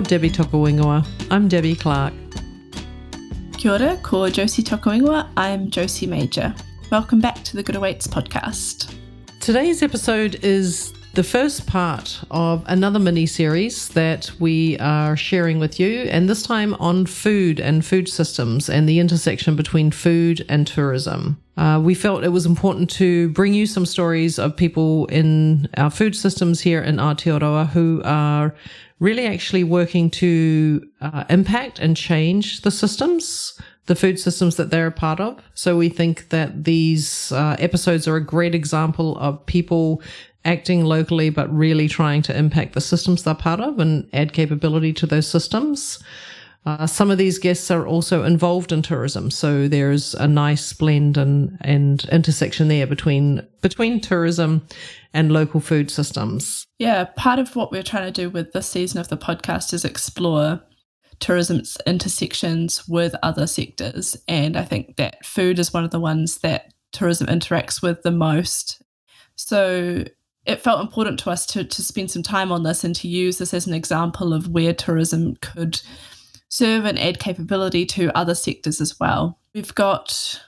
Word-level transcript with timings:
Ko 0.00 0.04
Debbie 0.06 0.30
Tokowingoa. 0.30 1.06
I'm 1.30 1.46
Debbie 1.46 1.76
Clark. 1.76 2.14
Kia 3.58 3.72
ora, 3.72 3.98
ko 4.02 4.30
Josie 4.30 4.62
Tokowingoa. 4.62 5.28
I'm 5.36 5.68
Josie 5.68 6.06
Major. 6.06 6.54
Welcome 6.90 7.20
back 7.20 7.44
to 7.44 7.54
the 7.54 7.62
Good 7.62 7.76
Awaits 7.76 8.06
podcast. 8.06 8.94
Today's 9.40 9.82
episode 9.82 10.42
is 10.42 10.94
the 11.14 11.22
first 11.24 11.66
part 11.66 12.22
of 12.30 12.62
another 12.66 12.98
mini 12.98 13.26
series 13.26 13.88
that 13.90 14.30
we 14.38 14.78
are 14.78 15.16
sharing 15.16 15.58
with 15.58 15.80
you, 15.80 16.02
and 16.02 16.28
this 16.28 16.42
time 16.42 16.74
on 16.74 17.04
food 17.04 17.58
and 17.58 17.84
food 17.84 18.08
systems 18.08 18.70
and 18.70 18.88
the 18.88 19.00
intersection 19.00 19.56
between 19.56 19.90
food 19.90 20.44
and 20.48 20.66
tourism. 20.66 21.42
Uh, 21.56 21.80
we 21.82 21.94
felt 21.94 22.22
it 22.22 22.28
was 22.28 22.46
important 22.46 22.88
to 22.88 23.28
bring 23.30 23.52
you 23.52 23.66
some 23.66 23.84
stories 23.84 24.38
of 24.38 24.56
people 24.56 25.06
in 25.06 25.68
our 25.76 25.90
food 25.90 26.14
systems 26.14 26.60
here 26.60 26.80
in 26.80 26.96
Aotearoa 26.96 27.68
who 27.68 28.00
are 28.04 28.54
really 29.00 29.26
actually 29.26 29.64
working 29.64 30.10
to 30.10 30.86
uh, 31.00 31.24
impact 31.28 31.80
and 31.80 31.96
change 31.96 32.62
the 32.62 32.70
systems 32.70 33.60
the 33.90 33.96
food 33.96 34.20
systems 34.20 34.54
that 34.54 34.70
they're 34.70 34.86
a 34.86 34.92
part 34.92 35.18
of. 35.18 35.42
So 35.54 35.76
we 35.76 35.88
think 35.88 36.28
that 36.28 36.62
these 36.62 37.32
uh, 37.32 37.56
episodes 37.58 38.06
are 38.06 38.14
a 38.14 38.24
great 38.24 38.54
example 38.54 39.18
of 39.18 39.44
people 39.46 40.00
acting 40.44 40.84
locally, 40.84 41.30
but 41.30 41.54
really 41.54 41.88
trying 41.88 42.22
to 42.22 42.36
impact 42.36 42.72
the 42.72 42.80
systems 42.80 43.22
they're 43.22 43.34
part 43.34 43.60
of 43.60 43.78
and 43.78 44.08
add 44.12 44.32
capability 44.32 44.92
to 44.94 45.06
those 45.06 45.28
systems. 45.28 46.02
Uh, 46.66 46.86
some 46.86 47.10
of 47.10 47.16
these 47.16 47.38
guests 47.38 47.70
are 47.70 47.86
also 47.86 48.22
involved 48.22 48.70
in 48.70 48.82
tourism, 48.82 49.30
so 49.30 49.66
there's 49.66 50.14
a 50.14 50.28
nice 50.28 50.74
blend 50.74 51.16
and, 51.16 51.56
and 51.62 52.04
intersection 52.12 52.68
there 52.68 52.86
between 52.86 53.46
between 53.62 53.98
tourism 53.98 54.66
and 55.14 55.32
local 55.32 55.60
food 55.60 55.90
systems. 55.90 56.66
Yeah, 56.78 57.04
part 57.16 57.38
of 57.38 57.56
what 57.56 57.72
we're 57.72 57.82
trying 57.82 58.12
to 58.12 58.22
do 58.22 58.28
with 58.28 58.52
this 58.52 58.66
season 58.66 59.00
of 59.00 59.08
the 59.08 59.16
podcast 59.16 59.72
is 59.72 59.86
explore 59.86 60.60
tourism's 61.18 61.78
intersections 61.86 62.86
with 62.86 63.14
other 63.22 63.46
sectors, 63.46 64.14
and 64.28 64.54
I 64.54 64.64
think 64.64 64.96
that 64.96 65.24
food 65.24 65.58
is 65.58 65.72
one 65.72 65.84
of 65.84 65.90
the 65.92 66.00
ones 66.00 66.38
that 66.38 66.74
tourism 66.92 67.26
interacts 67.26 67.80
with 67.80 68.02
the 68.02 68.10
most. 68.10 68.82
So 69.36 70.04
it 70.46 70.60
felt 70.60 70.80
important 70.80 71.18
to 71.20 71.30
us 71.30 71.46
to, 71.46 71.64
to 71.64 71.82
spend 71.82 72.10
some 72.10 72.22
time 72.22 72.50
on 72.50 72.62
this 72.62 72.84
and 72.84 72.94
to 72.96 73.08
use 73.08 73.38
this 73.38 73.52
as 73.52 73.66
an 73.66 73.74
example 73.74 74.32
of 74.32 74.48
where 74.48 74.72
tourism 74.72 75.36
could 75.36 75.80
serve 76.48 76.84
and 76.84 76.98
add 76.98 77.20
capability 77.20 77.86
to 77.86 78.16
other 78.16 78.34
sectors 78.34 78.80
as 78.80 78.98
well. 78.98 79.38
We've 79.54 79.74
got 79.74 80.40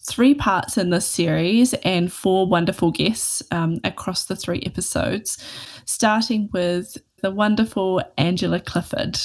three 0.00 0.34
parts 0.34 0.76
in 0.76 0.90
this 0.90 1.06
series 1.06 1.74
and 1.74 2.12
four 2.12 2.46
wonderful 2.46 2.90
guests 2.90 3.42
um, 3.50 3.78
across 3.84 4.24
the 4.24 4.36
three 4.36 4.62
episodes, 4.66 5.42
starting 5.84 6.48
with 6.52 6.96
the 7.22 7.30
wonderful 7.30 8.02
Angela 8.16 8.60
Clifford. 8.60 9.18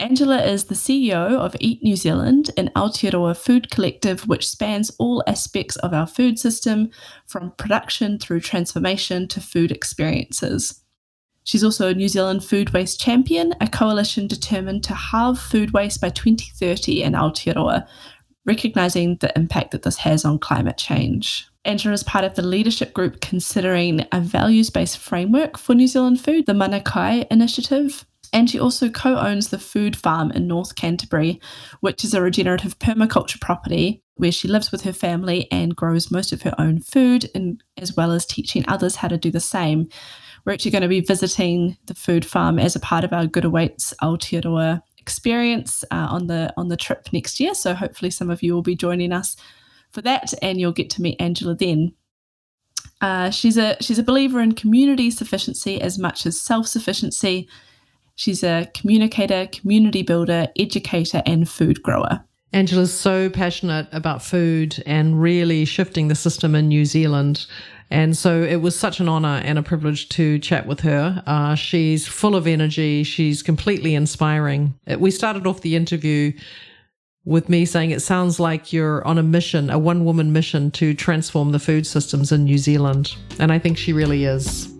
Angela 0.00 0.42
is 0.42 0.64
the 0.64 0.74
CEO 0.74 1.38
of 1.38 1.54
Eat 1.60 1.82
New 1.82 1.94
Zealand, 1.94 2.50
an 2.56 2.70
Aotearoa 2.74 3.36
food 3.36 3.70
collective 3.70 4.26
which 4.26 4.48
spans 4.48 4.90
all 4.98 5.22
aspects 5.28 5.76
of 5.76 5.94
our 5.94 6.06
food 6.06 6.36
system, 6.38 6.90
from 7.26 7.52
production 7.52 8.18
through 8.18 8.40
transformation 8.40 9.28
to 9.28 9.40
food 9.40 9.70
experiences. 9.70 10.82
She's 11.44 11.62
also 11.62 11.88
a 11.88 11.94
New 11.94 12.08
Zealand 12.08 12.42
Food 12.42 12.70
Waste 12.70 12.98
Champion, 12.98 13.54
a 13.60 13.68
coalition 13.68 14.26
determined 14.26 14.82
to 14.84 14.94
halve 14.94 15.38
food 15.38 15.72
waste 15.72 16.00
by 16.00 16.10
2030 16.10 17.02
in 17.02 17.12
Aotearoa, 17.12 17.86
recognising 18.44 19.16
the 19.20 19.32
impact 19.36 19.70
that 19.70 19.82
this 19.82 19.98
has 19.98 20.24
on 20.24 20.38
climate 20.38 20.76
change. 20.76 21.46
Angela 21.64 21.94
is 21.94 22.02
part 22.02 22.24
of 22.24 22.34
the 22.34 22.42
leadership 22.42 22.94
group 22.94 23.20
considering 23.20 24.06
a 24.10 24.20
values 24.20 24.70
based 24.70 24.98
framework 24.98 25.56
for 25.56 25.74
New 25.74 25.86
Zealand 25.86 26.20
food, 26.20 26.46
the 26.46 26.52
Manakai 26.52 27.26
Initiative, 27.30 28.04
and 28.34 28.50
she 28.50 28.58
also 28.58 28.90
co 28.90 29.16
owns 29.16 29.48
the 29.48 29.58
Food 29.58 29.96
Farm 29.96 30.32
in 30.32 30.48
North 30.48 30.74
Canterbury, 30.74 31.40
which 31.80 32.04
is 32.04 32.12
a 32.12 32.20
regenerative 32.20 32.78
permaculture 32.80 33.40
property 33.40 34.02
where 34.16 34.32
she 34.32 34.48
lives 34.48 34.70
with 34.70 34.82
her 34.82 34.92
family 34.92 35.48
and 35.50 35.74
grows 35.74 36.10
most 36.10 36.32
of 36.32 36.42
her 36.42 36.54
own 36.58 36.80
food, 36.80 37.30
and, 37.34 37.62
as 37.78 37.96
well 37.96 38.10
as 38.12 38.26
teaching 38.26 38.64
others 38.68 38.96
how 38.96 39.08
to 39.08 39.16
do 39.16 39.30
the 39.30 39.40
same. 39.40 39.88
We're 40.44 40.52
actually 40.52 40.72
going 40.72 40.82
to 40.82 40.88
be 40.88 41.00
visiting 41.00 41.76
the 41.86 41.94
food 41.94 42.26
farm 42.26 42.58
as 42.58 42.76
a 42.76 42.80
part 42.80 43.04
of 43.04 43.12
our 43.12 43.26
Good 43.26 43.44
Awaits 43.44 43.94
Aotearoa 44.02 44.82
experience 44.98 45.84
uh, 45.90 46.08
on 46.10 46.26
the 46.26 46.52
on 46.56 46.68
the 46.68 46.76
trip 46.76 47.08
next 47.12 47.38
year. 47.38 47.54
So 47.54 47.72
hopefully 47.72 48.10
some 48.10 48.30
of 48.30 48.42
you 48.42 48.52
will 48.52 48.62
be 48.62 48.76
joining 48.76 49.12
us 49.12 49.36
for 49.92 50.02
that, 50.02 50.34
and 50.42 50.60
you'll 50.60 50.72
get 50.72 50.90
to 50.90 51.02
meet 51.02 51.20
Angela 51.20 51.54
then. 51.54 51.94
Uh, 53.00 53.30
she's 53.30 53.56
a 53.56 53.76
she's 53.80 53.98
a 53.98 54.02
believer 54.02 54.40
in 54.40 54.52
community 54.52 55.10
sufficiency 55.10 55.80
as 55.80 55.98
much 55.98 56.26
as 56.26 56.40
self 56.40 56.66
sufficiency 56.66 57.48
She's 58.16 58.42
a 58.42 58.70
communicator, 58.74 59.48
community 59.50 60.02
builder, 60.02 60.48
educator, 60.56 61.22
and 61.26 61.48
food 61.48 61.82
grower. 61.82 62.24
Angela's 62.52 62.96
so 62.96 63.28
passionate 63.28 63.88
about 63.90 64.22
food 64.22 64.80
and 64.86 65.20
really 65.20 65.64
shifting 65.64 66.06
the 66.06 66.14
system 66.14 66.54
in 66.54 66.68
New 66.68 66.84
Zealand. 66.84 67.46
And 67.90 68.16
so 68.16 68.42
it 68.42 68.56
was 68.56 68.78
such 68.78 69.00
an 69.00 69.08
honor 69.08 69.42
and 69.44 69.58
a 69.58 69.62
privilege 69.62 70.08
to 70.10 70.38
chat 70.38 70.66
with 70.66 70.80
her. 70.80 71.22
Uh, 71.26 71.56
she's 71.56 72.06
full 72.06 72.36
of 72.36 72.46
energy. 72.46 73.02
She's 73.02 73.42
completely 73.42 73.96
inspiring. 73.96 74.74
We 74.98 75.10
started 75.10 75.48
off 75.48 75.62
the 75.62 75.74
interview 75.74 76.32
with 77.24 77.48
me 77.48 77.64
saying 77.64 77.90
it 77.90 78.02
sounds 78.02 78.38
like 78.38 78.72
you're 78.72 79.04
on 79.06 79.18
a 79.18 79.22
mission, 79.22 79.68
a 79.70 79.78
one 79.78 80.04
woman 80.04 80.32
mission 80.32 80.70
to 80.72 80.94
transform 80.94 81.50
the 81.50 81.58
food 81.58 81.86
systems 81.86 82.30
in 82.30 82.44
New 82.44 82.58
Zealand. 82.58 83.16
And 83.40 83.50
I 83.50 83.58
think 83.58 83.78
she 83.78 83.92
really 83.92 84.24
is. 84.24 84.72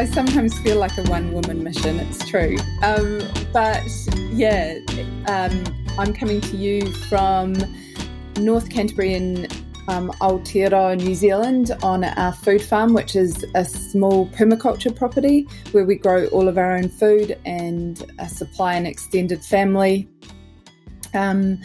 I 0.00 0.06
sometimes 0.06 0.58
feel 0.60 0.78
like 0.78 0.96
a 0.96 1.02
one 1.10 1.30
woman 1.34 1.62
mission, 1.62 2.00
it's 2.00 2.26
true. 2.26 2.56
Um, 2.82 3.20
but 3.52 3.84
yeah, 4.30 4.78
um, 5.26 5.62
I'm 5.98 6.14
coming 6.14 6.40
to 6.40 6.56
you 6.56 6.90
from 7.10 7.54
North 8.38 8.70
Canterbury 8.70 9.12
in 9.12 9.44
um, 9.88 10.10
Aotearoa, 10.22 10.96
New 10.96 11.14
Zealand, 11.14 11.72
on 11.82 12.04
our 12.04 12.32
food 12.32 12.62
farm, 12.62 12.94
which 12.94 13.14
is 13.14 13.44
a 13.54 13.62
small 13.62 14.26
permaculture 14.30 14.96
property 14.96 15.46
where 15.72 15.84
we 15.84 15.96
grow 15.96 16.28
all 16.28 16.48
of 16.48 16.56
our 16.56 16.72
own 16.72 16.88
food 16.88 17.38
and 17.44 18.10
uh, 18.18 18.26
supply 18.26 18.76
an 18.76 18.86
extended 18.86 19.44
family. 19.44 20.08
Um, 21.12 21.60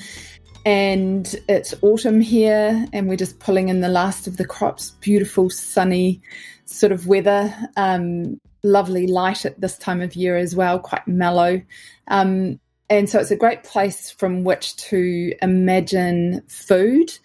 and 0.66 1.36
it's 1.48 1.74
autumn 1.82 2.20
here, 2.20 2.88
and 2.92 3.08
we're 3.08 3.16
just 3.16 3.40
pulling 3.40 3.70
in 3.70 3.82
the 3.82 3.88
last 3.88 4.28
of 4.28 4.38
the 4.38 4.46
crops. 4.46 4.92
Beautiful, 5.02 5.50
sunny 5.50 6.22
sort 6.66 6.92
of 6.92 7.08
weather. 7.08 7.54
Um, 7.78 8.40
lovely 8.66 9.08
light 9.08 9.46
at 9.46 9.62
this 9.62 9.78
time 9.78 10.02
of 10.02 10.16
year 10.16 10.36
as 10.36 10.56
well, 10.56 10.80
quite 10.80 11.08
mellow. 11.08 11.62
Um, 12.08 12.60
and 12.90 13.10
so 13.10 13.20
it's 13.20 13.32
a 13.32 13.36
great 13.36 13.64
place 13.64 14.12
from 14.12 14.44
which 14.44 14.76
to 14.78 15.34
imagine 15.42 16.42
food 16.48 17.18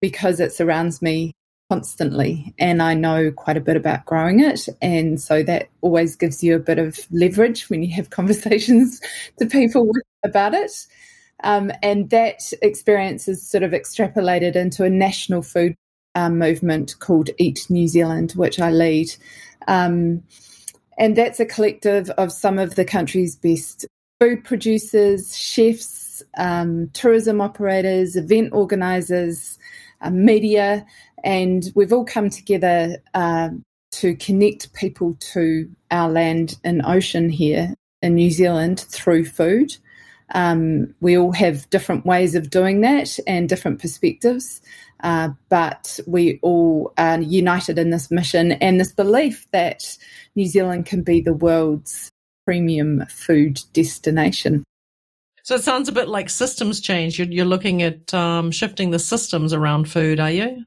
because 0.00 0.40
it 0.40 0.52
surrounds 0.52 1.00
me 1.00 1.32
constantly 1.70 2.54
and 2.58 2.82
I 2.82 2.94
know 2.94 3.30
quite 3.30 3.56
a 3.56 3.60
bit 3.60 3.76
about 3.76 4.06
growing 4.06 4.40
it. 4.40 4.68
And 4.80 5.20
so 5.20 5.42
that 5.42 5.68
always 5.80 6.16
gives 6.16 6.42
you 6.42 6.54
a 6.56 6.60
bit 6.60 6.78
of 6.78 6.98
leverage 7.10 7.68
when 7.68 7.82
you 7.82 7.94
have 7.94 8.10
conversations 8.10 9.00
to 9.38 9.46
people 9.46 9.90
about 10.24 10.54
it. 10.54 10.86
Um, 11.44 11.70
and 11.82 12.10
that 12.10 12.52
experience 12.62 13.28
is 13.28 13.48
sort 13.48 13.62
of 13.62 13.72
extrapolated 13.72 14.56
into 14.56 14.84
a 14.84 14.90
national 14.90 15.42
food 15.42 15.74
um, 16.14 16.38
movement 16.38 16.98
called 16.98 17.30
Eat 17.38 17.66
New 17.68 17.86
Zealand, 17.86 18.32
which 18.32 18.58
I 18.60 18.70
lead. 18.70 19.14
Um, 19.68 20.22
and 20.98 21.14
that's 21.14 21.38
a 21.38 21.46
collective 21.46 22.10
of 22.10 22.32
some 22.32 22.58
of 22.58 22.74
the 22.74 22.84
country's 22.84 23.36
best 23.36 23.86
food 24.20 24.42
producers, 24.44 25.36
chefs, 25.36 26.22
um, 26.36 26.90
tourism 26.92 27.40
operators, 27.40 28.16
event 28.16 28.52
organisers, 28.52 29.58
uh, 30.00 30.10
media, 30.10 30.84
and 31.24 31.70
we've 31.74 31.92
all 31.92 32.04
come 32.04 32.30
together 32.30 32.96
uh, 33.14 33.50
to 33.92 34.14
connect 34.16 34.72
people 34.74 35.16
to 35.20 35.70
our 35.90 36.10
land 36.10 36.58
and 36.64 36.84
ocean 36.84 37.28
here 37.28 37.74
in 38.02 38.14
New 38.14 38.30
Zealand 38.30 38.80
through 38.80 39.24
food. 39.24 39.76
Um, 40.34 40.94
we 41.00 41.16
all 41.16 41.32
have 41.32 41.68
different 41.70 42.04
ways 42.04 42.34
of 42.34 42.50
doing 42.50 42.80
that 42.82 43.18
and 43.26 43.48
different 43.48 43.80
perspectives. 43.80 44.60
Uh, 45.00 45.30
but 45.48 46.00
we 46.06 46.38
all 46.42 46.92
are 46.98 47.20
united 47.20 47.78
in 47.78 47.90
this 47.90 48.10
mission 48.10 48.52
and 48.52 48.80
this 48.80 48.92
belief 48.92 49.46
that 49.52 49.96
New 50.34 50.46
Zealand 50.46 50.86
can 50.86 51.02
be 51.02 51.20
the 51.20 51.32
world's 51.32 52.10
premium 52.44 53.04
food 53.06 53.60
destination. 53.72 54.64
So 55.44 55.54
it 55.54 55.62
sounds 55.62 55.88
a 55.88 55.92
bit 55.92 56.08
like 56.08 56.28
systems 56.28 56.80
change. 56.80 57.18
You're, 57.18 57.28
you're 57.28 57.46
looking 57.46 57.82
at 57.82 58.12
um, 58.12 58.50
shifting 58.50 58.90
the 58.90 58.98
systems 58.98 59.52
around 59.52 59.90
food, 59.90 60.20
are 60.20 60.30
you? 60.30 60.64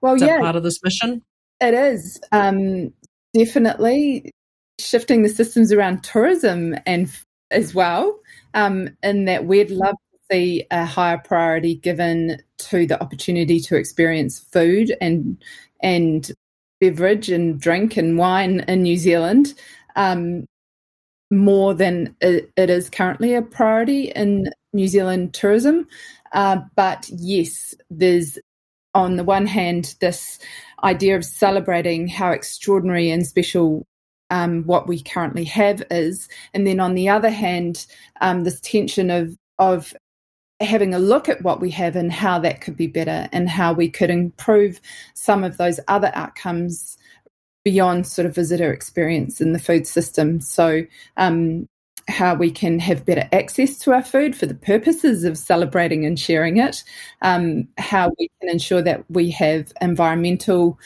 Well, 0.00 0.14
is 0.14 0.22
yeah, 0.22 0.38
part 0.38 0.56
of 0.56 0.62
this 0.62 0.82
mission. 0.82 1.22
It 1.60 1.74
is 1.74 2.20
um, 2.32 2.92
definitely 3.32 4.32
shifting 4.78 5.22
the 5.22 5.28
systems 5.28 5.72
around 5.72 6.02
tourism 6.04 6.76
and 6.84 7.10
as 7.50 7.74
well. 7.74 8.18
Um, 8.54 8.90
in 9.02 9.26
that 9.26 9.46
we'd 9.46 9.70
love 9.70 9.94
to 9.94 10.18
see 10.30 10.66
a 10.70 10.84
higher 10.84 11.18
priority 11.18 11.74
given 11.74 12.42
to 12.58 12.86
the 12.86 13.00
opportunity 13.02 13.60
to 13.60 13.76
experience 13.76 14.38
food 14.38 14.94
and 15.00 15.42
and 15.80 16.32
beverage 16.80 17.30
and 17.30 17.60
drink 17.60 17.96
and 17.96 18.18
wine 18.18 18.60
in 18.68 18.82
New 18.82 18.96
Zealand 18.96 19.54
um, 19.96 20.46
more 21.30 21.74
than 21.74 22.14
it, 22.20 22.50
it 22.56 22.70
is 22.70 22.88
currently 22.88 23.34
a 23.34 23.42
priority 23.42 24.10
in 24.12 24.50
New 24.72 24.88
Zealand 24.88 25.34
tourism. 25.34 25.86
Uh, 26.32 26.58
but 26.76 27.08
yes, 27.12 27.74
there's 27.90 28.38
on 28.94 29.16
the 29.16 29.24
one 29.24 29.46
hand 29.46 29.94
this 30.00 30.38
idea 30.82 31.16
of 31.16 31.24
celebrating 31.24 32.08
how 32.08 32.30
extraordinary 32.30 33.10
and 33.10 33.26
special 33.26 33.86
um, 34.30 34.64
what 34.64 34.86
we 34.86 35.02
currently 35.02 35.44
have 35.44 35.82
is, 35.90 36.28
and 36.54 36.66
then 36.66 36.80
on 36.80 36.94
the 36.94 37.08
other 37.08 37.30
hand, 37.30 37.86
um, 38.20 38.44
this 38.44 38.60
tension 38.60 39.10
of 39.10 39.36
of 39.58 39.94
having 40.60 40.92
a 40.92 40.98
look 40.98 41.28
at 41.28 41.42
what 41.42 41.60
we 41.60 41.70
have 41.70 41.94
and 41.94 42.12
how 42.12 42.38
that 42.40 42.60
could 42.60 42.76
be 42.76 42.86
better 42.86 43.28
and 43.32 43.48
how 43.48 43.72
we 43.72 43.88
could 43.88 44.10
improve 44.10 44.80
some 45.14 45.44
of 45.44 45.56
those 45.56 45.78
other 45.86 46.10
outcomes 46.14 46.98
beyond 47.64 48.06
sort 48.06 48.26
of 48.26 48.34
visitor 48.34 48.72
experience 48.72 49.40
in 49.40 49.52
the 49.52 49.58
food 49.58 49.86
system. 49.86 50.40
So, 50.40 50.84
um, 51.16 51.68
how 52.08 52.34
we 52.34 52.50
can 52.50 52.78
have 52.78 53.04
better 53.04 53.28
access 53.32 53.78
to 53.80 53.92
our 53.92 54.02
food 54.02 54.34
for 54.34 54.46
the 54.46 54.54
purposes 54.54 55.24
of 55.24 55.36
celebrating 55.36 56.06
and 56.06 56.18
sharing 56.18 56.56
it, 56.56 56.82
um, 57.20 57.68
how 57.76 58.10
we 58.18 58.30
can 58.40 58.48
ensure 58.48 58.80
that 58.80 59.04
we 59.10 59.30
have 59.30 59.72
environmental 59.82 60.78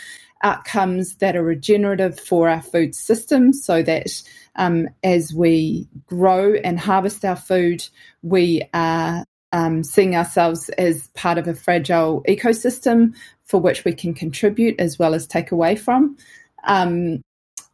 outcomes 0.42 1.16
that 1.16 1.36
are 1.36 1.42
regenerative 1.42 2.18
for 2.18 2.48
our 2.48 2.62
food 2.62 2.94
system 2.94 3.52
so 3.52 3.82
that 3.82 4.22
um, 4.56 4.88
as 5.02 5.32
we 5.32 5.88
grow 6.06 6.54
and 6.54 6.78
harvest 6.78 7.24
our 7.24 7.36
food, 7.36 7.86
we 8.22 8.62
are 8.74 9.24
um, 9.52 9.84
seeing 9.84 10.16
ourselves 10.16 10.68
as 10.70 11.08
part 11.08 11.38
of 11.38 11.46
a 11.46 11.54
fragile 11.54 12.22
ecosystem 12.28 13.14
for 13.44 13.60
which 13.60 13.84
we 13.84 13.92
can 13.92 14.14
contribute 14.14 14.78
as 14.78 14.98
well 14.98 15.14
as 15.14 15.26
take 15.26 15.52
away 15.52 15.76
from. 15.76 16.16
Um, 16.64 17.22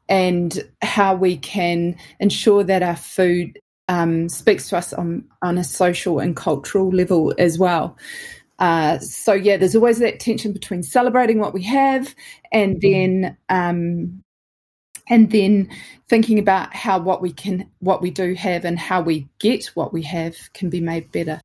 and 0.08 0.64
how 0.80 1.14
we 1.14 1.36
can 1.36 1.96
ensure 2.18 2.64
that 2.64 2.82
our 2.82 2.96
food 2.96 3.58
um, 3.88 4.28
speaks 4.28 4.68
to 4.68 4.76
us 4.76 4.92
on, 4.92 5.24
on 5.42 5.58
a 5.58 5.64
social 5.64 6.18
and 6.18 6.36
cultural 6.36 6.90
level 6.90 7.34
as 7.38 7.58
well. 7.58 7.96
Uh, 8.58 8.98
so 8.98 9.32
yeah, 9.32 9.56
there's 9.56 9.76
always 9.76 9.98
that 9.98 10.20
tension 10.20 10.52
between 10.52 10.82
celebrating 10.82 11.38
what 11.38 11.54
we 11.54 11.62
have 11.62 12.14
and 12.52 12.80
then 12.80 13.36
um, 13.48 14.22
and 15.08 15.30
then 15.30 15.68
thinking 16.08 16.38
about 16.38 16.74
how 16.74 16.98
what 16.98 17.22
we 17.22 17.32
can 17.32 17.68
what 17.78 18.02
we 18.02 18.10
do 18.10 18.34
have 18.34 18.64
and 18.64 18.78
how 18.78 19.00
we 19.00 19.28
get 19.38 19.66
what 19.74 19.92
we 19.92 20.02
have 20.02 20.36
can 20.54 20.70
be 20.70 20.80
made 20.80 21.10
better. 21.12 21.40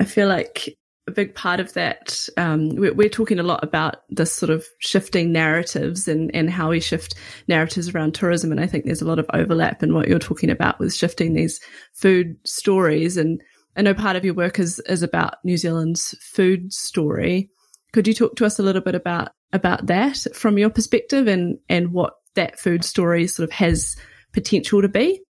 I 0.00 0.04
feel 0.04 0.28
like 0.28 0.76
a 1.08 1.10
big 1.10 1.34
part 1.34 1.58
of 1.58 1.72
that, 1.74 2.28
um, 2.36 2.70
we're, 2.76 2.94
we're, 2.94 3.08
talking 3.08 3.40
a 3.40 3.44
lot 3.44 3.62
about 3.64 4.02
this 4.08 4.32
sort 4.32 4.50
of 4.50 4.64
shifting 4.78 5.32
narratives 5.32 6.06
and, 6.06 6.32
and 6.34 6.48
how 6.48 6.70
we 6.70 6.78
shift 6.78 7.16
narratives 7.48 7.88
around 7.88 8.14
tourism. 8.14 8.52
And 8.52 8.60
I 8.60 8.68
think 8.68 8.84
there's 8.84 9.02
a 9.02 9.06
lot 9.06 9.18
of 9.18 9.26
overlap 9.32 9.82
in 9.82 9.94
what 9.94 10.06
you're 10.06 10.20
talking 10.20 10.48
about 10.48 10.78
with 10.78 10.94
shifting 10.94 11.34
these 11.34 11.60
food 11.92 12.36
stories. 12.44 13.16
And 13.16 13.42
I 13.76 13.82
know 13.82 13.94
part 13.94 14.16
of 14.16 14.24
your 14.24 14.34
work 14.34 14.58
is, 14.58 14.80
is 14.80 15.02
about 15.02 15.36
New 15.44 15.56
Zealand's 15.56 16.14
food 16.20 16.72
story. 16.72 17.50
Could 17.92 18.06
you 18.06 18.14
talk 18.14 18.36
to 18.36 18.46
us 18.46 18.58
a 18.58 18.62
little 18.62 18.82
bit 18.82 18.94
about, 18.94 19.30
about 19.52 19.86
that 19.86 20.26
from 20.34 20.58
your 20.58 20.70
perspective 20.70 21.26
and, 21.26 21.58
and 21.68 21.92
what 21.92 22.14
that 22.34 22.58
food 22.58 22.84
story 22.84 23.26
sort 23.26 23.48
of 23.48 23.52
has 23.52 23.96
potential 24.32 24.82
to 24.82 24.88
be? 24.88 25.22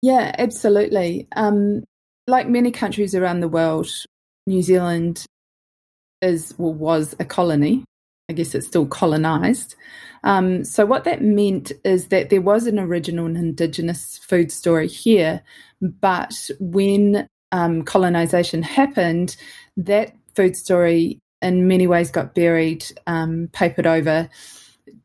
Yeah, 0.00 0.34
absolutely. 0.38 1.28
Um, 1.36 1.84
like 2.26 2.48
many 2.48 2.72
countries 2.72 3.14
around 3.14 3.40
the 3.40 3.48
world, 3.48 3.88
New 4.46 4.62
Zealand 4.62 5.24
is 6.20 6.54
well, 6.58 6.74
was 6.74 7.14
a 7.20 7.24
colony. 7.24 7.84
I 8.28 8.34
guess 8.34 8.54
it's 8.54 8.66
still 8.66 8.86
colonized. 8.86 9.74
Um, 10.24 10.64
so 10.64 10.86
what 10.86 11.04
that 11.04 11.22
meant 11.22 11.72
is 11.84 12.08
that 12.08 12.30
there 12.30 12.40
was 12.40 12.66
an 12.66 12.78
original 12.78 13.26
and 13.26 13.36
indigenous 13.36 14.18
food 14.18 14.52
story 14.52 14.88
here, 14.88 15.42
but 15.82 16.48
when 16.60 17.26
um, 17.50 17.82
colonization 17.82 18.62
happened, 18.62 19.36
that 19.76 20.14
food 20.34 20.56
story 20.56 21.18
in 21.42 21.66
many 21.66 21.86
ways 21.86 22.10
got 22.10 22.34
buried, 22.34 22.84
um, 23.06 23.48
papered 23.52 23.86
over, 23.86 24.28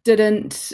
didn't 0.04 0.74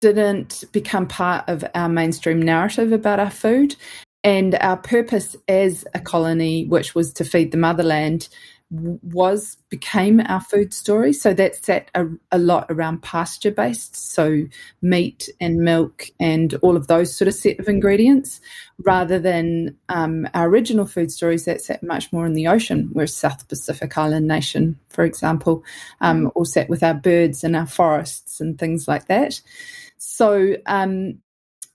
didn't 0.00 0.64
become 0.72 1.06
part 1.06 1.48
of 1.48 1.64
our 1.74 1.88
mainstream 1.88 2.42
narrative 2.42 2.92
about 2.92 3.20
our 3.20 3.30
food. 3.30 3.74
And 4.22 4.54
our 4.56 4.76
purpose 4.76 5.36
as 5.48 5.86
a 5.94 6.00
colony, 6.00 6.66
which 6.66 6.94
was 6.94 7.12
to 7.14 7.24
feed 7.24 7.52
the 7.52 7.58
motherland, 7.58 8.28
was 8.74 9.56
became 9.68 10.20
our 10.26 10.40
food 10.40 10.74
story. 10.74 11.12
So 11.12 11.32
that 11.34 11.64
sat 11.64 11.90
a, 11.94 12.06
a 12.32 12.38
lot 12.38 12.66
around 12.68 13.02
pasture 13.02 13.50
based, 13.50 13.94
so 13.96 14.44
meat 14.82 15.28
and 15.40 15.58
milk 15.58 16.06
and 16.18 16.54
all 16.62 16.76
of 16.76 16.86
those 16.86 17.16
sort 17.16 17.28
of 17.28 17.34
set 17.34 17.60
of 17.60 17.68
ingredients, 17.68 18.40
rather 18.78 19.18
than 19.18 19.76
um, 19.88 20.28
our 20.34 20.48
original 20.48 20.86
food 20.86 21.12
stories 21.12 21.44
that 21.44 21.60
sat 21.60 21.82
much 21.82 22.12
more 22.12 22.26
in 22.26 22.34
the 22.34 22.48
ocean. 22.48 22.90
We're 22.92 23.06
South 23.06 23.46
Pacific 23.48 23.96
island 23.96 24.26
nation, 24.26 24.78
for 24.88 25.04
example, 25.04 25.62
um, 26.00 26.32
all 26.34 26.44
sat 26.44 26.68
with 26.68 26.82
our 26.82 26.94
birds 26.94 27.44
and 27.44 27.54
our 27.54 27.66
forests 27.66 28.40
and 28.40 28.58
things 28.58 28.88
like 28.88 29.06
that. 29.06 29.40
So 29.98 30.56
um, 30.66 31.20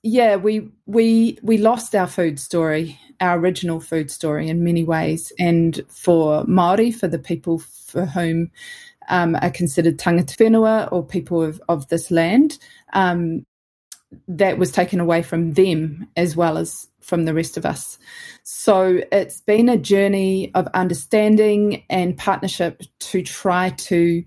yeah, 0.04 0.36
we 0.38 0.70
we 0.86 1.38
we 1.42 1.58
lost 1.58 1.96
our 1.96 2.08
food 2.08 2.40
story, 2.40 3.00
our 3.20 3.38
original 3.38 3.80
food 3.80 4.10
story 4.12 4.48
in 4.50 4.64
many 4.64 4.84
ways, 4.84 5.32
and 5.40 5.82
for 5.90 6.46
Maori, 6.46 6.92
for 6.92 7.08
the 7.08 7.20
people 7.20 7.60
for 7.60 8.06
whom 8.06 8.52
um, 9.10 9.36
are 9.42 9.52
considered 9.52 9.98
tangata 9.98 10.38
whenua 10.38 10.92
or 10.92 11.06
people 11.06 11.42
of, 11.42 11.62
of 11.68 11.88
this 11.90 12.12
land, 12.12 12.58
um, 12.94 13.46
that 14.28 14.58
was 14.58 14.72
taken 14.72 15.00
away 15.00 15.22
from 15.22 15.54
them 15.54 16.08
as 16.16 16.36
well 16.36 16.58
as 16.58 16.88
from 17.02 17.26
the 17.26 17.34
rest 17.34 17.58
of 17.58 17.66
us. 17.66 17.98
So 18.44 19.02
it's 19.12 19.42
been 19.42 19.70
a 19.70 19.78
journey 19.78 20.52
of 20.56 20.68
understanding 20.74 21.84
and 21.90 22.18
partnership 22.18 22.84
to 23.00 23.22
try 23.24 23.72
to 23.72 24.24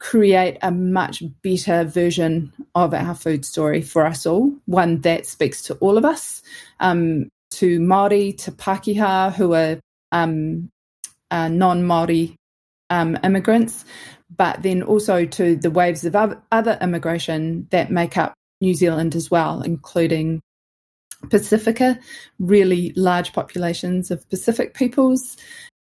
create 0.00 0.56
a 0.62 0.70
much 0.70 1.22
better 1.42 1.84
version 1.84 2.52
of 2.74 2.92
our 2.92 3.14
food 3.14 3.44
story 3.44 3.82
for 3.82 4.06
us 4.06 4.26
all, 4.26 4.52
one 4.64 5.00
that 5.02 5.26
speaks 5.26 5.62
to 5.62 5.74
all 5.74 5.96
of 5.96 6.04
us, 6.04 6.42
um, 6.80 7.28
to 7.50 7.78
Māori, 7.78 8.36
to 8.38 8.50
Pākehā, 8.50 9.32
who 9.34 9.52
are 9.54 9.78
um, 10.10 10.70
uh, 11.30 11.48
non 11.48 11.82
Māori 11.82 12.34
um, 12.88 13.18
immigrants, 13.22 13.84
but 14.36 14.62
then 14.62 14.82
also 14.82 15.26
to 15.26 15.56
the 15.56 15.70
waves 15.70 16.04
of 16.04 16.16
other 16.50 16.78
immigration 16.80 17.68
that 17.70 17.90
make 17.90 18.16
up 18.16 18.34
New 18.60 18.74
Zealand 18.74 19.14
as 19.14 19.30
well, 19.30 19.60
including 19.62 20.40
Pacifica, 21.28 21.98
really 22.38 22.92
large 22.96 23.32
populations 23.32 24.10
of 24.10 24.28
Pacific 24.30 24.72
peoples 24.72 25.36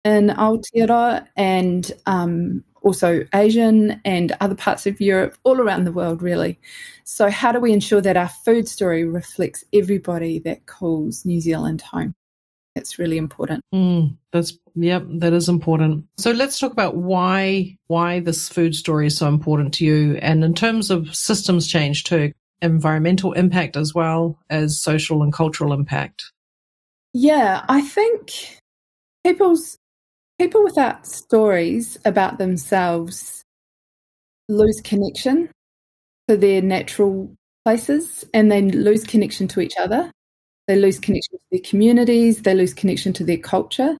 in 0.06 0.30
Aotearoa, 0.30 1.28
and 1.36 1.92
um, 2.06 2.64
also 2.86 3.26
Asian 3.34 4.00
and 4.06 4.32
other 4.40 4.56
parts 4.56 4.86
of 4.86 5.02
Europe, 5.02 5.36
all 5.44 5.60
around 5.60 5.84
the 5.84 5.92
world, 5.92 6.22
really. 6.22 6.58
So, 7.04 7.30
how 7.30 7.52
do 7.52 7.60
we 7.60 7.74
ensure 7.74 8.00
that 8.00 8.16
our 8.16 8.30
food 8.30 8.70
story 8.70 9.04
reflects 9.04 9.66
everybody 9.74 10.40
that 10.40 10.68
calls 10.68 11.26
New 11.26 11.42
Zealand 11.42 11.82
home? 11.82 12.14
It's 12.76 13.00
really 13.00 13.18
important. 13.18 13.64
Mm, 13.74 14.18
that's 14.32 14.58
yep, 14.76 15.04
that 15.08 15.34
is 15.34 15.50
important. 15.50 16.06
So 16.18 16.32
let's 16.32 16.60
talk 16.60 16.72
about 16.72 16.98
why 16.98 17.78
why 17.88 18.20
this 18.20 18.50
food 18.50 18.76
story 18.76 19.08
is 19.08 19.18
so 19.18 19.28
important 19.28 19.74
to 19.76 19.86
you, 19.86 20.18
and 20.22 20.44
in 20.44 20.54
terms 20.54 20.92
of 20.92 21.16
systems 21.16 21.68
change 21.68 22.04
too, 22.04 22.34
environmental 22.62 23.34
impact 23.34 23.78
as 23.78 23.94
well 23.96 24.38
as 24.50 24.80
social 24.80 25.24
and 25.24 25.34
cultural 25.34 25.74
impact. 25.74 26.32
Yeah, 27.14 27.64
I 27.70 27.82
think 27.82 28.60
people's 29.24 29.78
people 30.40 30.64
without 30.64 31.08
stories 31.08 31.98
about 32.06 32.38
themselves 32.38 33.44
lose 34.50 34.82
connection 34.82 35.50
to 36.28 36.38
their 36.38 36.62
natural 36.62 37.34
places 37.64 38.26
and 38.34 38.52
they 38.52 38.62
lose 38.62 39.04
connection 39.04 39.48
to 39.50 39.60
each 39.60 39.76
other. 39.78 40.12
They 40.68 40.76
lose 40.76 41.00
connection 41.00 41.38
to 41.38 41.44
their 41.52 41.70
communities, 41.70 42.42
they 42.42 42.54
lose 42.54 42.74
connection 42.74 43.14
to 43.14 43.24
their 43.24 43.38
culture. 43.38 43.98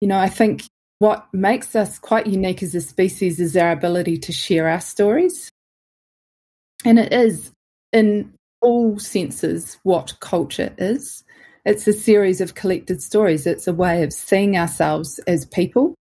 You 0.00 0.08
know, 0.08 0.18
I 0.18 0.28
think 0.28 0.62
what 0.98 1.26
makes 1.32 1.74
us 1.74 1.98
quite 1.98 2.26
unique 2.26 2.62
as 2.62 2.74
a 2.74 2.80
species 2.80 3.40
is 3.40 3.56
our 3.56 3.72
ability 3.72 4.18
to 4.18 4.32
share 4.32 4.68
our 4.68 4.80
stories. 4.80 5.50
And 6.84 6.98
it 6.98 7.12
is, 7.12 7.50
in 7.92 8.32
all 8.60 8.98
senses, 8.98 9.78
what 9.82 10.18
culture 10.20 10.74
is. 10.78 11.23
It's 11.64 11.86
a 11.86 11.92
series 11.92 12.40
of 12.40 12.54
collected 12.54 13.02
stories. 13.02 13.46
It's 13.46 13.66
a 13.66 13.72
way 13.72 14.02
of 14.02 14.12
seeing 14.12 14.56
ourselves 14.56 15.18
as 15.26 15.46
people. 15.46 15.94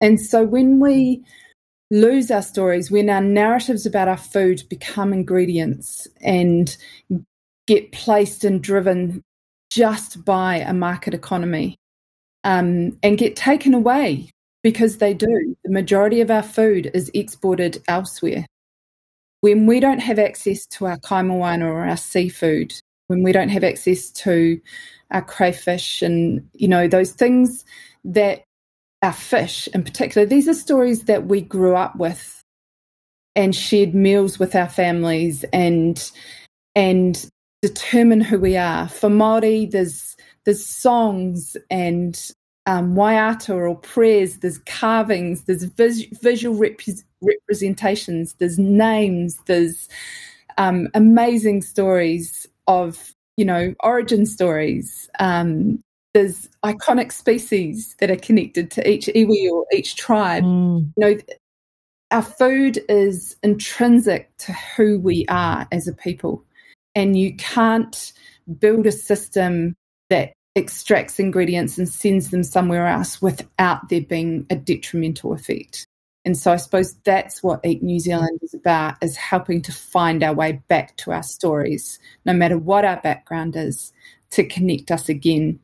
And 0.00 0.20
so 0.20 0.44
when 0.44 0.80
we 0.80 1.24
lose 1.90 2.30
our 2.30 2.42
stories, 2.42 2.90
when 2.90 3.10
our 3.10 3.20
narratives 3.20 3.86
about 3.86 4.08
our 4.08 4.16
food 4.16 4.62
become 4.68 5.12
ingredients 5.12 6.08
and 6.20 6.76
get 7.66 7.92
placed 7.92 8.44
and 8.44 8.62
driven 8.62 9.22
just 9.70 10.24
by 10.24 10.56
a 10.56 10.72
market 10.72 11.14
economy, 11.14 11.76
um, 12.44 12.98
and 13.02 13.18
get 13.18 13.36
taken 13.36 13.74
away 13.74 14.30
because 14.62 14.98
they 14.98 15.14
do. 15.14 15.56
The 15.64 15.70
majority 15.70 16.20
of 16.20 16.30
our 16.30 16.42
food 16.42 16.90
is 16.94 17.10
exported 17.14 17.82
elsewhere. 17.88 18.46
When 19.40 19.66
we 19.66 19.80
don't 19.80 19.98
have 19.98 20.18
access 20.18 20.66
to 20.66 20.86
our 20.86 20.98
kaimoana 20.98 21.64
or 21.64 21.84
our 21.84 21.96
seafood, 21.96 22.72
when 23.08 23.22
we 23.22 23.32
don't 23.32 23.48
have 23.50 23.64
access 23.64 24.10
to 24.10 24.60
our 25.10 25.22
crayfish 25.22 26.02
and, 26.02 26.48
you 26.54 26.68
know, 26.68 26.88
those 26.88 27.12
things 27.12 27.64
that 28.04 28.44
our 29.02 29.12
fish 29.12 29.68
in 29.74 29.82
particular, 29.82 30.26
these 30.26 30.48
are 30.48 30.54
stories 30.54 31.04
that 31.04 31.26
we 31.26 31.40
grew 31.40 31.74
up 31.74 31.96
with 31.96 32.42
and 33.34 33.54
shared 33.54 33.94
meals 33.94 34.38
with 34.38 34.54
our 34.54 34.68
families 34.68 35.44
and 35.52 36.10
and 36.74 37.28
determine 37.62 38.20
who 38.20 38.38
we 38.38 38.56
are. 38.56 38.88
For 38.88 39.08
Māori, 39.08 39.70
there's 39.70 40.16
there's 40.44 40.64
songs 40.64 41.56
and 41.70 42.20
um, 42.66 42.94
waiata 42.94 43.54
or 43.54 43.76
prayers, 43.76 44.38
there's 44.38 44.58
carvings, 44.58 45.44
there's 45.44 45.64
vis- 45.64 46.06
visual 46.20 46.56
rep- 46.56 46.80
representations, 47.20 48.34
there's 48.34 48.58
names, 48.58 49.38
there's 49.46 49.88
um, 50.58 50.88
amazing 50.94 51.62
stories 51.62 52.46
of, 52.66 53.14
you 53.36 53.44
know, 53.44 53.74
origin 53.80 54.26
stories. 54.26 55.08
Um, 55.18 55.82
there's 56.14 56.48
iconic 56.64 57.12
species 57.12 57.96
that 57.98 58.10
are 58.10 58.16
connected 58.16 58.70
to 58.72 58.88
each 58.88 59.06
iwi 59.06 59.50
or 59.50 59.64
each 59.72 59.96
tribe. 59.96 60.44
Mm. 60.44 60.92
You 60.96 61.00
know, 61.00 61.18
our 62.10 62.22
food 62.22 62.78
is 62.88 63.36
intrinsic 63.42 64.30
to 64.38 64.52
who 64.52 65.00
we 65.00 65.24
are 65.28 65.66
as 65.72 65.88
a 65.88 65.94
people. 65.94 66.44
And 66.94 67.18
you 67.18 67.34
can't 67.36 68.12
build 68.58 68.86
a 68.86 68.92
system 68.92 69.74
that 70.10 70.34
extracts 70.54 71.18
ingredients 71.18 71.78
and 71.78 71.88
sends 71.88 72.30
them 72.30 72.42
somewhere 72.42 72.86
else 72.86 73.22
without 73.22 73.88
there 73.88 74.02
being 74.02 74.46
a 74.50 74.56
detrimental 74.56 75.32
effect. 75.32 75.86
And 76.24 76.38
so 76.38 76.52
I 76.52 76.56
suppose 76.56 76.94
that's 77.04 77.42
what 77.42 77.64
Eat 77.64 77.82
New 77.82 77.98
Zealand 77.98 78.38
is 78.42 78.54
about 78.54 78.94
is 79.02 79.16
helping 79.16 79.60
to 79.62 79.72
find 79.72 80.22
our 80.22 80.34
way 80.34 80.62
back 80.68 80.96
to 80.98 81.10
our 81.12 81.22
stories, 81.22 81.98
no 82.24 82.32
matter 82.32 82.56
what 82.56 82.84
our 82.84 83.00
background 83.00 83.56
is, 83.56 83.92
to 84.30 84.44
connect 84.44 84.90
us 84.90 85.08
again 85.08 85.58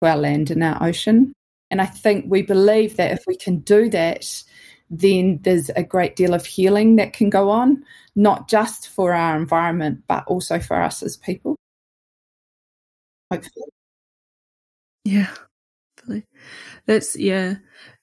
to 0.00 0.08
our 0.08 0.16
land 0.16 0.50
and 0.50 0.62
our 0.62 0.80
ocean. 0.82 1.32
And 1.70 1.80
I 1.80 1.86
think 1.86 2.26
we 2.28 2.42
believe 2.42 2.96
that 2.96 3.10
if 3.10 3.24
we 3.26 3.36
can 3.36 3.58
do 3.58 3.90
that, 3.90 4.42
then 4.88 5.40
there's 5.42 5.70
a 5.70 5.82
great 5.82 6.14
deal 6.14 6.34
of 6.34 6.46
healing 6.46 6.96
that 6.96 7.12
can 7.12 7.30
go 7.30 7.50
on, 7.50 7.84
not 8.14 8.48
just 8.48 8.88
for 8.88 9.12
our 9.12 9.36
environment, 9.36 10.04
but 10.06 10.24
also 10.28 10.60
for 10.60 10.80
us 10.80 11.02
as 11.02 11.16
people. 11.16 11.56
Hopefully. 13.32 13.66
Yeah, 15.04 15.30
That's 16.86 17.16
yeah. 17.16 17.56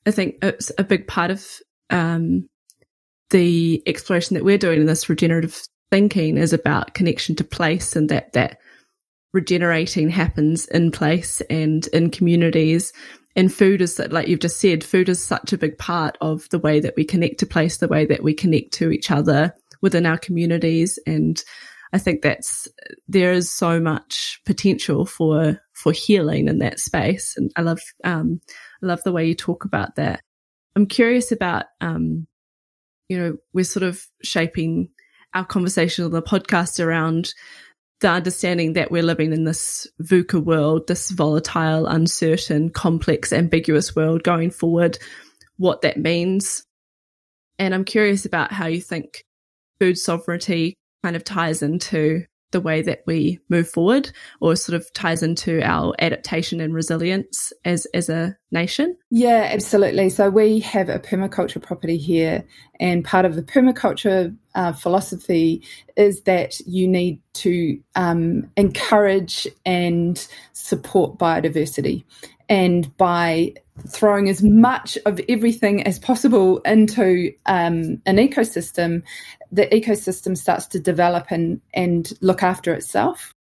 I 0.06 0.12
think 0.12 0.38
it's 0.42 0.72
a 0.78 0.84
big 0.84 1.08
part 1.08 1.32
of 1.32 1.48
um, 1.92 2.48
the 3.30 3.82
exploration 3.86 4.36
that 4.36 4.44
we're 4.44 4.58
doing 4.58 4.82
in 4.82 4.86
this 4.88 5.10
regenerative 5.10 5.62
thinking 5.90 6.38
is 6.38 6.54
about 6.54 6.94
connection 6.94 7.36
to 7.36 7.44
place 7.44 7.96
and 7.96 8.10
that 8.10 8.34
that 8.34 8.58
regenerating 9.34 10.10
happens 10.10 10.68
in 10.68 10.92
place 10.92 11.42
and 11.50 11.88
in 11.88 12.10
communities. 12.10 12.92
And 13.36 13.54
food 13.54 13.82
is 13.82 13.98
like 13.98 14.28
you've 14.28 14.40
just 14.40 14.60
said, 14.60 14.84
food 14.84 15.08
is 15.08 15.24
such 15.24 15.54
a 15.54 15.58
big 15.58 15.78
part 15.78 16.18
of 16.20 16.50
the 16.50 16.60
way 16.60 16.80
that 16.82 16.96
we 16.98 17.06
connect 17.06 17.40
to 17.40 17.46
place, 17.46 17.78
the 17.78 17.88
way 17.88 18.06
that 18.06 18.24
we 18.24 18.34
connect 18.34 18.74
to 18.74 18.92
each 18.92 19.10
other 19.10 19.54
within 19.82 20.06
our 20.06 20.18
communities 20.18 21.00
and 21.08 21.42
I 21.94 21.98
think 21.98 22.22
that's 22.22 22.68
there 23.08 23.34
is 23.34 23.52
so 23.52 23.80
much 23.80 24.40
potential 24.46 25.06
for 25.06 25.62
for 25.74 25.92
healing 25.92 26.48
in 26.48 26.60
that 26.60 26.80
space, 26.80 27.36
and 27.36 27.52
I 27.56 27.62
love 27.62 27.82
um, 28.04 28.40
I 28.82 28.86
love 28.86 29.02
the 29.04 29.12
way 29.12 29.28
you 29.28 29.36
talk 29.36 29.66
about 29.66 29.96
that. 29.96 30.22
I'm 30.76 30.86
curious 30.86 31.32
about 31.32 31.66
um, 31.80 32.28
you 33.10 33.18
know 33.18 33.38
we're 33.54 33.66
sort 33.66 33.84
of 33.84 34.06
shaping 34.24 34.90
our 35.34 35.46
conversation 35.46 36.06
on 36.06 36.12
the 36.12 36.22
podcast 36.22 36.84
around 36.84 37.34
the 38.02 38.10
understanding 38.10 38.74
that 38.74 38.92
we're 38.92 39.04
living 39.04 39.32
in 39.32 39.44
this 39.44 39.88
VUCA 40.02 40.44
world, 40.44 40.88
this 40.88 41.12
volatile, 41.12 41.86
uncertain, 41.86 42.70
complex, 42.72 43.32
ambiguous 43.32 43.96
world 43.96 44.24
going 44.24 44.50
forward, 44.50 44.98
what 45.58 45.82
that 45.82 45.98
means. 45.98 46.66
And 47.60 47.76
I'm 47.76 47.86
curious 47.86 48.26
about 48.26 48.52
how 48.52 48.66
you 48.66 48.82
think 48.82 49.24
food 49.80 49.98
sovereignty 49.98 50.76
kind 51.04 51.16
of 51.16 51.24
ties 51.24 51.62
into 51.62 52.26
the 52.52 52.62
way 52.62 52.82
that 52.82 53.04
we 53.06 53.40
move 53.50 53.70
forward 53.70 54.12
or 54.40 54.56
sort 54.56 54.76
of 54.76 54.92
ties 54.94 55.24
into 55.24 55.62
our 55.64 55.94
adaptation 56.00 56.62
and 56.62 56.74
resilience 56.74 57.54
as 57.66 57.86
as 57.94 58.10
a 58.10 58.38
nation? 58.52 58.96
Yeah 59.10 59.50
absolutely. 59.52 60.10
So 60.10 60.30
we 60.30 60.60
have 60.60 60.90
a 60.90 61.00
permaculture 61.00 61.62
property 61.62 61.98
here 61.98 62.44
and 62.80 63.06
part 63.06 63.26
of 63.26 63.36
the 63.36 63.44
permaculture 63.44 64.36
uh, 64.56 64.74
philosophy 64.74 65.64
is 65.96 66.22
that 66.24 66.60
you 66.62 66.88
need 66.88 67.22
to 67.34 67.80
um, 67.96 68.50
encourage 68.58 69.48
and 69.66 70.28
support 70.54 71.18
biodiversity. 71.18 72.04
And 72.50 72.96
by 72.98 73.54
throwing 73.88 74.30
as 74.30 74.44
much 74.44 74.98
of 75.06 75.20
everything 75.28 75.84
as 75.84 76.00
possible 76.00 76.60
into 76.60 77.34
um, 77.46 78.02
an 78.06 78.18
ecosystem, 78.18 79.04
the 79.52 79.68
ecosystem 79.68 80.38
starts 80.38 80.68
to 80.68 80.80
develop 80.80 81.28
and, 81.30 81.62
and 81.74 82.14
look 82.22 82.44
after 82.44 82.74
itself. 82.74 83.34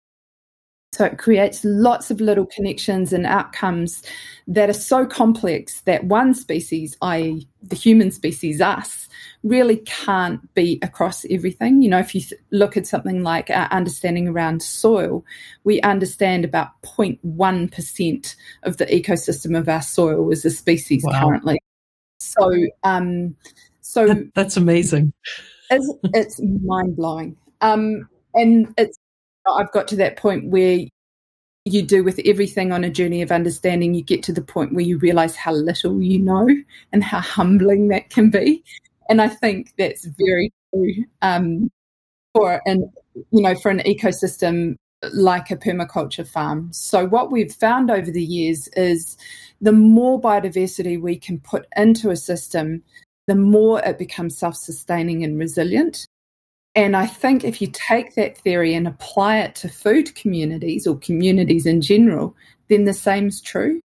So 0.93 1.05
it 1.05 1.19
creates 1.19 1.65
lots 1.65 2.11
of 2.11 2.21
little 2.21 2.47
connections 2.47 3.13
and 3.13 3.27
outcomes 3.27 4.03
that 4.47 4.71
are 4.71 4.75
so 4.75 5.05
complex 5.05 5.83
that 5.83 6.05
one 6.05 6.33
species, 6.33 6.97
i.e., 7.03 7.47
the 7.63 7.77
human 7.77 8.11
species, 8.11 8.63
us, 8.63 9.07
really 9.43 9.77
can't 9.79 10.53
be 10.55 10.79
across 10.83 11.27
everything. 11.31 11.83
You 11.83 11.91
know, 11.91 11.99
if 11.99 12.15
you 12.15 12.23
th- 12.23 12.41
look 12.51 12.77
at 12.77 12.87
something 12.87 13.23
like 13.23 13.51
our 13.51 13.67
understanding 13.67 14.29
around 14.29 14.63
soil, 14.63 15.25
we 15.65 15.81
understand 15.83 16.45
about 16.45 16.71
0.1% 16.83 18.37
of 18.63 18.79
the 18.79 18.87
ecosystem 18.87 19.59
of 19.59 19.69
our 19.69 19.83
soil 19.83 20.33
as 20.33 20.45
a 20.47 20.51
species 20.51 21.05
wow. 21.05 21.21
currently. 21.21 21.61
So, 22.19 22.51
um, 22.83 23.37
so 23.83 24.07
that, 24.07 24.35
that's 24.35 24.57
amazing. 24.57 25.13
It's, 25.71 25.93
it's 26.15 26.41
mind 26.41 26.97
blowing. 26.97 27.37
Um, 27.61 28.09
and 28.35 28.73
it's 28.77 28.98
I've 29.55 29.73
got 29.73 29.89
to 29.89 29.97
that 29.97 30.17
point 30.17 30.51
where 30.51 30.81
you 31.65 31.83
do 31.83 32.03
with 32.03 32.21
everything 32.25 32.73
on 32.73 32.85
a 32.85 32.91
journey 32.91 33.23
of 33.23 33.31
understanding, 33.31 33.95
you 33.95 34.03
get 34.03 34.23
to 34.25 34.33
the 34.33 34.43
point 34.43 34.75
where 34.75 34.85
you 34.85 34.99
realize 34.99 35.37
how 35.37 35.53
little 35.53 36.01
you 36.03 36.19
know 36.19 36.49
and 36.93 37.05
how 37.05 37.21
humbling 37.21 37.89
that 37.89 38.11
can 38.11 38.31
be. 38.31 38.65
And 39.09 39.21
I 39.21 39.29
think 39.29 39.75
that's 39.79 40.07
very 40.19 40.53
true 40.73 41.05
um, 41.23 41.71
for 42.35 42.61
an 42.67 42.91
you 43.15 43.43
know 43.43 43.55
for 43.55 43.71
an 43.71 43.81
ecosystem 43.81 44.77
like 45.13 45.51
a 45.51 45.57
permaculture 45.57 46.27
farm. 46.27 46.73
So 46.73 47.07
what 47.07 47.31
we've 47.31 47.53
found 47.53 47.91
over 47.91 48.11
the 48.11 48.23
years 48.23 48.69
is 48.69 49.17
the 49.61 49.73
more 49.73 50.21
biodiversity 50.21 51.01
we 51.01 51.17
can 51.17 51.39
put 51.39 51.67
into 51.77 52.11
a 52.11 52.17
system, 52.17 52.83
the 53.27 53.37
more 53.37 53.81
it 53.85 53.99
becomes 53.99 54.37
self-sustaining 54.37 55.23
and 55.23 55.39
resilient. 55.39 56.07
And 56.79 56.97
I 56.97 57.07
think 57.07 57.43
if 57.43 57.61
you 57.61 57.67
take 57.73 58.15
that 58.15 58.39
theory 58.39 58.73
and 58.73 58.87
apply 58.87 59.39
it 59.39 59.57
to 59.57 59.69
food 59.69 60.15
communities 60.15 60.87
or 60.87 60.97
communities 60.99 61.67
in 61.67 61.81
general, 61.81 62.37
then 62.69 62.85
the 62.85 62.93
same's 62.93 63.41
true. 63.41 63.81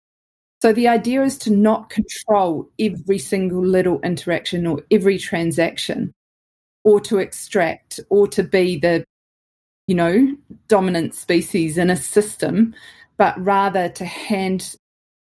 So 0.64 0.74
the 0.74 0.88
idea 0.88 1.22
is 1.22 1.38
to 1.40 1.52
not 1.52 1.92
control 1.92 2.68
every 2.80 3.20
single 3.20 3.64
little 3.64 4.02
interaction 4.02 4.66
or 4.66 4.82
every 4.90 5.20
transaction 5.20 6.12
or 6.84 7.00
to 7.02 7.20
extract 7.20 8.00
or 8.10 8.28
to 8.30 8.42
be 8.42 8.80
the 8.80 9.06
you 9.86 9.94
know 9.94 10.36
dominant 10.68 11.14
species 11.14 11.78
in 11.78 11.92
a 11.92 11.96
system 11.96 12.74
but 13.18 13.40
rather 13.40 13.90
to 13.90 14.06
hand 14.06 14.76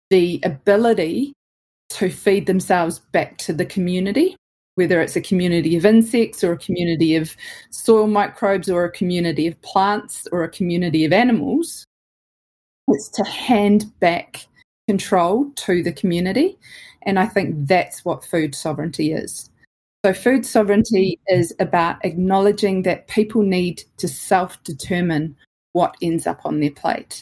the 0.09 0.41
ability 0.43 1.35
to 1.91 2.09
feed 2.09 2.47
themselves 2.47 3.01
back 3.13 3.37
to 3.39 3.53
the 3.53 3.67
community 3.67 4.37
whether 4.79 5.01
it's 5.01 5.17
a 5.17 5.21
community 5.21 5.77
of 5.77 5.85
insects 5.85 6.45
or 6.45 6.53
a 6.53 6.59
community 6.59 7.17
of 7.17 7.37
soil 7.71 8.07
microbes 8.07 8.71
or 8.71 8.85
a 8.85 8.93
community 8.93 9.49
of 9.49 9.61
plants 9.61 10.29
or 10.31 10.45
a 10.45 10.49
community 10.49 11.05
of 11.05 11.13
animals. 11.13 11.85
It's 12.87 13.09
to 13.09 13.25
hand 13.25 13.87
back 13.99 14.47
control 14.87 15.51
to 15.57 15.83
the 15.83 15.93
community. 15.93 16.57
And 17.03 17.19
I 17.19 17.27
think 17.27 17.67
that's 17.67 18.05
what 18.05 18.25
food 18.25 18.55
sovereignty 18.55 19.13
is. 19.13 19.51
So, 20.07 20.15
food 20.15 20.47
sovereignty 20.47 21.19
is 21.27 21.53
about 21.59 22.05
acknowledging 22.05 22.83
that 22.83 23.09
people 23.09 23.43
need 23.43 23.83
to 23.97 24.07
self 24.07 24.63
determine 24.63 25.37
what 25.73 25.97
ends 26.01 26.25
up 26.25 26.47
on 26.47 26.61
their 26.61 26.71
plate. 26.71 27.21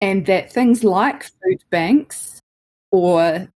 And 0.00 0.26
that 0.26 0.52
things 0.52 0.82
like 0.82 1.22
food 1.22 1.62
banks 1.70 2.40
or 2.90 3.51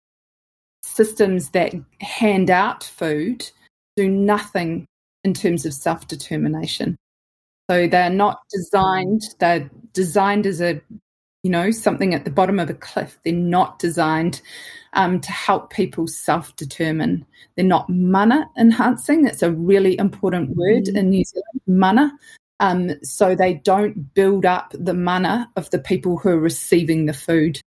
systems 0.96 1.50
that 1.50 1.74
hand 2.02 2.50
out 2.50 2.84
food 2.84 3.50
do 3.96 4.10
nothing 4.10 4.86
in 5.24 5.34
terms 5.34 5.66
of 5.66 5.74
self 5.74 6.08
determination. 6.08 6.98
So 7.70 7.88
they're 7.88 8.10
not 8.10 8.40
designed, 8.52 9.24
they're 9.40 9.70
designed 9.94 10.46
as 10.46 10.62
a 10.62 10.82
you 11.44 11.52
know, 11.52 11.72
something 11.72 12.14
at 12.14 12.24
the 12.24 12.32
bottom 12.32 12.58
of 12.58 12.70
a 12.70 12.74
cliff. 12.74 13.20
They're 13.24 13.34
not 13.34 13.78
designed 13.78 14.42
um, 14.94 15.20
to 15.20 15.32
help 15.32 15.72
people 15.72 16.08
self 16.08 16.56
determine. 16.56 17.26
They're 17.56 17.66
not 17.66 17.90
mana 17.90 18.50
enhancing. 18.58 19.28
It's 19.28 19.44
a 19.44 19.52
really 19.52 20.00
important 20.00 20.56
word 20.56 20.86
mm. 20.86 20.96
in 20.96 21.10
New 21.10 21.24
Zealand, 21.26 21.62
mana. 21.68 22.14
Um, 22.60 22.92
so 23.04 23.36
they 23.36 23.56
don't 23.56 24.14
build 24.14 24.46
up 24.46 24.74
the 24.74 24.94
mana 24.94 25.52
of 25.58 25.70
the 25.72 25.80
people 25.80 26.18
who 26.18 26.30
are 26.30 26.40
receiving 26.40 27.06
the 27.06 27.14
food. 27.14 27.60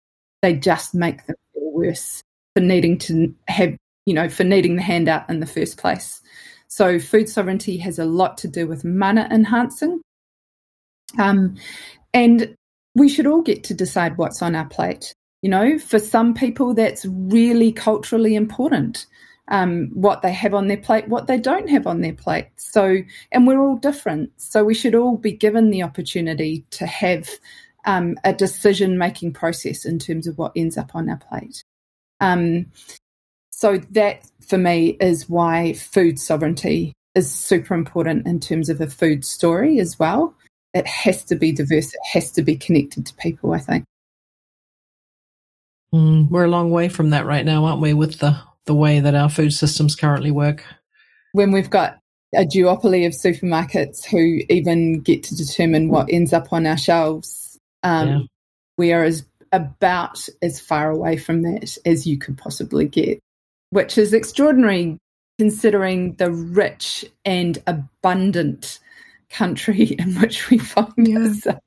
They 0.41 0.55
just 0.55 0.95
make 0.95 1.27
them 1.27 1.37
feel 1.53 1.73
worse 1.73 2.23
for 2.55 2.61
needing 2.61 2.99
to 2.99 3.35
have, 3.49 3.77
you 4.07 4.15
know, 4.15 4.29
for 4.29 4.45
needing 4.45 4.77
the 4.77 4.83
handout 4.83 5.29
in 5.29 5.41
the 5.41 5.47
first 5.47 5.77
place. 5.77 6.21
So 6.69 6.99
food 6.99 7.29
sovereignty 7.29 7.77
has 7.79 7.99
a 7.99 8.05
lot 8.05 8.39
to 8.39 8.49
do 8.49 8.67
with 8.67 8.85
mana 8.85 9.29
enhancing. 9.31 10.01
Um, 11.19 11.57
and 12.13 12.57
we 12.95 13.09
should 13.09 13.27
all 13.27 13.43
get 13.43 13.65
to 13.65 13.75
decide 13.75 14.17
what's 14.17 14.43
on 14.43 14.55
our 14.55 14.67
plate. 14.67 15.15
You 15.43 15.51
know, 15.51 15.79
for 15.79 15.99
some 15.99 16.33
people, 16.33 16.75
that's 16.75 17.05
really 17.07 17.71
culturally 17.73 18.35
important. 18.35 19.07
Um, 19.49 19.91
what 19.93 20.23
they 20.23 20.33
have 20.33 20.55
on 20.55 20.69
their 20.69 20.79
plate, 20.79 21.07
what 21.09 21.27
they 21.27 21.39
don't 21.39 21.69
have 21.69 21.87
on 21.87 22.01
their 22.01 22.15
plate. 22.15 22.49
So, 22.57 22.97
and 23.31 23.47
we're 23.47 23.61
all 23.61 23.77
different. 23.77 24.31
So, 24.39 24.65
we 24.65 24.73
should 24.73 24.95
all 24.95 25.19
be 25.19 25.33
given 25.33 25.71
the 25.71 25.83
opportunity 25.83 26.65
to 26.71 26.87
have 26.87 27.29
um, 27.85 28.17
a 28.25 28.33
decision 28.33 28.97
making 28.97 29.35
process 29.35 29.85
in 29.85 29.99
terms 29.99 30.27
of 30.27 30.39
what 30.39 30.53
ends 30.57 30.79
up 30.79 30.95
on 30.95 31.11
our 31.11 31.19
plate. 31.19 31.63
Um, 32.25 32.67
so, 33.51 33.79
that 33.91 34.23
for 34.41 34.59
me 34.59 34.97
is 35.01 35.29
why 35.29 35.75
food 35.75 36.19
sovereignty 36.19 36.93
is 37.15 37.33
super 37.33 37.75
important 37.75 38.27
in 38.27 38.41
terms 38.41 38.69
of 38.69 38.81
a 38.81 38.89
food 38.89 39.25
story 39.25 39.79
as 39.79 39.99
well. 39.99 40.35
It 40.73 40.87
has 40.87 41.25
to 41.25 41.37
be 41.37 41.53
diverse, 41.53 41.95
it 41.95 42.01
has 42.13 42.33
to 42.33 42.43
be 42.43 42.57
connected 42.57 43.07
to 43.07 43.15
people, 43.15 43.53
I 43.53 43.59
think. 43.59 43.85
Mm, 45.95 46.29
we're 46.29 46.45
a 46.45 46.51
long 46.51 46.71
way 46.71 46.89
from 46.89 47.11
that 47.11 47.27
right 47.27 47.45
now, 47.45 47.65
aren't 47.65 47.81
we, 47.81 47.95
with 47.95 48.19
the, 48.19 48.37
the 48.67 48.75
way 48.75 48.99
that 48.99 49.15
our 49.15 49.29
food 49.31 49.53
systems 49.53 49.95
currently 49.95 50.33
work? 50.33 50.65
When 51.33 51.53
we've 51.53 51.71
got 51.71 51.99
a 52.35 52.45
duopoly 52.45 53.07
of 53.07 53.13
supermarkets 53.13 54.05
who 54.05 54.41
even 54.49 55.01
get 55.01 55.23
to 55.25 55.37
determine 55.37 55.89
what 55.89 56.09
ends 56.11 56.33
up 56.33 56.53
on 56.53 56.67
our 56.67 56.77
shelves, 56.77 57.59
um, 57.85 58.09
yeah. 58.09 58.19
we 58.77 58.93
are 58.93 59.05
as 59.05 59.25
about 59.55 60.29
as 60.43 60.61
far 60.61 60.91
away 60.91 61.17
from 61.17 61.43
that 61.43 61.79
as 61.87 62.07
you 62.07 62.19
could 62.19 62.37
possibly 62.37 62.87
get, 62.87 63.21
which 63.71 63.97
is 63.97 64.13
extraordinary 64.13 64.99
considering 65.39 66.15
the 66.17 66.31
rich 66.31 67.05
and 67.25 67.63
abundant 67.67 68.79
country 69.31 69.85
in 69.99 70.15
which 70.21 70.51
we 70.51 70.59
find 70.59 70.93
yeah. 70.99 71.19
ourselves. 71.19 71.61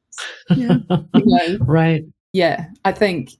Yeah. 0.49 0.77
you 1.15 1.25
know, 1.25 1.57
right 1.61 2.03
yeah, 2.33 2.67
I 2.85 2.91
think 2.91 3.31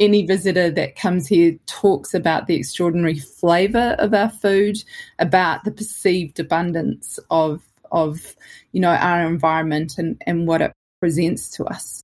any 0.00 0.26
visitor 0.26 0.70
that 0.70 0.96
comes 0.96 1.28
here 1.28 1.56
talks 1.66 2.14
about 2.14 2.48
the 2.48 2.56
extraordinary 2.56 3.18
flavour 3.18 3.94
of 3.98 4.12
our 4.12 4.30
food, 4.30 4.76
about 5.20 5.62
the 5.62 5.70
perceived 5.70 6.40
abundance 6.40 7.18
of 7.30 7.62
of 7.92 8.34
you 8.72 8.80
know 8.80 8.90
our 8.90 9.24
environment 9.26 9.98
and, 9.98 10.20
and 10.26 10.48
what 10.48 10.62
it 10.62 10.72
presents 11.00 11.50
to 11.50 11.64
us. 11.64 12.02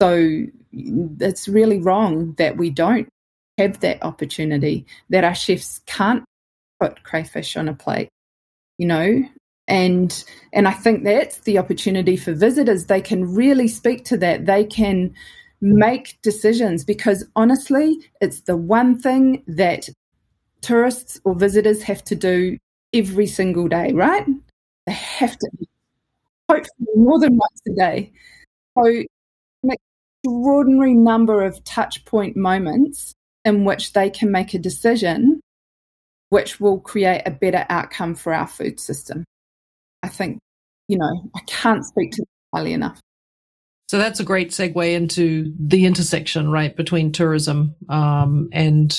So 0.00 0.46
it's 0.72 1.48
really 1.48 1.78
wrong 1.78 2.34
that 2.38 2.56
we 2.56 2.70
don't 2.70 3.08
have 3.58 3.80
that 3.80 4.02
opportunity, 4.02 4.86
that 5.10 5.24
our 5.24 5.34
chefs 5.34 5.80
can't 5.86 6.24
put 6.80 7.02
crayfish 7.02 7.56
on 7.56 7.68
a 7.68 7.74
plate, 7.74 8.08
you 8.78 8.86
know, 8.86 9.22
and 9.68 10.24
and 10.52 10.66
I 10.66 10.72
think 10.72 11.04
that's 11.04 11.38
the 11.40 11.58
opportunity 11.58 12.16
for 12.16 12.32
visitors. 12.32 12.86
They 12.86 13.00
can 13.00 13.34
really 13.34 13.68
speak 13.68 14.04
to 14.06 14.16
that. 14.18 14.46
They 14.46 14.64
can 14.64 15.14
make 15.60 16.18
decisions 16.22 16.84
because 16.84 17.26
honestly, 17.36 17.98
it's 18.20 18.40
the 18.42 18.56
one 18.56 18.98
thing 18.98 19.44
that 19.46 19.88
tourists 20.62 21.20
or 21.24 21.34
visitors 21.34 21.82
have 21.82 22.02
to 22.04 22.14
do 22.14 22.58
every 22.92 23.26
single 23.26 23.68
day, 23.68 23.92
right? 23.92 24.26
They 24.86 24.92
have 24.92 25.36
to, 25.36 25.50
hopefully, 26.48 26.88
more 26.96 27.18
than 27.20 27.36
once 27.36 27.60
a 27.68 27.74
day. 27.74 28.12
So, 28.78 29.04
extraordinary 30.22 30.94
number 30.94 31.42
of 31.42 31.62
touch 31.64 32.04
point 32.04 32.36
moments 32.36 33.14
in 33.44 33.64
which 33.64 33.92
they 33.92 34.10
can 34.10 34.30
make 34.30 34.54
a 34.54 34.58
decision 34.58 35.40
which 36.28 36.60
will 36.60 36.78
create 36.78 37.22
a 37.26 37.30
better 37.30 37.66
outcome 37.68 38.14
for 38.14 38.32
our 38.32 38.46
food 38.46 38.78
system. 38.78 39.24
I 40.02 40.08
think, 40.08 40.38
you 40.88 40.96
know, 40.96 41.30
I 41.34 41.40
can't 41.46 41.84
speak 41.84 42.12
to 42.12 42.22
that 42.22 42.58
highly 42.58 42.72
enough. 42.72 43.00
So 43.88 43.98
that's 43.98 44.20
a 44.20 44.24
great 44.24 44.50
segue 44.50 44.94
into 44.94 45.52
the 45.58 45.84
intersection, 45.84 46.50
right, 46.50 46.76
between 46.76 47.10
tourism 47.10 47.74
um, 47.88 48.48
and 48.52 48.96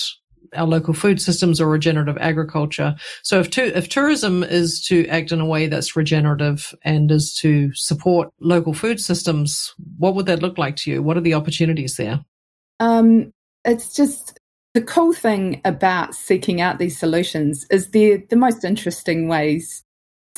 our 0.55 0.67
local 0.67 0.93
food 0.93 1.21
systems 1.21 1.61
or 1.61 1.67
regenerative 1.67 2.17
agriculture. 2.19 2.95
So 3.23 3.39
if 3.39 3.49
to, 3.51 3.77
if 3.77 3.89
tourism 3.89 4.43
is 4.43 4.83
to 4.87 5.07
act 5.07 5.31
in 5.31 5.41
a 5.41 5.45
way 5.45 5.67
that's 5.67 5.95
regenerative 5.95 6.73
and 6.83 7.11
is 7.11 7.33
to 7.35 7.73
support 7.73 8.31
local 8.39 8.73
food 8.73 8.99
systems, 8.99 9.73
what 9.97 10.15
would 10.15 10.25
that 10.25 10.41
look 10.41 10.57
like 10.57 10.75
to 10.77 10.91
you? 10.91 11.03
What 11.03 11.17
are 11.17 11.21
the 11.21 11.33
opportunities 11.33 11.95
there? 11.95 12.19
Um, 12.79 13.31
it's 13.63 13.95
just 13.95 14.39
the 14.73 14.81
cool 14.81 15.13
thing 15.13 15.61
about 15.65 16.15
seeking 16.15 16.61
out 16.61 16.79
these 16.79 16.97
solutions 16.97 17.65
is 17.69 17.89
they're 17.89 18.23
the 18.29 18.35
most 18.35 18.63
interesting 18.63 19.27
ways 19.27 19.83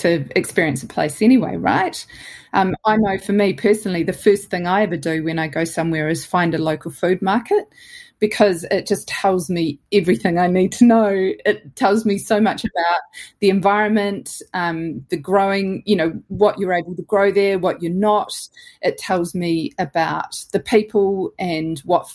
to 0.03 0.25
experience 0.37 0.83
a 0.83 0.87
place 0.87 1.21
anyway, 1.21 1.57
right? 1.57 2.05
Um, 2.53 2.75
I 2.85 2.97
know 2.97 3.17
for 3.17 3.33
me 3.33 3.53
personally, 3.53 4.03
the 4.03 4.13
first 4.13 4.49
thing 4.49 4.67
I 4.67 4.83
ever 4.83 4.97
do 4.97 5.23
when 5.23 5.39
I 5.39 5.47
go 5.47 5.63
somewhere 5.63 6.07
is 6.07 6.25
find 6.25 6.53
a 6.53 6.59
local 6.59 6.91
food 6.91 7.21
market 7.21 7.65
because 8.19 8.63
it 8.71 8.87
just 8.87 9.07
tells 9.09 9.49
me 9.49 9.79
everything 9.91 10.37
I 10.39 10.47
need 10.47 10.71
to 10.73 10.85
know. 10.85 11.09
It 11.45 11.75
tells 11.75 12.05
me 12.05 12.17
so 12.17 12.39
much 12.39 12.63
about 12.63 13.01
the 13.39 13.49
environment, 13.49 14.41
um, 14.53 15.05
the 15.09 15.17
growing, 15.17 15.83
you 15.85 15.97
know, 15.97 16.21
what 16.29 16.57
you're 16.57 16.71
able 16.71 16.95
to 16.95 17.01
grow 17.01 17.31
there, 17.31 17.59
what 17.59 17.81
you're 17.81 17.91
not. 17.91 18.31
It 18.81 18.97
tells 18.97 19.35
me 19.35 19.71
about 19.77 20.41
the 20.53 20.61
people 20.61 21.33
and 21.37 21.79
what 21.79 22.07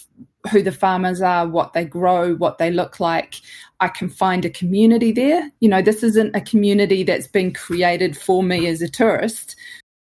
who 0.51 0.63
the 0.63 0.73
farmers 0.73 1.21
are, 1.21 1.47
what 1.47 1.75
they 1.75 1.85
grow, 1.85 2.35
what 2.37 2.59
they 2.59 2.71
look 2.71 3.01
like. 3.01 3.35
I 3.81 3.89
can 3.89 4.09
find 4.09 4.45
a 4.45 4.51
community 4.51 5.13
there. 5.13 5.51
You 5.61 5.69
know, 5.69 5.83
this 5.83 6.03
isn't 6.03 6.35
a 6.35 6.41
community 6.41 7.03
that's 7.05 7.29
been 7.29 7.53
created 7.53 8.17
for 8.17 8.43
me 8.43 8.67
as 8.67 8.83
a 8.83 8.89
tourist. 8.89 9.57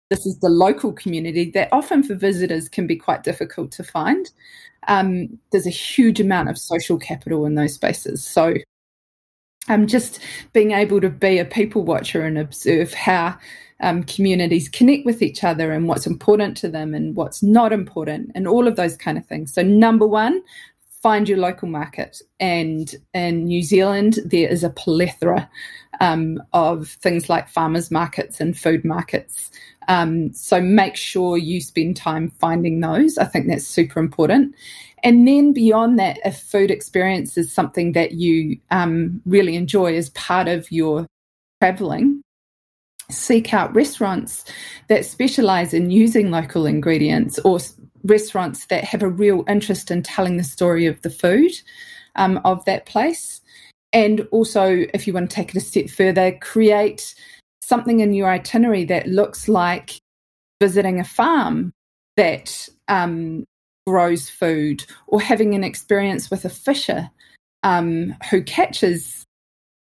This 0.09 0.27
is 0.27 0.38
the 0.40 0.49
local 0.49 0.92
community 0.92 1.51
that 1.53 1.68
often 1.70 2.03
for 2.03 2.14
visitors 2.14 2.68
can 2.68 2.87
be 2.87 2.96
quite 2.96 3.23
difficult 3.23 3.70
to 3.73 3.85
find. 3.85 4.31
Um, 4.88 5.38
there's 5.53 5.66
a 5.66 5.70
huge 5.70 6.20
amount 6.20 6.49
of 6.49 6.59
social 6.59 6.99
capital 6.99 7.44
in 7.44 7.55
those 7.55 7.75
spaces. 7.75 8.25
So 8.25 8.55
um, 9.68 9.87
just 9.87 10.20
being 10.53 10.73
able 10.73 11.01
to 11.01 11.11
be 11.11 11.38
a 11.38 11.44
people 11.44 11.85
watcher 11.85 12.23
and 12.23 12.38
observe 12.38 12.94
how 12.94 13.38
um, 13.81 14.03
communities 14.05 14.68
connect 14.68 15.07
with 15.07 15.23
each 15.23 15.44
other 15.44 15.73
and 15.73 15.88
what's 15.88 16.07
important 16.07 16.57
to 16.59 16.68
them 16.68 16.94
and 16.94 17.14
what's 17.16 17.42
not 17.42 17.73
important 17.73 18.31
and 18.35 18.46
all 18.46 18.66
of 18.66 18.77
those 18.77 18.96
kind 18.96 19.16
of 19.16 19.27
things. 19.27 19.55
So, 19.55 19.62
number 19.62 20.07
one, 20.07 20.42
find 21.02 21.28
your 21.28 21.38
local 21.38 21.68
market. 21.68 22.20
And 22.38 22.94
in 23.14 23.44
New 23.44 23.62
Zealand, 23.62 24.18
there 24.24 24.48
is 24.48 24.62
a 24.62 24.70
plethora 24.70 25.50
um, 26.00 26.42
of 26.52 26.88
things 26.88 27.28
like 27.28 27.48
farmers 27.48 27.90
markets 27.90 28.40
and 28.40 28.58
food 28.58 28.84
markets. 28.84 29.50
Um, 29.88 30.32
so 30.32 30.60
make 30.60 30.96
sure 30.96 31.36
you 31.36 31.60
spend 31.60 31.96
time 31.96 32.30
finding 32.38 32.80
those. 32.80 33.18
I 33.18 33.24
think 33.24 33.48
that's 33.48 33.66
super 33.66 33.98
important. 33.98 34.54
And 35.02 35.26
then 35.26 35.52
beyond 35.52 35.98
that, 35.98 36.18
if 36.24 36.38
food 36.38 36.70
experience 36.70 37.38
is 37.38 37.52
something 37.52 37.92
that 37.92 38.12
you 38.12 38.58
um, 38.70 39.22
really 39.24 39.56
enjoy 39.56 39.96
as 39.96 40.10
part 40.10 40.48
of 40.48 40.70
your 40.70 41.06
traveling, 41.60 42.22
seek 43.10 43.52
out 43.52 43.74
restaurants 43.74 44.44
that 44.88 45.04
specialize 45.04 45.74
in 45.74 45.90
using 45.90 46.30
local 46.30 46.66
ingredients 46.66 47.38
or 47.40 47.58
restaurants 48.04 48.66
that 48.66 48.84
have 48.84 49.02
a 49.02 49.08
real 49.08 49.44
interest 49.48 49.90
in 49.90 50.02
telling 50.02 50.36
the 50.36 50.44
story 50.44 50.86
of 50.86 51.00
the 51.02 51.10
food 51.10 51.52
um, 52.16 52.40
of 52.44 52.64
that 52.64 52.86
place. 52.86 53.40
And 53.92 54.26
also, 54.30 54.86
if 54.94 55.06
you 55.06 55.12
want 55.12 55.30
to 55.30 55.34
take 55.34 55.50
it 55.50 55.56
a 55.56 55.60
step 55.60 55.88
further, 55.90 56.32
create 56.40 57.14
something 57.62 58.00
in 58.00 58.14
your 58.14 58.28
itinerary 58.28 58.84
that 58.84 59.06
looks 59.06 59.48
like 59.48 60.00
visiting 60.60 61.00
a 61.00 61.04
farm 61.04 61.72
that 62.16 62.68
um, 62.88 63.44
grows 63.86 64.28
food 64.28 64.84
or 65.06 65.20
having 65.20 65.54
an 65.54 65.64
experience 65.64 66.30
with 66.30 66.44
a 66.44 66.50
fisher 66.50 67.10
um, 67.62 68.14
who 68.30 68.42
catches 68.42 69.24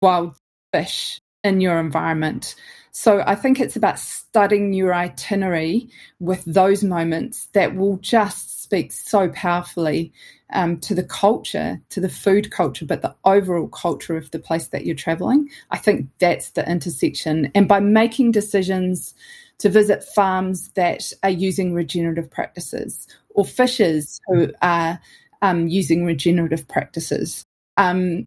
wild 0.02 0.36
fish 0.72 1.18
in 1.44 1.60
your 1.60 1.78
environment. 1.78 2.54
So 2.98 3.22
I 3.26 3.34
think 3.34 3.60
it's 3.60 3.76
about 3.76 3.98
studying 3.98 4.72
your 4.72 4.94
itinerary 4.94 5.90
with 6.18 6.42
those 6.46 6.82
moments 6.82 7.48
that 7.52 7.76
will 7.76 7.98
just 7.98 8.62
speak 8.62 8.90
so 8.90 9.28
powerfully 9.28 10.14
um, 10.54 10.78
to 10.78 10.94
the 10.94 11.02
culture, 11.02 11.78
to 11.90 12.00
the 12.00 12.08
food 12.08 12.50
culture, 12.50 12.86
but 12.86 13.02
the 13.02 13.14
overall 13.26 13.68
culture 13.68 14.16
of 14.16 14.30
the 14.30 14.38
place 14.38 14.68
that 14.68 14.86
you're 14.86 14.96
traveling. 14.96 15.46
I 15.70 15.76
think 15.76 16.08
that's 16.20 16.52
the 16.52 16.66
intersection. 16.66 17.50
And 17.54 17.68
by 17.68 17.80
making 17.80 18.30
decisions 18.30 19.14
to 19.58 19.68
visit 19.68 20.02
farms 20.02 20.68
that 20.68 21.12
are 21.22 21.28
using 21.28 21.74
regenerative 21.74 22.30
practices 22.30 23.06
or 23.34 23.44
fishers 23.44 24.18
who 24.28 24.50
are 24.62 24.98
um, 25.42 25.68
using 25.68 26.06
regenerative 26.06 26.66
practices. 26.66 27.44
Um, 27.76 28.24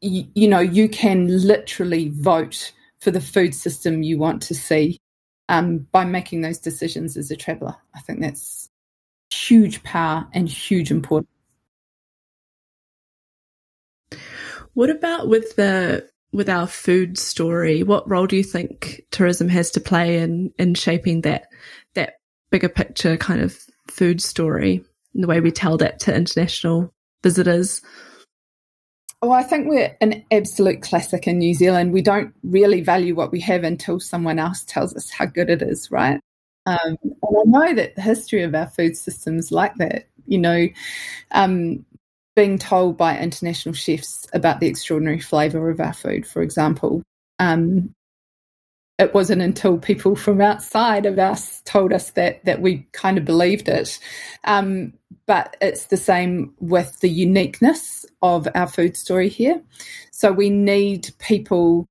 you 0.00 0.46
know, 0.46 0.60
you 0.60 0.88
can 0.88 1.26
literally 1.44 2.10
vote 2.10 2.72
for 3.06 3.12
the 3.12 3.20
food 3.20 3.54
system 3.54 4.02
you 4.02 4.18
want 4.18 4.42
to 4.42 4.52
see 4.52 4.98
um, 5.48 5.86
by 5.92 6.04
making 6.04 6.40
those 6.40 6.58
decisions 6.58 7.16
as 7.16 7.30
a 7.30 7.36
traveller. 7.36 7.76
I 7.94 8.00
think 8.00 8.20
that's 8.20 8.68
huge 9.32 9.84
power 9.84 10.26
and 10.32 10.48
huge 10.48 10.90
importance. 10.90 11.30
What 14.74 14.90
about 14.90 15.28
with 15.28 15.54
the 15.54 16.08
with 16.32 16.48
our 16.48 16.66
food 16.66 17.16
story? 17.16 17.84
What 17.84 18.10
role 18.10 18.26
do 18.26 18.36
you 18.36 18.42
think 18.42 19.02
tourism 19.12 19.48
has 19.50 19.70
to 19.70 19.80
play 19.80 20.18
in 20.18 20.52
in 20.58 20.74
shaping 20.74 21.20
that 21.20 21.46
that 21.94 22.14
bigger 22.50 22.68
picture 22.68 23.16
kind 23.16 23.40
of 23.40 23.56
food 23.86 24.20
story 24.20 24.84
and 25.14 25.22
the 25.22 25.28
way 25.28 25.38
we 25.38 25.52
tell 25.52 25.76
that 25.76 26.00
to 26.00 26.12
international 26.12 26.92
visitors? 27.22 27.82
Oh, 29.22 29.30
I 29.32 29.42
think 29.42 29.66
we're 29.66 29.96
an 30.00 30.24
absolute 30.30 30.82
classic 30.82 31.26
in 31.26 31.38
New 31.38 31.54
Zealand. 31.54 31.92
We 31.92 32.02
don't 32.02 32.34
really 32.42 32.82
value 32.82 33.14
what 33.14 33.32
we 33.32 33.40
have 33.40 33.64
until 33.64 33.98
someone 33.98 34.38
else 34.38 34.62
tells 34.64 34.94
us 34.94 35.10
how 35.10 35.26
good 35.26 35.48
it 35.48 35.62
is, 35.62 35.90
right? 35.90 36.20
Um, 36.66 36.96
and 37.02 37.14
I 37.24 37.42
know 37.46 37.74
that 37.74 37.94
the 37.94 38.02
history 38.02 38.42
of 38.42 38.54
our 38.54 38.68
food 38.68 38.96
systems 38.96 39.50
like 39.50 39.74
that. 39.76 40.08
You 40.26 40.38
know, 40.38 40.66
um, 41.30 41.86
being 42.34 42.58
told 42.58 42.96
by 42.96 43.18
international 43.18 43.74
chefs 43.74 44.26
about 44.32 44.60
the 44.60 44.66
extraordinary 44.66 45.20
flavour 45.20 45.70
of 45.70 45.80
our 45.80 45.94
food, 45.94 46.26
for 46.26 46.42
example. 46.42 47.02
Um, 47.38 47.94
it 48.98 49.12
wasn't 49.12 49.42
until 49.42 49.78
people 49.78 50.16
from 50.16 50.40
outside 50.40 51.04
of 51.04 51.18
us 51.18 51.60
told 51.62 51.92
us 51.92 52.10
that 52.12 52.44
that 52.44 52.62
we 52.62 52.86
kind 52.92 53.18
of 53.18 53.24
believed 53.24 53.68
it. 53.68 53.98
Um, 54.44 54.94
but 55.26 55.56
it's 55.60 55.86
the 55.86 55.96
same 55.96 56.54
with 56.60 57.00
the 57.00 57.10
uniqueness 57.10 58.06
of 58.22 58.48
our 58.54 58.66
food 58.66 58.96
story 58.96 59.28
here. 59.28 59.60
So 60.12 60.32
we 60.32 60.50
need 60.50 61.10
people 61.18 61.86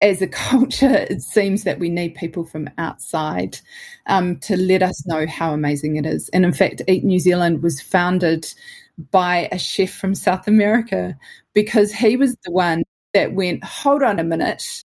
as 0.00 0.22
a 0.22 0.26
culture, 0.28 1.06
it 1.10 1.22
seems 1.22 1.64
that 1.64 1.78
we 1.78 1.88
need 1.88 2.14
people 2.14 2.44
from 2.44 2.68
outside 2.78 3.58
um, 4.06 4.38
to 4.40 4.56
let 4.56 4.82
us 4.82 5.06
know 5.06 5.26
how 5.26 5.52
amazing 5.52 5.96
it 5.96 6.06
is. 6.06 6.28
And 6.30 6.44
in 6.44 6.52
fact, 6.52 6.82
Eat 6.88 7.04
New 7.04 7.18
Zealand 7.18 7.62
was 7.62 7.80
founded 7.80 8.52
by 9.10 9.48
a 9.52 9.58
chef 9.58 9.90
from 9.90 10.14
South 10.14 10.48
America 10.48 11.16
because 11.54 11.92
he 11.92 12.16
was 12.16 12.36
the 12.44 12.52
one 12.52 12.82
that 13.14 13.32
went, 13.32 13.64
hold 13.64 14.02
on 14.02 14.18
a 14.18 14.24
minute, 14.24 14.84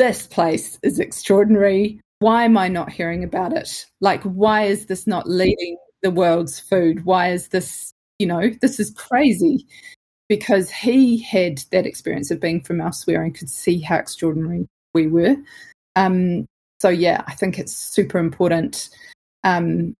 this 0.00 0.26
place 0.26 0.78
is 0.82 0.98
extraordinary. 0.98 2.00
Why 2.20 2.44
am 2.44 2.56
I 2.56 2.68
not 2.68 2.90
hearing 2.90 3.22
about 3.22 3.52
it? 3.52 3.84
Like, 4.00 4.22
why 4.22 4.62
is 4.62 4.86
this 4.86 5.06
not 5.06 5.28
leading 5.28 5.76
the 6.02 6.10
world's 6.10 6.58
food? 6.58 7.04
Why 7.04 7.32
is 7.32 7.48
this, 7.48 7.92
you 8.18 8.26
know, 8.26 8.48
this 8.62 8.80
is 8.80 8.92
crazy? 8.92 9.66
Because 10.26 10.70
he 10.70 11.18
had 11.18 11.62
that 11.70 11.84
experience 11.84 12.30
of 12.30 12.40
being 12.40 12.62
from 12.62 12.80
elsewhere 12.80 13.22
and 13.22 13.34
could 13.34 13.50
see 13.50 13.78
how 13.78 13.96
extraordinary 13.96 14.66
we 14.94 15.06
were. 15.06 15.36
Um, 15.96 16.46
so, 16.80 16.88
yeah, 16.88 17.22
I 17.26 17.34
think 17.34 17.58
it's 17.58 17.76
super 17.76 18.16
important 18.16 18.88
um, 19.44 19.92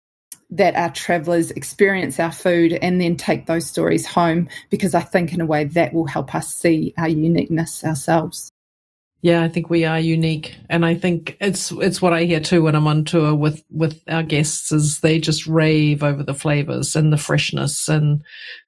that 0.49 0.73
our 0.73 0.89
travelers 0.89 1.51
experience 1.51 2.19
our 2.19 2.31
food 2.31 2.73
and 2.73 2.99
then 2.99 3.17
take 3.17 3.45
those 3.45 3.67
stories 3.67 4.07
home 4.07 4.49
because 4.71 4.95
I 4.95 5.01
think, 5.01 5.31
in 5.31 5.41
a 5.41 5.45
way, 5.45 5.65
that 5.65 5.93
will 5.93 6.07
help 6.07 6.33
us 6.33 6.47
see 6.47 6.91
our 6.97 7.07
uniqueness 7.07 7.83
ourselves. 7.83 8.49
Yeah, 9.23 9.43
I 9.43 9.49
think 9.49 9.69
we 9.69 9.85
are 9.85 9.99
unique, 9.99 10.55
and 10.67 10.83
I 10.83 10.95
think 10.95 11.37
it's 11.39 11.71
it's 11.73 12.01
what 12.01 12.11
I 12.11 12.23
hear 12.23 12.39
too 12.39 12.63
when 12.63 12.75
I'm 12.75 12.87
on 12.87 13.05
tour 13.05 13.35
with 13.35 13.63
with 13.69 14.01
our 14.07 14.23
guests 14.23 14.71
is 14.71 14.99
they 15.01 15.19
just 15.19 15.45
rave 15.45 16.01
over 16.01 16.23
the 16.23 16.33
flavors 16.33 16.95
and 16.95 17.13
the 17.13 17.17
freshness, 17.17 17.87
and 17.87 18.23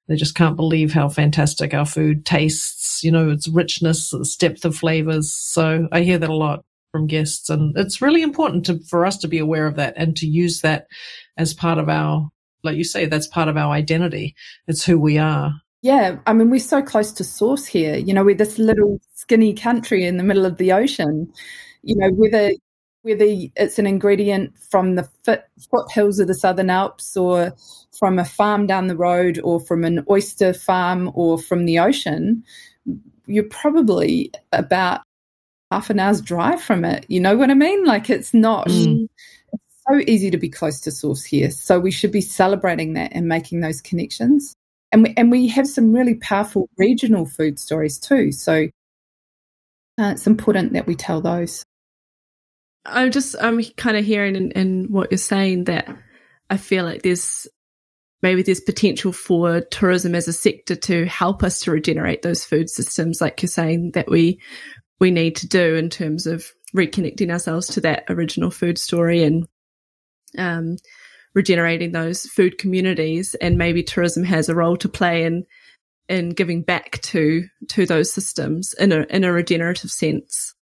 they 0.06 0.14
just 0.14 0.36
can't 0.36 0.54
believe 0.54 0.92
how 0.92 1.08
fantastic 1.08 1.74
our 1.74 1.84
food 1.84 2.24
tastes. 2.24 3.02
You 3.02 3.10
know, 3.10 3.30
its 3.30 3.48
richness, 3.48 4.12
its 4.12 4.36
depth 4.36 4.64
of 4.64 4.76
flavors. 4.76 5.32
So 5.32 5.88
I 5.90 6.02
hear 6.02 6.18
that 6.18 6.30
a 6.30 6.34
lot 6.36 6.64
from 6.92 7.08
guests, 7.08 7.50
and 7.50 7.76
it's 7.76 8.00
really 8.00 8.22
important 8.22 8.64
to, 8.66 8.78
for 8.88 9.04
us 9.04 9.18
to 9.18 9.28
be 9.28 9.38
aware 9.38 9.66
of 9.66 9.74
that 9.74 9.94
and 9.96 10.14
to 10.18 10.26
use 10.26 10.60
that 10.60 10.86
as 11.36 11.52
part 11.52 11.78
of 11.78 11.88
our, 11.88 12.28
like 12.62 12.76
you 12.76 12.84
say, 12.84 13.06
that's 13.06 13.26
part 13.26 13.48
of 13.48 13.56
our 13.56 13.72
identity. 13.72 14.36
It's 14.68 14.84
who 14.84 15.00
we 15.00 15.18
are. 15.18 15.52
Yeah, 15.84 16.16
I 16.26 16.32
mean, 16.32 16.48
we're 16.48 16.60
so 16.60 16.80
close 16.80 17.12
to 17.12 17.24
source 17.24 17.66
here. 17.66 17.96
You 17.96 18.14
know, 18.14 18.24
we're 18.24 18.34
this 18.34 18.58
little 18.58 19.02
skinny 19.16 19.52
country 19.52 20.06
in 20.06 20.16
the 20.16 20.22
middle 20.22 20.46
of 20.46 20.56
the 20.56 20.72
ocean. 20.72 21.30
You 21.82 21.94
know, 21.96 22.08
whether 22.08 22.52
whether 23.02 23.26
it's 23.28 23.78
an 23.78 23.86
ingredient 23.86 24.58
from 24.58 24.94
the 24.94 25.06
foot, 25.24 25.42
foothills 25.70 26.20
of 26.20 26.26
the 26.26 26.34
Southern 26.34 26.70
Alps 26.70 27.18
or 27.18 27.54
from 27.98 28.18
a 28.18 28.24
farm 28.24 28.66
down 28.66 28.86
the 28.86 28.96
road 28.96 29.38
or 29.44 29.60
from 29.60 29.84
an 29.84 30.02
oyster 30.08 30.54
farm 30.54 31.10
or 31.12 31.36
from 31.36 31.66
the 31.66 31.78
ocean, 31.78 32.42
you're 33.26 33.44
probably 33.44 34.32
about 34.52 35.02
half 35.70 35.90
an 35.90 36.00
hour's 36.00 36.22
drive 36.22 36.62
from 36.62 36.86
it. 36.86 37.04
You 37.08 37.20
know 37.20 37.36
what 37.36 37.50
I 37.50 37.54
mean? 37.54 37.84
Like 37.84 38.08
it's 38.08 38.32
not 38.32 38.68
mm. 38.68 39.06
it's 39.52 39.82
so 39.86 39.98
easy 40.10 40.30
to 40.30 40.38
be 40.38 40.48
close 40.48 40.80
to 40.80 40.90
source 40.90 41.24
here. 41.24 41.50
So 41.50 41.78
we 41.78 41.90
should 41.90 42.10
be 42.10 42.22
celebrating 42.22 42.94
that 42.94 43.12
and 43.12 43.28
making 43.28 43.60
those 43.60 43.82
connections 43.82 44.56
and 44.94 45.02
we, 45.02 45.14
and 45.16 45.28
we 45.28 45.48
have 45.48 45.66
some 45.66 45.92
really 45.92 46.14
powerful 46.14 46.68
regional 46.78 47.26
food 47.26 47.58
stories 47.58 47.98
too. 47.98 48.30
So 48.30 48.68
uh, 49.98 50.12
it's 50.12 50.28
important 50.28 50.74
that 50.74 50.86
we 50.86 50.94
tell 50.94 51.20
those. 51.20 51.64
I'm 52.86 53.10
just 53.10 53.34
I'm 53.40 53.60
kind 53.76 53.96
of 53.96 54.04
hearing 54.04 54.36
in, 54.36 54.52
in 54.52 54.84
what 54.92 55.10
you're 55.10 55.18
saying 55.18 55.64
that 55.64 55.88
I 56.48 56.58
feel 56.58 56.84
like 56.84 57.02
there's 57.02 57.48
maybe 58.22 58.42
there's 58.42 58.60
potential 58.60 59.10
for 59.10 59.62
tourism 59.62 60.14
as 60.14 60.28
a 60.28 60.32
sector 60.32 60.76
to 60.76 61.06
help 61.06 61.42
us 61.42 61.62
to 61.62 61.72
regenerate 61.72 62.22
those 62.22 62.44
food 62.44 62.70
systems, 62.70 63.20
like 63.20 63.42
you're 63.42 63.48
saying 63.48 63.92
that 63.94 64.08
we 64.08 64.38
we 65.00 65.10
need 65.10 65.34
to 65.36 65.48
do 65.48 65.74
in 65.74 65.90
terms 65.90 66.28
of 66.28 66.46
reconnecting 66.72 67.32
ourselves 67.32 67.66
to 67.66 67.80
that 67.80 68.04
original 68.08 68.50
food 68.50 68.78
story 68.78 69.24
and 69.24 69.48
um, 70.38 70.76
regenerating 71.34 71.92
those 71.92 72.26
food 72.26 72.58
communities 72.58 73.34
and 73.36 73.58
maybe 73.58 73.82
tourism 73.82 74.24
has 74.24 74.48
a 74.48 74.54
role 74.54 74.76
to 74.76 74.88
play 74.88 75.24
in 75.24 75.44
in 76.08 76.30
giving 76.30 76.62
back 76.62 77.00
to 77.02 77.44
to 77.68 77.86
those 77.86 78.12
systems 78.12 78.74
in 78.74 78.92
a 78.92 79.02
in 79.10 79.24
a 79.24 79.32
regenerative 79.32 79.90
sense. 79.90 80.54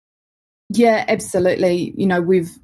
Yeah 0.69 1.05
absolutely. 1.07 1.93
You 1.97 2.07
know 2.07 2.21
we've 2.21 2.57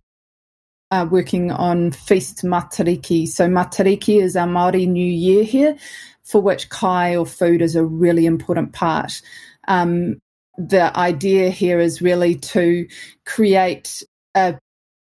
uh, 0.91 1.05
working 1.09 1.51
on 1.51 1.91
feast 1.91 2.43
matariki. 2.43 3.27
So 3.27 3.47
matariki 3.47 4.21
is 4.21 4.35
our 4.35 4.47
maori 4.47 4.85
new 4.85 5.05
year 5.05 5.43
here 5.43 5.75
for 6.23 6.41
which 6.41 6.69
kai 6.69 7.15
or 7.15 7.25
food 7.25 7.61
is 7.61 7.75
a 7.75 7.83
really 7.85 8.25
important 8.25 8.73
part. 8.73 9.21
Um, 9.67 10.19
the 10.57 10.97
idea 10.97 11.49
here 11.49 11.79
is 11.79 12.01
really 12.01 12.35
to 12.35 12.87
create 13.25 14.03
a 14.35 14.57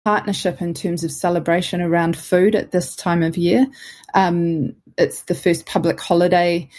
partnership 0.05 0.61
in 0.61 0.73
terms 0.73 1.03
of 1.03 1.11
celebration 1.11 1.81
around 1.81 2.17
food 2.17 2.55
at 2.55 2.71
this 2.71 2.95
time 2.95 3.23
of 3.23 3.37
year. 3.37 3.67
Um, 4.13 4.75
it's 4.97 5.23
the 5.23 5.35
first 5.35 5.65
public 5.65 5.99
holiday 5.99 6.69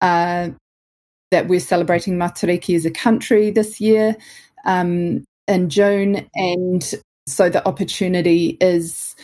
uh, 0.00 0.50
that 1.30 1.48
we're 1.48 1.60
celebrating 1.60 2.16
Matariki 2.16 2.74
as 2.74 2.86
a 2.86 2.90
country 2.90 3.50
this 3.50 3.80
year 3.80 4.16
um, 4.64 5.24
in 5.48 5.68
June. 5.68 6.28
And 6.34 6.94
so 7.26 7.48
the 7.48 7.66
opportunity 7.66 8.56
is 8.60 9.14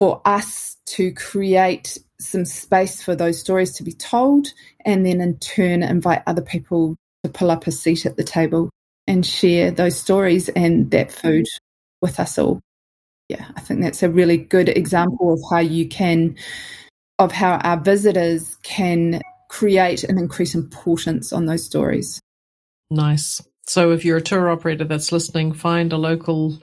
for 0.00 0.20
us 0.24 0.76
to 0.86 1.12
create 1.12 1.98
some 2.20 2.44
space 2.44 3.02
for 3.02 3.14
those 3.14 3.38
stories 3.38 3.72
to 3.74 3.82
be 3.82 3.92
told 3.92 4.48
and 4.84 5.04
then 5.04 5.20
in 5.20 5.38
turn 5.38 5.82
invite 5.82 6.22
other 6.26 6.42
people 6.42 6.96
to 7.24 7.30
pull 7.30 7.50
up 7.50 7.66
a 7.66 7.72
seat 7.72 8.06
at 8.06 8.16
the 8.16 8.24
table 8.24 8.70
and 9.06 9.24
share 9.24 9.70
those 9.70 9.96
stories 9.96 10.48
and 10.50 10.90
that 10.90 11.12
food 11.12 11.46
with 12.00 12.18
us 12.18 12.38
all 12.38 12.60
yeah, 13.28 13.46
I 13.56 13.60
think 13.60 13.82
that's 13.82 14.02
a 14.02 14.10
really 14.10 14.38
good 14.38 14.68
example 14.68 15.34
of 15.34 15.40
how 15.50 15.58
you 15.58 15.86
can, 15.86 16.36
of 17.18 17.32
how 17.32 17.56
our 17.58 17.78
visitors 17.78 18.56
can 18.62 19.20
create 19.50 20.04
and 20.04 20.18
increase 20.18 20.54
importance 20.54 21.32
on 21.32 21.46
those 21.46 21.64
stories. 21.64 22.20
Nice. 22.90 23.40
So 23.66 23.92
if 23.92 24.04
you're 24.04 24.16
a 24.16 24.22
tour 24.22 24.48
operator 24.48 24.84
that's 24.84 25.12
listening, 25.12 25.52
find 25.52 25.92
a 25.92 25.98
local 25.98 26.58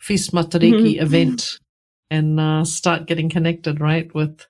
Feast 0.00 0.32
Matariki 0.32 0.94
mm-hmm. 0.94 1.04
event 1.04 1.58
and 2.10 2.40
uh, 2.40 2.64
start 2.64 3.06
getting 3.06 3.28
connected, 3.28 3.80
right, 3.80 4.12
with 4.14 4.44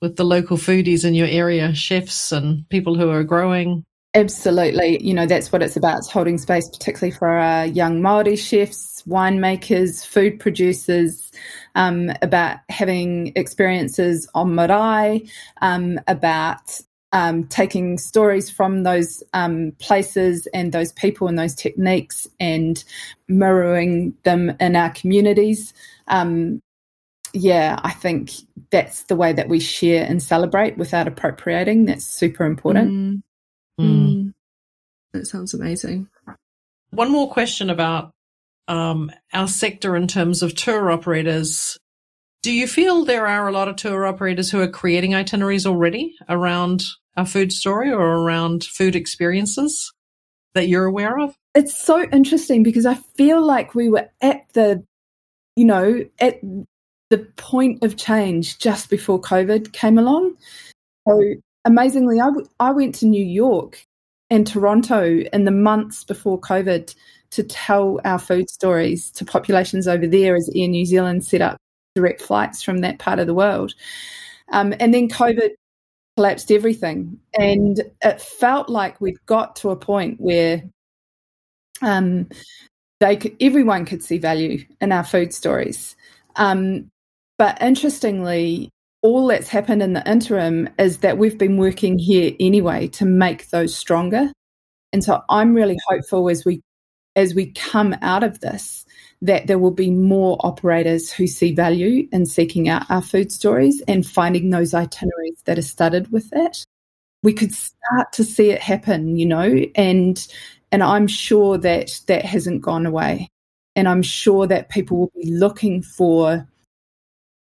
with 0.00 0.16
the 0.16 0.24
local 0.24 0.56
foodies 0.56 1.04
in 1.04 1.14
your 1.14 1.26
area, 1.26 1.74
chefs 1.74 2.30
and 2.30 2.68
people 2.68 2.94
who 2.94 3.10
are 3.10 3.24
growing 3.24 3.84
Absolutely. 4.14 5.02
You 5.02 5.14
know, 5.14 5.26
that's 5.26 5.52
what 5.52 5.62
it's 5.62 5.76
about. 5.76 5.98
It's 5.98 6.10
holding 6.10 6.38
space, 6.38 6.68
particularly 6.68 7.16
for 7.16 7.28
our 7.28 7.66
young 7.66 8.00
Māori 8.00 8.38
chefs, 8.38 8.97
winemakers, 9.08 10.06
food 10.06 10.38
producers, 10.38 11.32
um, 11.74 12.12
about 12.22 12.58
having 12.68 13.32
experiences 13.36 14.28
on 14.34 14.54
marae, 14.54 15.24
um, 15.62 15.98
about 16.06 16.80
um, 17.12 17.44
taking 17.44 17.96
stories 17.98 18.50
from 18.50 18.82
those 18.82 19.22
um, 19.32 19.72
places 19.78 20.46
and 20.52 20.72
those 20.72 20.92
people 20.92 21.26
and 21.26 21.38
those 21.38 21.54
techniques 21.54 22.28
and 22.38 22.84
mirroring 23.28 24.14
them 24.24 24.54
in 24.60 24.76
our 24.76 24.90
communities. 24.90 25.72
Um, 26.08 26.60
yeah, 27.32 27.78
I 27.82 27.90
think 27.90 28.32
that's 28.70 29.04
the 29.04 29.16
way 29.16 29.32
that 29.32 29.48
we 29.48 29.60
share 29.60 30.06
and 30.06 30.22
celebrate 30.22 30.76
without 30.76 31.08
appropriating. 31.08 31.86
That's 31.86 32.04
super 32.04 32.44
important. 32.44 32.90
Mm. 32.90 33.22
Mm. 33.80 34.34
That 35.12 35.26
sounds 35.26 35.54
amazing. 35.54 36.08
One 36.90 37.10
more 37.10 37.30
question 37.30 37.70
about 37.70 38.12
um, 38.68 39.10
our 39.32 39.48
sector 39.48 39.96
in 39.96 40.06
terms 40.06 40.42
of 40.42 40.54
tour 40.54 40.90
operators. 40.90 41.76
Do 42.42 42.52
you 42.52 42.68
feel 42.68 43.04
there 43.04 43.26
are 43.26 43.48
a 43.48 43.52
lot 43.52 43.68
of 43.68 43.76
tour 43.76 44.06
operators 44.06 44.50
who 44.50 44.60
are 44.60 44.68
creating 44.68 45.14
itineraries 45.14 45.66
already 45.66 46.14
around 46.28 46.84
our 47.16 47.26
food 47.26 47.50
story 47.52 47.90
or 47.90 48.18
around 48.18 48.62
food 48.64 48.94
experiences 48.94 49.92
that 50.54 50.68
you're 50.68 50.84
aware 50.84 51.18
of? 51.18 51.34
It's 51.54 51.76
so 51.76 52.02
interesting 52.12 52.62
because 52.62 52.86
I 52.86 52.94
feel 52.94 53.44
like 53.44 53.74
we 53.74 53.88
were 53.88 54.08
at 54.20 54.42
the, 54.52 54.84
you 55.56 55.64
know, 55.64 56.04
at 56.20 56.40
the 57.10 57.18
point 57.36 57.82
of 57.82 57.96
change 57.96 58.58
just 58.58 58.88
before 58.88 59.20
COVID 59.20 59.72
came 59.72 59.98
along. 59.98 60.36
So 61.08 61.20
amazingly, 61.64 62.20
I, 62.20 62.26
w- 62.26 62.48
I 62.60 62.70
went 62.70 62.94
to 62.96 63.06
New 63.06 63.24
York 63.24 63.84
and 64.30 64.46
Toronto 64.46 65.20
in 65.32 65.44
the 65.44 65.50
months 65.50 66.04
before 66.04 66.40
COVID 66.40 66.94
to 67.30 67.42
tell 67.42 68.00
our 68.04 68.18
food 68.18 68.48
stories 68.48 69.10
to 69.12 69.24
populations 69.24 69.86
over 69.86 70.06
there 70.06 70.34
as 70.34 70.50
Air 70.54 70.68
New 70.68 70.84
Zealand 70.84 71.24
set 71.24 71.40
up 71.40 71.58
direct 71.94 72.22
flights 72.22 72.62
from 72.62 72.78
that 72.78 72.98
part 72.98 73.18
of 73.18 73.26
the 73.26 73.34
world. 73.34 73.74
Um, 74.52 74.74
and 74.80 74.94
then 74.94 75.08
COVID 75.08 75.50
collapsed 76.16 76.50
everything. 76.50 77.18
And 77.38 77.80
it 78.02 78.20
felt 78.20 78.68
like 78.68 79.00
we'd 79.00 79.24
got 79.26 79.56
to 79.56 79.70
a 79.70 79.76
point 79.76 80.20
where 80.20 80.62
um, 81.82 82.28
they 83.00 83.16
could, 83.16 83.36
everyone 83.40 83.84
could 83.84 84.02
see 84.02 84.18
value 84.18 84.64
in 84.80 84.92
our 84.92 85.04
food 85.04 85.32
stories. 85.32 85.96
Um, 86.36 86.88
but 87.36 87.60
interestingly, 87.62 88.70
all 89.02 89.28
that's 89.28 89.48
happened 89.48 89.82
in 89.82 89.92
the 89.92 90.10
interim 90.10 90.68
is 90.78 90.98
that 90.98 91.18
we've 91.18 91.38
been 91.38 91.56
working 91.56 91.98
here 91.98 92.32
anyway 92.40 92.88
to 92.88 93.04
make 93.04 93.50
those 93.50 93.76
stronger. 93.76 94.32
And 94.92 95.04
so 95.04 95.22
I'm 95.28 95.54
really 95.54 95.78
hopeful 95.86 96.28
as 96.28 96.44
we 96.44 96.62
as 97.18 97.34
we 97.34 97.46
come 97.50 97.96
out 98.00 98.22
of 98.22 98.40
this 98.40 98.86
that 99.20 99.48
there 99.48 99.58
will 99.58 99.72
be 99.72 99.90
more 99.90 100.38
operators 100.40 101.10
who 101.10 101.26
see 101.26 101.52
value 101.52 102.08
in 102.12 102.24
seeking 102.24 102.68
out 102.68 102.88
our 102.88 103.02
food 103.02 103.32
stories 103.32 103.82
and 103.88 104.06
finding 104.06 104.50
those 104.50 104.72
itineraries 104.72 105.42
that 105.44 105.58
are 105.58 105.62
studded 105.62 106.12
with 106.12 106.30
that. 106.30 106.64
We 107.24 107.32
could 107.32 107.52
start 107.52 108.12
to 108.12 108.22
see 108.22 108.50
it 108.50 108.60
happen, 108.60 109.16
you 109.16 109.26
know, 109.26 109.64
and 109.74 110.26
and 110.70 110.82
I'm 110.82 111.08
sure 111.08 111.58
that 111.58 112.00
that 112.06 112.24
hasn't 112.24 112.62
gone 112.62 112.86
away. 112.86 113.28
And 113.74 113.88
I'm 113.88 114.02
sure 114.02 114.46
that 114.46 114.68
people 114.68 114.98
will 114.98 115.12
be 115.20 115.30
looking 115.30 115.82
for 115.82 116.46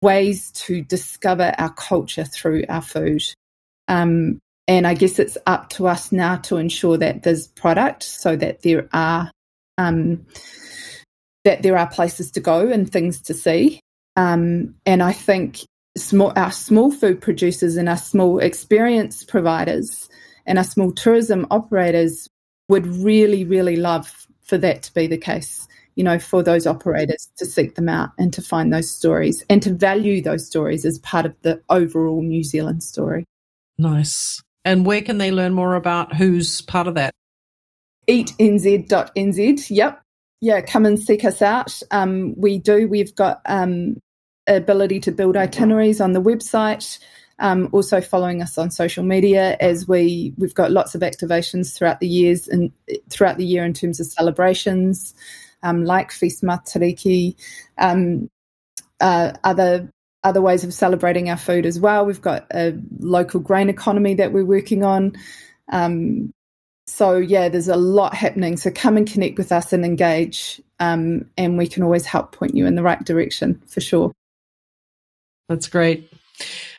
ways 0.02 0.52
to 0.52 0.82
discover 0.82 1.54
our 1.58 1.72
culture 1.74 2.26
through 2.26 2.66
our 2.68 2.82
food. 2.82 3.24
Um, 3.88 4.40
and 4.68 4.86
I 4.86 4.96
guess 4.96 5.20
it's 5.20 5.38
up 5.46 5.70
to 5.72 5.88
us 5.88 6.12
now 6.12 6.38
to 6.38 6.58
ensure 6.58 6.98
that 6.98 7.24
there's 7.24 7.48
product 7.48 8.04
so 8.04 8.36
that 8.36 8.64
there 8.64 8.90
are 8.92 9.32
um, 9.78 10.26
that 11.44 11.62
there 11.62 11.78
are 11.78 11.88
places 11.88 12.32
to 12.32 12.40
go 12.40 12.70
and 12.70 12.92
things 12.92 13.22
to 13.24 13.34
see. 13.34 13.80
Um, 14.16 14.76
and 14.86 15.02
I 15.02 15.14
think 15.14 15.60
small, 15.98 16.34
our 16.36 16.52
small 16.52 16.92
food 16.92 17.22
producers 17.22 17.78
and 17.78 17.90
our 17.90 17.98
small 17.98 18.40
experience 18.40 19.24
providers 19.24 20.10
and 20.46 20.58
our 20.58 20.64
small 20.64 20.92
tourism 20.92 21.48
operators 21.52 22.28
would 22.70 22.88
really, 22.88 23.44
really 23.44 23.76
love 23.76 24.28
for 24.42 24.58
that 24.58 24.84
to 24.84 24.94
be 24.94 25.08
the 25.08 25.18
case. 25.18 25.68
You 25.96 26.04
know, 26.04 26.18
for 26.18 26.42
those 26.42 26.66
operators 26.66 27.30
to 27.38 27.46
seek 27.46 27.76
them 27.76 27.88
out 27.88 28.10
and 28.18 28.34
to 28.34 28.42
find 28.42 28.74
those 28.74 28.90
stories 28.90 29.46
and 29.48 29.62
to 29.62 29.72
value 29.72 30.24
those 30.24 30.48
stories 30.48 30.86
as 30.86 30.98
part 31.00 31.28
of 31.28 31.36
the 31.44 31.62
overall 31.70 32.24
New 32.24 32.44
Zealand 32.44 32.82
story. 32.82 33.26
Nice. 33.78 34.42
And 34.66 34.88
where 34.88 35.02
can 35.02 35.20
they 35.20 35.32
learn 35.32 35.54
more 35.54 35.76
about 35.76 36.16
who's 36.16 36.62
part 36.62 36.88
of 36.88 36.96
that? 36.96 37.14
eatnz.nz. 38.08 39.68
Yep. 39.70 40.02
Yeah, 40.42 40.62
come 40.62 40.86
and 40.86 41.00
seek 41.00 41.24
us 41.24 41.42
out. 41.42 41.82
Um, 41.92 42.34
we 42.36 42.58
do. 42.58 42.88
We've 42.88 43.16
got 43.16 43.42
um, 43.46 43.98
ability 44.46 45.00
to 45.02 45.12
build 45.12 45.38
itineraries 45.38 46.02
on 46.02 46.12
the 46.12 46.22
website. 46.22 47.00
Um, 47.40 47.70
also 47.72 48.00
following 48.00 48.42
us 48.42 48.58
on 48.58 48.70
social 48.70 49.04
media 49.04 49.58
as 49.60 49.88
we 49.88 50.34
we've 50.38 50.54
got 50.54 50.72
lots 50.72 50.96
of 50.96 51.02
activations 51.02 51.76
throughout 51.76 52.00
the 52.00 52.08
years 52.08 52.48
and 52.48 52.72
throughout 53.10 53.38
the 53.38 53.46
year 53.46 53.66
in 53.66 53.74
terms 53.74 54.00
of 54.00 54.06
celebrations 54.06 55.16
um, 55.64 55.86
like 55.86 56.12
Feast 56.12 56.44
Matariki, 56.44 57.36
um, 57.78 58.30
uh, 59.00 59.32
other 59.44 59.90
other 60.24 60.42
ways 60.42 60.64
of 60.64 60.74
celebrating 60.74 61.30
our 61.30 61.38
food 61.38 61.66
as 61.66 61.80
well. 61.80 62.06
We've 62.06 62.22
got 62.22 62.46
a 62.54 62.78
local 63.00 63.40
grain 63.42 63.70
economy 63.70 64.14
that 64.16 64.32
we're 64.32 64.46
working 64.46 64.84
on. 64.84 65.14
Um, 65.70 66.32
so 66.88 67.18
yeah, 67.18 67.50
there's 67.50 67.68
a 67.68 67.76
lot 67.76 68.14
happening. 68.14 68.58
So 68.58 68.72
come 68.72 68.98
and 68.98 69.10
connect 69.10 69.38
with 69.38 69.52
us 69.52 69.74
and 69.74 69.86
engage, 69.86 70.62
um, 70.80 71.30
and 71.38 71.58
we 71.58 71.68
can 71.68 71.84
always 71.84 72.06
help 72.06 72.32
point 72.34 72.56
you 72.56 72.66
in 72.66 72.76
the 72.76 72.84
right 72.84 73.04
direction 73.04 73.62
for 73.68 73.82
sure. 73.82 74.12
That's 75.50 75.68
great. 75.68 76.12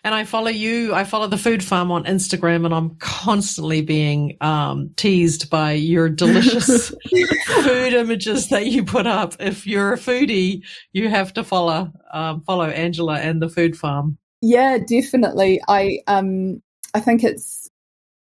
And 0.02 0.14
I 0.14 0.24
follow 0.24 0.48
you. 0.48 0.94
I 0.94 1.04
follow 1.04 1.28
the 1.28 1.38
food 1.38 1.64
farm 1.64 1.90
on 1.90 2.04
Instagram, 2.04 2.66
and 2.66 2.74
I'm 2.74 2.96
constantly 2.96 3.80
being 3.80 4.36
um, 4.40 4.90
teased 4.96 5.48
by 5.48 5.72
your 5.72 6.08
delicious 6.08 6.88
food 7.46 7.92
images 7.94 8.48
that 8.48 8.66
you 8.66 8.84
put 8.84 9.06
up. 9.06 9.36
If 9.40 9.66
you're 9.66 9.94
a 9.94 9.98
foodie, 9.98 10.62
you 10.92 11.08
have 11.08 11.32
to 11.34 11.44
follow 11.44 11.92
um, 12.12 12.42
follow 12.42 12.66
Angela 12.66 13.18
and 13.18 13.40
the 13.40 13.48
food 13.48 13.76
farm. 13.76 14.18
Yeah, 14.42 14.76
definitely. 14.76 15.62
I 15.68 16.00
um 16.06 16.62
I 16.92 17.00
think 17.00 17.24
it's 17.24 17.63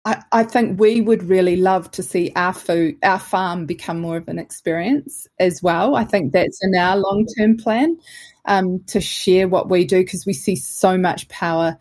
I, 0.04 0.22
I 0.32 0.42
think 0.44 0.80
we 0.80 1.00
would 1.00 1.22
really 1.22 1.56
love 1.56 1.90
to 1.92 2.02
see 2.02 2.32
our 2.34 2.52
food, 2.52 2.96
our 3.02 3.20
farm 3.20 3.66
become 3.66 4.00
more 4.00 4.16
of 4.16 4.28
an 4.28 4.38
experience 4.38 5.28
as 5.38 5.62
well. 5.62 5.94
I 5.94 6.04
think 6.04 6.32
that's 6.32 6.58
in 6.62 6.74
our 6.74 6.96
long 6.96 7.26
term 7.38 7.56
plan 7.56 7.98
um, 8.46 8.82
to 8.88 9.00
share 9.00 9.46
what 9.46 9.70
we 9.70 9.84
do 9.84 9.98
because 9.98 10.26
we 10.26 10.32
see 10.32 10.56
so 10.56 10.98
much 10.98 11.28
power 11.28 11.78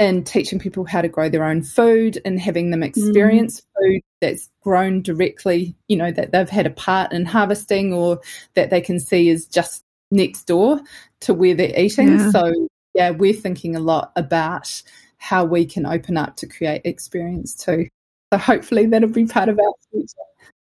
in 0.00 0.24
teaching 0.24 0.58
people 0.58 0.84
how 0.84 1.00
to 1.00 1.08
grow 1.08 1.28
their 1.28 1.44
own 1.44 1.62
food 1.62 2.20
and 2.24 2.40
having 2.40 2.70
them 2.70 2.80
mm. 2.80 2.86
experience 2.86 3.60
mm. 3.60 3.64
food 3.78 4.02
that's 4.20 4.50
grown 4.60 5.02
directly, 5.02 5.76
you 5.86 5.96
know, 5.96 6.10
that 6.10 6.32
they've 6.32 6.48
had 6.48 6.66
a 6.66 6.70
part 6.70 7.12
in 7.12 7.24
harvesting 7.24 7.92
or 7.92 8.20
that 8.54 8.70
they 8.70 8.80
can 8.80 8.98
see 8.98 9.28
is 9.28 9.46
just 9.46 9.84
next 10.10 10.44
door 10.44 10.80
to 11.20 11.32
where 11.32 11.54
they're 11.54 11.78
eating. 11.78 12.18
Yeah. 12.18 12.30
So, 12.30 12.68
yeah, 12.94 13.10
we're 13.10 13.32
thinking 13.32 13.76
a 13.76 13.80
lot 13.80 14.10
about 14.16 14.82
how 15.24 15.42
we 15.42 15.64
can 15.64 15.86
open 15.86 16.18
up 16.18 16.36
to 16.36 16.46
create 16.46 16.82
experience 16.84 17.54
too. 17.54 17.88
So 18.30 18.38
hopefully 18.38 18.84
that'll 18.84 19.08
be 19.08 19.24
part 19.24 19.48
of 19.48 19.58
our 19.58 19.72
future. 19.90 20.08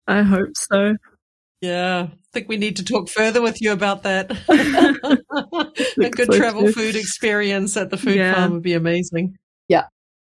I 0.07 0.23
hope 0.23 0.57
so. 0.57 0.97
Yeah, 1.61 2.09
I 2.11 2.17
think 2.33 2.49
we 2.49 2.57
need 2.57 2.77
to 2.77 2.85
talk 2.85 3.11
further 3.11 3.43
with 3.43 3.61
you 3.61 3.73
about 3.73 4.03
that. 4.05 4.31
a 6.01 6.11
good 6.11 6.33
so 6.33 6.39
travel 6.39 6.63
too. 6.63 6.73
food 6.73 6.97
experience 6.97 7.77
at 7.77 7.91
the 7.91 7.99
food 7.99 8.17
yeah. 8.17 8.35
farm 8.35 8.53
would 8.55 8.63
be 8.63 8.73
amazing. 8.73 9.37
Yeah, 9.69 9.85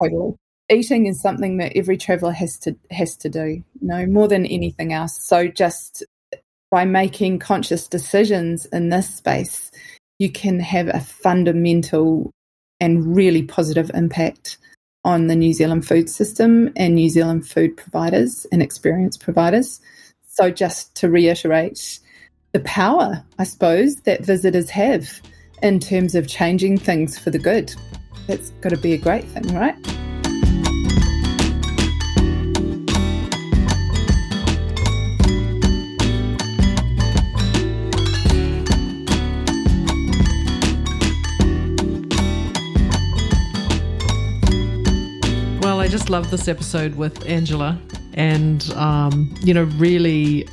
totally. 0.00 0.34
Eating 0.70 1.06
is 1.06 1.20
something 1.20 1.56
that 1.56 1.76
every 1.76 1.96
traveller 1.96 2.32
has 2.32 2.58
to 2.60 2.76
has 2.92 3.16
to 3.18 3.28
do, 3.28 3.44
you 3.46 3.64
know, 3.80 4.06
more 4.06 4.28
than 4.28 4.46
anything 4.46 4.92
else. 4.92 5.20
So 5.20 5.48
just 5.48 6.04
by 6.70 6.84
making 6.84 7.40
conscious 7.40 7.88
decisions 7.88 8.66
in 8.66 8.90
this 8.90 9.12
space, 9.12 9.72
you 10.20 10.30
can 10.30 10.60
have 10.60 10.88
a 10.88 11.00
fundamental 11.00 12.30
and 12.82 13.14
really 13.14 13.44
positive 13.44 13.92
impact 13.94 14.58
on 15.04 15.28
the 15.28 15.36
New 15.36 15.52
Zealand 15.52 15.86
food 15.86 16.10
system 16.10 16.72
and 16.74 16.96
New 16.96 17.08
Zealand 17.08 17.48
food 17.48 17.76
providers 17.76 18.44
and 18.50 18.60
experience 18.60 19.16
providers. 19.16 19.80
So, 20.26 20.50
just 20.50 20.94
to 20.96 21.08
reiterate 21.08 22.00
the 22.50 22.60
power, 22.60 23.24
I 23.38 23.44
suppose, 23.44 23.96
that 24.02 24.26
visitors 24.26 24.68
have 24.70 25.22
in 25.62 25.78
terms 25.78 26.16
of 26.16 26.26
changing 26.26 26.76
things 26.76 27.16
for 27.16 27.30
the 27.30 27.38
good, 27.38 27.72
that's 28.26 28.50
got 28.60 28.70
to 28.70 28.76
be 28.76 28.94
a 28.94 28.98
great 28.98 29.26
thing, 29.26 29.54
right? 29.54 30.01
Just 46.02 46.10
love 46.10 46.32
this 46.32 46.48
episode 46.48 46.96
with 46.96 47.24
Angela 47.26 47.80
and, 48.14 48.72
um, 48.72 49.32
you 49.44 49.54
know, 49.54 49.62
really 49.76 50.48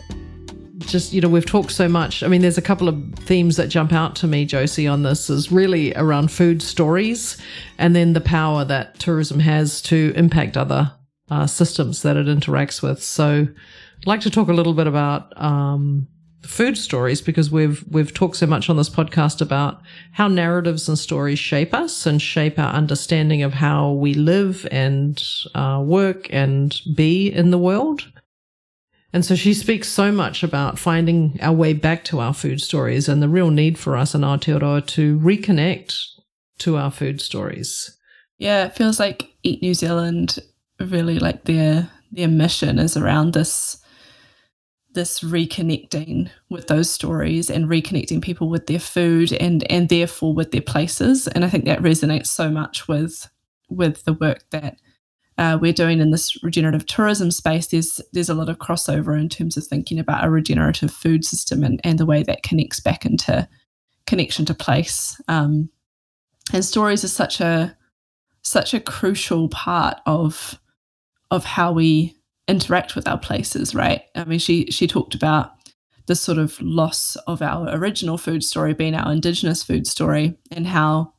just, 0.77 1.11
you 1.11 1.21
know, 1.21 1.27
we've 1.27 1.43
talked 1.43 1.71
so 1.71 1.89
much. 1.89 2.21
I 2.21 2.27
mean, 2.27 2.41
there's 2.41 2.59
a 2.59 2.61
couple 2.61 2.87
of 2.87 3.15
themes 3.15 3.55
that 3.55 3.67
jump 3.67 3.91
out 3.91 4.15
to 4.17 4.27
me, 4.27 4.45
Josie, 4.45 4.85
on 4.85 5.01
this 5.01 5.27
is 5.27 5.51
really 5.51 5.91
around 5.95 6.31
food 6.31 6.61
stories 6.61 7.41
and 7.79 7.95
then 7.95 8.13
the 8.13 8.21
power 8.21 8.63
that 8.65 8.99
tourism 8.99 9.39
has 9.39 9.81
to 9.83 10.13
impact 10.15 10.55
other 10.55 10.91
uh, 11.31 11.47
systems 11.47 12.03
that 12.03 12.15
it 12.15 12.27
interacts 12.27 12.83
with. 12.83 13.01
So 13.01 13.47
I'd 13.47 14.07
like 14.07 14.21
to 14.21 14.29
talk 14.29 14.49
a 14.49 14.53
little 14.53 14.75
bit 14.75 14.85
about 14.85 15.35
um, 15.41 16.07
food 16.41 16.77
stories 16.77 17.21
because 17.21 17.51
we've 17.51 17.83
we've 17.89 18.13
talked 18.13 18.37
so 18.37 18.47
much 18.47 18.69
on 18.69 18.77
this 18.77 18.89
podcast 18.89 19.41
about 19.41 19.81
how 20.13 20.27
narratives 20.27 20.87
and 20.87 20.97
stories 20.97 21.39
shape 21.39 21.73
us 21.73 22.05
and 22.05 22.21
shape 22.21 22.57
our 22.57 22.73
understanding 22.73 23.43
of 23.43 23.53
how 23.53 23.91
we 23.91 24.13
live 24.13 24.67
and 24.71 25.23
uh, 25.55 25.81
work 25.83 26.27
and 26.31 26.81
be 26.95 27.29
in 27.31 27.51
the 27.51 27.57
world. 27.57 28.11
And 29.11 29.25
so 29.25 29.35
she 29.35 29.53
speaks 29.53 29.87
so 29.87 30.11
much 30.11 30.43
about 30.43 30.77
finding 30.77 31.39
our 31.41 31.53
way 31.53 31.73
back 31.73 32.03
to 32.05 32.19
our 32.19 32.33
food 32.33 32.61
stories 32.61 33.09
and 33.09 33.23
the 33.23 33.29
real 33.29 33.49
need 33.49 33.77
for 33.79 33.97
us 33.97 34.13
in 34.13 34.21
Aotearoa 34.21 34.85
to 34.87 35.17
reconnect 35.19 35.97
to 36.59 36.77
our 36.77 36.91
food 36.91 37.19
stories. 37.19 37.97
Yeah, 38.37 38.65
it 38.65 38.75
feels 38.75 38.99
like 38.99 39.33
Eat 39.41 39.61
New 39.61 39.73
Zealand 39.73 40.39
really 40.79 41.19
like 41.19 41.45
their 41.45 41.89
their 42.11 42.27
mission 42.27 42.79
is 42.79 42.95
around 42.95 43.33
this 43.33 43.77
this 44.93 45.19
reconnecting 45.21 46.29
with 46.49 46.67
those 46.67 46.89
stories 46.89 47.49
and 47.49 47.65
reconnecting 47.65 48.21
people 48.21 48.49
with 48.49 48.67
their 48.67 48.79
food 48.79 49.31
and 49.33 49.69
and 49.71 49.89
therefore 49.89 50.33
with 50.33 50.51
their 50.51 50.61
places. 50.61 51.27
And 51.27 51.45
i 51.45 51.49
think 51.49 51.65
that 51.65 51.81
resonates 51.81 52.27
so 52.27 52.49
much 52.49 52.87
with 52.87 53.29
with 53.69 54.03
the 54.05 54.13
work 54.13 54.43
that 54.51 54.77
uh, 55.39 55.57
we're 55.59 55.71
doing 55.71 56.01
in 56.01 56.11
this 56.11 56.43
regenerative 56.43 56.85
tourism 56.85 57.31
space. 57.31 57.67
There's 57.67 58.01
there's 58.11 58.29
a 58.29 58.33
lot 58.33 58.49
of 58.49 58.57
crossover 58.57 59.17
in 59.17 59.29
terms 59.29 59.55
of 59.55 59.65
thinking 59.65 59.97
about 59.97 60.25
a 60.25 60.29
regenerative 60.29 60.91
food 60.91 61.23
system 61.23 61.63
and, 61.63 61.79
and 61.85 61.97
the 61.97 62.05
way 62.05 62.23
that 62.23 62.43
connects 62.43 62.81
back 62.81 63.05
into 63.05 63.47
connection 64.05 64.43
to 64.45 64.53
place. 64.53 65.19
Um, 65.29 65.69
and 66.51 66.65
stories 66.65 67.05
are 67.05 67.09
such 67.09 67.39
a 67.39 67.77
such 68.41 68.73
a 68.73 68.81
crucial 68.81 69.47
part 69.47 70.01
of 70.05 70.59
of 71.31 71.45
how 71.45 71.71
we 71.71 72.17
interact 72.49 72.95
with 72.95 73.07
our 73.07 73.17
places, 73.17 73.75
right? 73.75 74.01
I 74.15 74.25
mean, 74.25 74.39
she 74.39 74.65
she 74.71 74.87
talked 74.87 75.15
about 75.15 75.51
the 76.07 76.15
sort 76.15 76.39
of 76.39 76.59
loss 76.59 77.15
of 77.27 77.41
our 77.41 77.69
original 77.69 78.17
food 78.17 78.43
story 78.43 78.73
being 78.73 78.95
our 78.95 79.11
indigenous 79.11 79.63
food 79.63 79.85
story 79.85 80.35
and 80.51 80.65
how 80.65 81.13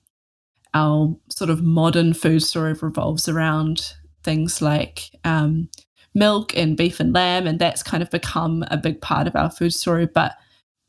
our 0.75 1.17
sort 1.29 1.49
of 1.49 1.63
modern 1.63 2.13
food 2.13 2.43
story 2.43 2.73
revolves 2.73 3.29
around 3.29 3.93
things 4.25 4.61
like 4.61 5.11
um, 5.25 5.69
milk 6.15 6.57
and 6.57 6.77
beef 6.77 6.99
and 6.99 7.15
lamb, 7.15 7.47
and 7.47 7.59
that's 7.59 7.83
kind 7.83 8.03
of 8.03 8.11
become 8.11 8.65
a 8.71 8.77
big 8.77 9.01
part 9.01 9.27
of 9.29 9.37
our 9.37 9.51
food 9.51 9.73
story. 9.73 10.07
But 10.07 10.33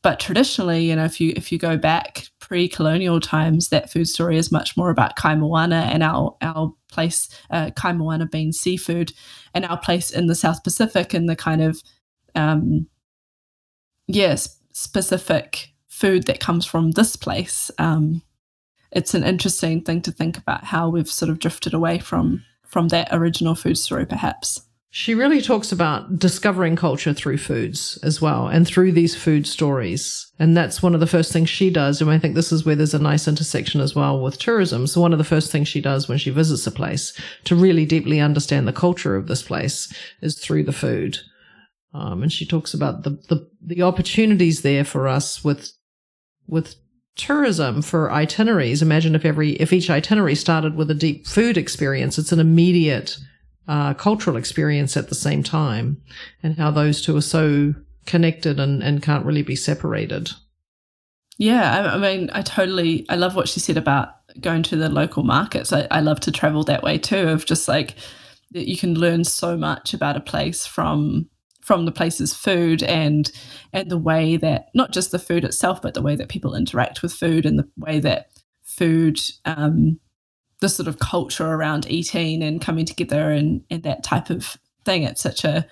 but 0.03 0.19
traditionally, 0.19 0.85
you 0.85 0.95
know, 0.95 1.05
if 1.05 1.21
you 1.21 1.33
if 1.35 1.51
you 1.51 1.59
go 1.59 1.77
back 1.77 2.27
pre-colonial 2.39 3.19
times, 3.19 3.69
that 3.69 3.91
food 3.91 4.07
story 4.07 4.37
is 4.37 4.51
much 4.51 4.75
more 4.75 4.89
about 4.89 5.15
kaimoana 5.15 5.83
and 5.93 6.01
our 6.01 6.35
our 6.41 6.73
place, 6.91 7.29
uh, 7.51 7.69
kaimoana 7.71 8.29
being 8.29 8.51
seafood, 8.51 9.13
and 9.53 9.65
our 9.65 9.77
place 9.77 10.09
in 10.09 10.27
the 10.27 10.35
South 10.35 10.63
Pacific 10.63 11.13
and 11.13 11.29
the 11.29 11.35
kind 11.35 11.61
of 11.61 11.81
um, 12.35 12.87
yes 14.07 14.57
specific 14.73 15.69
food 15.87 16.25
that 16.25 16.39
comes 16.39 16.65
from 16.65 16.91
this 16.91 17.15
place. 17.15 17.69
Um, 17.77 18.23
it's 18.91 19.13
an 19.13 19.23
interesting 19.23 19.83
thing 19.83 20.01
to 20.01 20.11
think 20.11 20.37
about 20.37 20.63
how 20.63 20.89
we've 20.89 21.09
sort 21.09 21.29
of 21.29 21.39
drifted 21.39 21.73
away 21.73 21.99
from 21.99 22.43
from 22.65 22.87
that 22.87 23.09
original 23.11 23.53
food 23.53 23.77
story, 23.77 24.05
perhaps. 24.05 24.61
She 24.93 25.15
really 25.15 25.41
talks 25.41 25.71
about 25.71 26.19
discovering 26.19 26.75
culture 26.75 27.13
through 27.13 27.37
foods 27.37 27.97
as 28.03 28.21
well 28.21 28.47
and 28.49 28.67
through 28.67 28.91
these 28.91 29.15
food 29.15 29.47
stories. 29.47 30.29
And 30.37 30.55
that's 30.55 30.83
one 30.83 30.93
of 30.93 30.99
the 30.99 31.07
first 31.07 31.31
things 31.31 31.49
she 31.49 31.69
does. 31.69 32.01
And 32.01 32.11
I 32.11 32.19
think 32.19 32.35
this 32.35 32.51
is 32.51 32.65
where 32.65 32.75
there's 32.75 32.93
a 32.93 32.99
nice 32.99 33.25
intersection 33.25 33.79
as 33.79 33.95
well 33.95 34.21
with 34.21 34.37
tourism. 34.37 34.85
So 34.87 34.99
one 34.99 35.13
of 35.13 35.17
the 35.17 35.23
first 35.23 35.49
things 35.49 35.69
she 35.69 35.79
does 35.79 36.09
when 36.09 36.17
she 36.17 36.29
visits 36.29 36.67
a 36.67 36.71
place 36.71 37.17
to 37.45 37.55
really 37.55 37.85
deeply 37.85 38.19
understand 38.19 38.67
the 38.67 38.73
culture 38.73 39.15
of 39.15 39.27
this 39.27 39.41
place 39.41 39.93
is 40.21 40.37
through 40.37 40.65
the 40.65 40.73
food. 40.73 41.19
Um, 41.93 42.21
and 42.21 42.31
she 42.31 42.45
talks 42.45 42.73
about 42.73 43.03
the, 43.03 43.11
the, 43.29 43.49
the 43.61 43.83
opportunities 43.83 44.61
there 44.61 44.83
for 44.83 45.07
us 45.07 45.41
with, 45.41 45.71
with 46.47 46.75
tourism 47.15 47.81
for 47.81 48.11
itineraries. 48.11 48.81
Imagine 48.81 49.15
if 49.15 49.23
every, 49.23 49.51
if 49.51 49.71
each 49.71 49.89
itinerary 49.89 50.35
started 50.35 50.75
with 50.75 50.91
a 50.91 50.95
deep 50.95 51.27
food 51.27 51.57
experience, 51.57 52.17
it's 52.17 52.33
an 52.33 52.41
immediate 52.41 53.17
uh, 53.67 53.93
cultural 53.93 54.37
experience 54.37 54.97
at 54.97 55.09
the 55.09 55.15
same 55.15 55.43
time, 55.43 56.01
and 56.43 56.57
how 56.57 56.71
those 56.71 57.01
two 57.01 57.15
are 57.15 57.21
so 57.21 57.73
connected 58.05 58.59
and, 58.59 58.81
and 58.81 59.03
can't 59.03 59.25
really 59.25 59.43
be 59.43 59.55
separated. 59.55 60.31
Yeah, 61.37 61.79
I, 61.79 61.95
I, 61.95 61.97
mean, 61.97 62.29
I 62.33 62.41
totally, 62.41 63.05
I 63.09 63.15
love 63.15 63.35
what 63.35 63.49
she 63.49 63.59
said 63.59 63.77
about 63.77 64.09
going 64.39 64.63
to 64.63 64.75
the 64.75 64.89
local 64.89 65.23
markets. 65.23 65.73
I, 65.73 65.87
I 65.91 65.99
love 66.01 66.19
to 66.21 66.31
travel 66.31 66.63
that 66.65 66.83
way 66.83 66.97
too, 66.97 67.29
of 67.29 67.45
just 67.45 67.67
like 67.67 67.95
that 68.51 68.67
you 68.67 68.77
can 68.77 68.95
learn 68.95 69.23
so 69.23 69.57
much 69.57 69.93
about 69.93 70.17
a 70.17 70.21
place 70.21 70.65
from 70.65 71.27
from 71.61 71.85
the 71.85 71.91
place's 71.91 72.33
food 72.33 72.81
and 72.83 73.31
and 73.71 73.89
the 73.89 73.97
way 73.97 74.35
that 74.35 74.69
not 74.73 74.91
just 74.91 75.11
the 75.11 75.19
food 75.19 75.43
itself, 75.43 75.81
but 75.81 75.93
the 75.93 76.01
way 76.01 76.15
that 76.15 76.29
people 76.29 76.55
interact 76.55 77.01
with 77.01 77.13
food 77.13 77.45
and 77.45 77.59
the 77.59 77.67
way 77.77 77.99
that 77.99 78.31
food 78.63 79.19
um, 79.45 79.99
the 80.61 80.69
sort 80.69 80.87
of 80.87 80.99
culture 80.99 81.45
around 81.45 81.89
eating 81.89 82.41
and 82.41 82.61
coming 82.61 82.85
together 82.85 83.31
and, 83.31 83.63
and 83.69 83.83
that 83.83 84.03
type 84.03 84.29
of 84.29 84.57
thing. 84.85 85.03
It's 85.03 85.21
such 85.21 85.43
a 85.43 85.67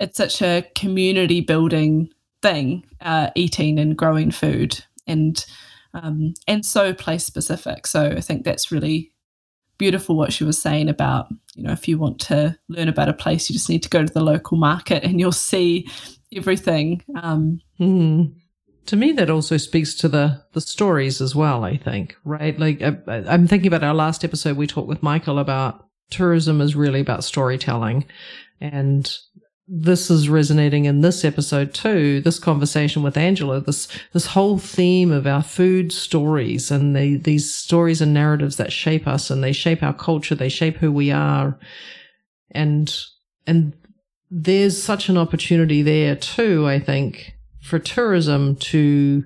it's 0.00 0.16
such 0.16 0.42
a 0.42 0.64
community 0.74 1.40
building 1.40 2.10
thing, 2.42 2.84
uh, 3.00 3.30
eating 3.34 3.78
and 3.78 3.96
growing 3.96 4.30
food 4.30 4.84
and 5.06 5.44
um, 5.94 6.34
and 6.46 6.64
so 6.64 6.92
place 6.92 7.24
specific. 7.24 7.86
So 7.86 8.06
I 8.16 8.20
think 8.20 8.44
that's 8.44 8.70
really 8.70 9.12
beautiful 9.78 10.16
what 10.16 10.32
she 10.32 10.44
was 10.44 10.60
saying 10.60 10.88
about 10.88 11.26
you 11.56 11.64
know 11.64 11.72
if 11.72 11.88
you 11.88 11.98
want 11.98 12.20
to 12.20 12.56
learn 12.68 12.88
about 12.88 13.08
a 13.08 13.14
place, 13.14 13.48
you 13.48 13.54
just 13.54 13.70
need 13.70 13.82
to 13.82 13.88
go 13.88 14.04
to 14.04 14.12
the 14.12 14.22
local 14.22 14.58
market 14.58 15.04
and 15.04 15.18
you'll 15.18 15.32
see 15.32 15.88
everything. 16.32 17.02
Um, 17.20 17.60
mm 17.80 18.34
to 18.86 18.96
me 18.96 19.12
that 19.12 19.30
also 19.30 19.56
speaks 19.56 19.94
to 19.94 20.08
the 20.08 20.42
the 20.52 20.60
stories 20.60 21.20
as 21.20 21.34
well 21.34 21.64
i 21.64 21.76
think 21.76 22.16
right? 22.24 22.58
Like 22.58 22.82
I, 22.82 22.96
i'm 23.08 23.46
thinking 23.46 23.68
about 23.68 23.84
our 23.84 23.94
last 23.94 24.24
episode 24.24 24.56
we 24.56 24.66
talked 24.66 24.88
with 24.88 25.02
michael 25.02 25.38
about 25.38 25.84
tourism 26.10 26.60
is 26.60 26.76
really 26.76 27.00
about 27.00 27.24
storytelling. 27.24 28.04
And 28.60 29.12
this 29.66 30.10
is 30.10 30.28
resonating 30.28 30.84
in 30.84 31.00
this 31.00 31.24
episode 31.24 31.72
too 31.72 32.20
this 32.20 32.38
conversation 32.38 33.02
with 33.02 33.16
angela 33.16 33.62
this 33.62 33.88
this 34.12 34.26
whole 34.26 34.58
theme 34.58 35.10
of 35.10 35.26
our 35.26 35.42
food 35.42 35.90
stories 35.90 36.70
and 36.70 36.94
the, 36.94 37.16
these 37.16 37.54
stories 37.54 38.02
and 38.02 38.12
narratives 38.12 38.56
that 38.56 38.70
shape 38.70 39.08
us 39.08 39.30
and 39.30 39.42
they 39.42 39.52
shape 39.52 39.82
our 39.82 39.94
culture 39.94 40.34
they 40.34 40.50
shape 40.50 40.76
who 40.76 40.92
we 40.92 41.10
are. 41.10 41.58
And 42.50 42.94
and 43.46 43.72
there's 44.30 44.80
such 44.80 45.08
an 45.08 45.16
opportunity 45.16 45.82
there 45.82 46.16
too 46.16 46.66
i 46.66 46.78
think 46.78 47.34
for 47.64 47.78
tourism 47.78 48.56
to 48.56 49.24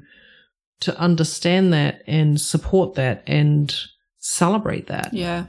to 0.80 0.96
understand 0.96 1.72
that 1.72 2.02
and 2.06 2.40
support 2.40 2.94
that 2.94 3.24
and 3.26 3.74
celebrate 4.18 4.86
that. 4.86 5.12
Yeah. 5.12 5.46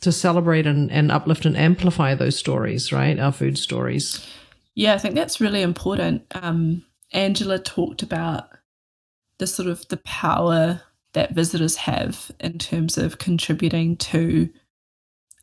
To 0.00 0.10
celebrate 0.10 0.66
and, 0.66 0.90
and 0.90 1.12
uplift 1.12 1.44
and 1.44 1.56
amplify 1.56 2.14
those 2.14 2.36
stories, 2.36 2.90
right? 2.90 3.18
Our 3.18 3.32
food 3.32 3.58
stories. 3.58 4.26
Yeah, 4.74 4.94
I 4.94 4.98
think 4.98 5.14
that's 5.14 5.42
really 5.42 5.60
important. 5.60 6.24
Um, 6.34 6.86
Angela 7.12 7.58
talked 7.58 8.02
about 8.02 8.48
the 9.36 9.46
sort 9.46 9.68
of 9.68 9.86
the 9.88 9.98
power 9.98 10.80
that 11.12 11.34
visitors 11.34 11.76
have 11.76 12.30
in 12.40 12.58
terms 12.58 12.96
of 12.96 13.18
contributing 13.18 13.98
to 13.98 14.48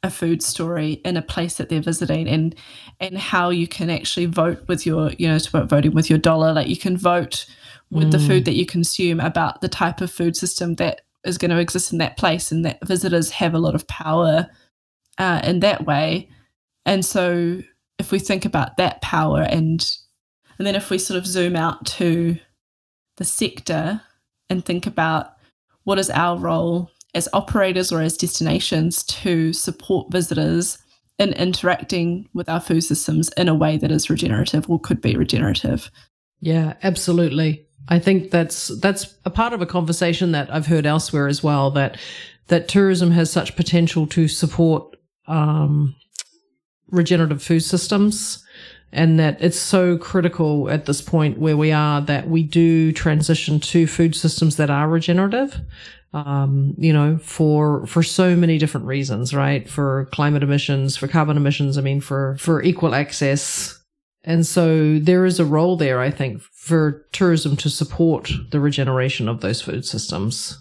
a 0.03 0.09
food 0.09 0.41
story 0.41 0.93
in 1.03 1.17
a 1.17 1.21
place 1.21 1.57
that 1.57 1.67
they're 1.69 1.81
visiting 1.81 2.27
and 2.27 2.55
and 3.01 3.17
how 3.17 3.49
you 3.49 3.67
can 3.67 3.89
actually 3.89 4.25
vote 4.25 4.65
with 4.67 4.85
your 4.85 5.11
you 5.17 5.27
know 5.27 5.37
about 5.49 5.69
voting 5.69 5.93
with 5.93 6.09
your 6.09 6.19
dollar 6.19 6.53
like 6.53 6.67
you 6.67 6.77
can 6.77 6.95
vote 6.95 7.45
with 7.91 8.07
mm. 8.07 8.11
the 8.11 8.19
food 8.19 8.43
mm. 8.43 8.45
that 8.45 8.55
you 8.55 8.65
consume 8.65 9.19
about 9.19 9.59
the 9.61 9.67
type 9.67 9.99
of 9.99 10.09
food 10.09 10.37
system 10.37 10.75
that 10.75 11.01
is 11.25 11.37
going 11.37 11.51
to 11.51 11.59
exist 11.59 11.91
in 11.91 11.97
that 11.97 12.15
place 12.15 12.49
and 12.51 12.63
that 12.63 12.79
visitors 12.87 13.29
have 13.29 13.53
a 13.53 13.59
lot 13.59 13.75
of 13.75 13.87
power 13.87 14.47
uh, 15.17 15.41
in 15.43 15.59
that 15.59 15.85
way 15.85 16.29
and 16.85 17.03
so 17.03 17.61
if 17.97 18.11
we 18.11 18.19
think 18.19 18.45
about 18.45 18.77
that 18.77 19.01
power 19.01 19.41
and 19.41 19.97
and 20.57 20.65
then 20.65 20.75
if 20.75 20.89
we 20.89 20.97
sort 20.97 21.17
of 21.17 21.27
zoom 21.27 21.57
out 21.57 21.85
to 21.85 22.37
the 23.17 23.25
sector 23.25 24.01
and 24.49 24.63
think 24.63 24.87
about 24.87 25.33
what 25.83 25.99
is 25.99 26.09
our 26.09 26.37
role 26.37 26.89
as 27.13 27.27
operators 27.33 27.91
or 27.91 28.01
as 28.01 28.17
destinations 28.17 29.03
to 29.03 29.53
support 29.53 30.11
visitors 30.11 30.77
in 31.17 31.33
interacting 31.33 32.27
with 32.33 32.47
our 32.47 32.61
food 32.61 32.81
systems 32.81 33.29
in 33.29 33.49
a 33.49 33.55
way 33.55 33.77
that 33.77 33.91
is 33.91 34.09
regenerative 34.09 34.69
or 34.69 34.79
could 34.79 35.01
be 35.01 35.15
regenerative. 35.17 35.91
Yeah, 36.39 36.75
absolutely. 36.83 37.65
I 37.89 37.99
think 37.99 38.31
that's 38.31 38.67
that's 38.79 39.15
a 39.25 39.29
part 39.29 39.53
of 39.53 39.61
a 39.61 39.65
conversation 39.65 40.31
that 40.31 40.53
I've 40.53 40.67
heard 40.67 40.85
elsewhere 40.85 41.27
as 41.27 41.43
well 41.43 41.71
that 41.71 41.99
that 42.47 42.67
tourism 42.67 43.11
has 43.11 43.31
such 43.31 43.55
potential 43.55 44.07
to 44.07 44.27
support 44.27 44.95
um, 45.27 45.95
regenerative 46.89 47.43
food 47.43 47.61
systems 47.61 48.43
and 48.91 49.19
that 49.19 49.41
it's 49.41 49.59
so 49.59 49.97
critical 49.97 50.69
at 50.69 50.85
this 50.85 51.01
point 51.01 51.37
where 51.37 51.57
we 51.57 51.71
are 51.71 52.01
that 52.01 52.29
we 52.29 52.43
do 52.43 52.91
transition 52.91 53.59
to 53.59 53.87
food 53.87 54.15
systems 54.15 54.55
that 54.55 54.69
are 54.69 54.89
regenerative 54.89 55.61
um, 56.13 56.73
you 56.77 56.91
know, 56.91 57.17
for 57.17 57.85
for 57.85 58.01
so 58.01 58.35
many 58.35 58.57
different 58.57 58.87
reasons, 58.87 59.33
right? 59.33 59.69
For 59.69 60.05
climate 60.11 60.43
emissions, 60.43 60.97
for 60.97 61.07
carbon 61.07 61.37
emissions. 61.37 61.77
I 61.77 61.81
mean, 61.81 62.01
for 62.01 62.35
for 62.39 62.63
equal 62.63 62.95
access 62.95 63.75
And 64.23 64.45
so 64.45 64.99
there 64.99 65.25
is 65.25 65.39
a 65.39 65.45
role 65.45 65.77
there, 65.77 66.01
I 66.01 66.11
think, 66.11 66.41
for 66.41 67.05
tourism 67.11 67.55
to 67.57 67.69
support 67.69 68.31
the 68.51 68.59
regeneration 68.59 69.29
of 69.29 69.41
those 69.41 69.61
food 69.61 69.85
systems. 69.85 70.57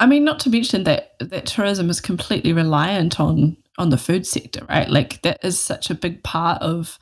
I 0.00 0.06
mean, 0.06 0.24
not 0.24 0.40
to 0.40 0.50
mention 0.50 0.84
that 0.84 1.14
that 1.20 1.46
tourism 1.46 1.88
is 1.90 2.00
completely 2.00 2.52
reliant 2.52 3.20
on 3.20 3.56
on 3.78 3.90
the 3.90 3.98
food 3.98 4.26
sector, 4.26 4.64
right? 4.68 4.88
Like 4.90 5.22
that 5.22 5.44
is 5.44 5.58
such 5.58 5.90
a 5.90 5.94
big 5.94 6.22
part 6.24 6.60
of 6.62 6.98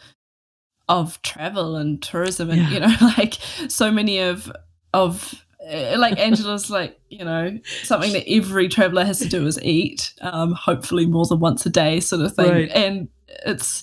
of 0.88 1.20
travel 1.22 1.76
and 1.76 2.02
tourism, 2.02 2.50
and 2.50 2.62
yeah. 2.62 2.70
you 2.70 2.80
know, 2.80 2.94
like 3.18 3.34
so 3.68 3.90
many 3.90 4.18
of 4.18 4.50
of 4.94 5.34
eh, 5.64 5.96
like 5.96 6.18
Angela's 6.18 6.70
like 6.70 6.98
you 7.08 7.24
know 7.24 7.58
something 7.82 8.12
that 8.12 8.28
every 8.28 8.68
traveler 8.68 9.04
has 9.04 9.18
to 9.20 9.28
do 9.28 9.46
is 9.46 9.60
eat, 9.62 10.14
um, 10.20 10.52
hopefully 10.52 11.06
more 11.06 11.26
than 11.26 11.40
once 11.40 11.66
a 11.66 11.70
day, 11.70 12.00
sort 12.00 12.22
of 12.22 12.34
thing, 12.34 12.50
right. 12.50 12.70
and 12.70 13.08
it's 13.44 13.82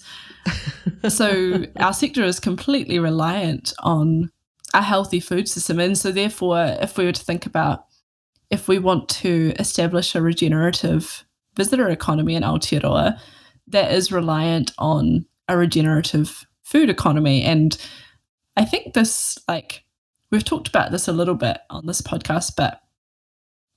so 1.09 1.65
our 1.77 1.93
sector 1.93 2.23
is 2.23 2.39
completely 2.39 2.99
reliant 2.99 3.73
on 3.79 4.29
a 4.73 4.81
healthy 4.81 5.19
food 5.19 5.47
system, 5.47 5.79
and 5.79 5.97
so 5.97 6.11
therefore, 6.11 6.77
if 6.81 6.97
we 6.97 7.05
were 7.05 7.11
to 7.11 7.23
think 7.23 7.45
about 7.45 7.85
if 8.49 8.67
we 8.67 8.77
want 8.77 9.09
to 9.09 9.51
establish 9.57 10.13
a 10.13 10.21
regenerative 10.21 11.25
visitor 11.55 11.89
economy 11.89 12.35
in 12.35 12.43
Aotearoa 12.43 13.19
that 13.67 13.91
is 13.91 14.11
reliant 14.11 14.71
on 14.77 15.25
a 15.47 15.57
regenerative 15.57 16.45
food 16.63 16.89
economy. 16.89 17.43
And 17.43 17.77
I 18.57 18.65
think 18.65 18.93
this, 18.93 19.37
like, 19.47 19.83
we've 20.31 20.43
talked 20.43 20.67
about 20.67 20.91
this 20.91 21.07
a 21.07 21.13
little 21.13 21.35
bit 21.35 21.59
on 21.69 21.85
this 21.85 22.01
podcast, 22.01 22.53
but 22.57 22.81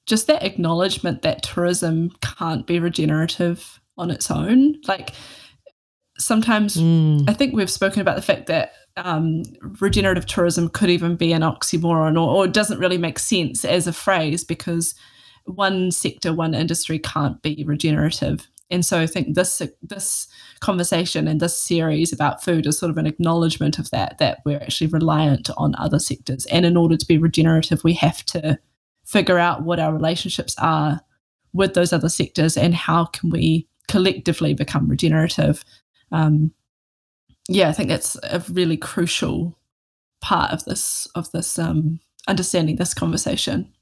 just 0.06 0.26
that 0.28 0.44
acknowledgement 0.44 1.22
that 1.22 1.42
tourism 1.42 2.12
can't 2.20 2.66
be 2.66 2.78
regenerative 2.78 3.80
on 3.98 4.10
its 4.10 4.30
own. 4.30 4.76
Like, 4.86 5.12
sometimes 6.18 6.76
mm. 6.76 7.28
I 7.28 7.32
think 7.32 7.54
we've 7.54 7.70
spoken 7.70 8.00
about 8.00 8.16
the 8.16 8.22
fact 8.22 8.46
that 8.46 8.72
um, 8.96 9.42
regenerative 9.80 10.26
tourism 10.26 10.68
could 10.68 10.88
even 10.88 11.16
be 11.16 11.32
an 11.32 11.42
oxymoron 11.42 12.14
or, 12.14 12.28
or 12.28 12.46
doesn't 12.46 12.78
really 12.78 12.98
make 12.98 13.18
sense 13.18 13.64
as 13.64 13.86
a 13.86 13.92
phrase 13.92 14.44
because 14.44 14.94
one 15.44 15.90
sector, 15.90 16.32
one 16.32 16.54
industry 16.54 16.98
can't 16.98 17.40
be 17.42 17.64
regenerative. 17.66 18.48
And 18.70 18.84
so 18.84 19.00
I 19.00 19.06
think 19.06 19.34
this 19.34 19.62
this 19.82 20.26
conversation 20.60 21.28
and 21.28 21.40
this 21.40 21.58
series 21.58 22.12
about 22.12 22.42
food 22.42 22.66
is 22.66 22.78
sort 22.78 22.90
of 22.90 22.98
an 22.98 23.06
acknowledgement 23.06 23.78
of 23.78 23.90
that, 23.90 24.18
that 24.18 24.40
we're 24.44 24.60
actually 24.60 24.88
reliant 24.88 25.50
on 25.56 25.74
other 25.76 25.98
sectors. 25.98 26.46
And 26.46 26.66
in 26.66 26.76
order 26.76 26.96
to 26.96 27.06
be 27.06 27.18
regenerative, 27.18 27.84
we 27.84 27.94
have 27.94 28.24
to 28.26 28.58
figure 29.04 29.38
out 29.38 29.62
what 29.62 29.78
our 29.78 29.92
relationships 29.92 30.56
are 30.58 31.00
with 31.52 31.74
those 31.74 31.92
other 31.92 32.08
sectors 32.08 32.56
and 32.56 32.74
how 32.74 33.04
can 33.06 33.30
we 33.30 33.68
collectively 33.88 34.52
become 34.52 34.88
regenerative. 34.88 35.64
Um, 36.10 36.52
yeah, 37.48 37.68
I 37.68 37.72
think 37.72 37.88
that's 37.88 38.16
a 38.24 38.42
really 38.50 38.76
crucial 38.76 39.56
part 40.20 40.50
of 40.50 40.64
this 40.64 41.06
of 41.14 41.30
this 41.30 41.58
um, 41.58 42.00
understanding 42.26 42.76
this 42.76 42.94
conversation. 42.94 43.72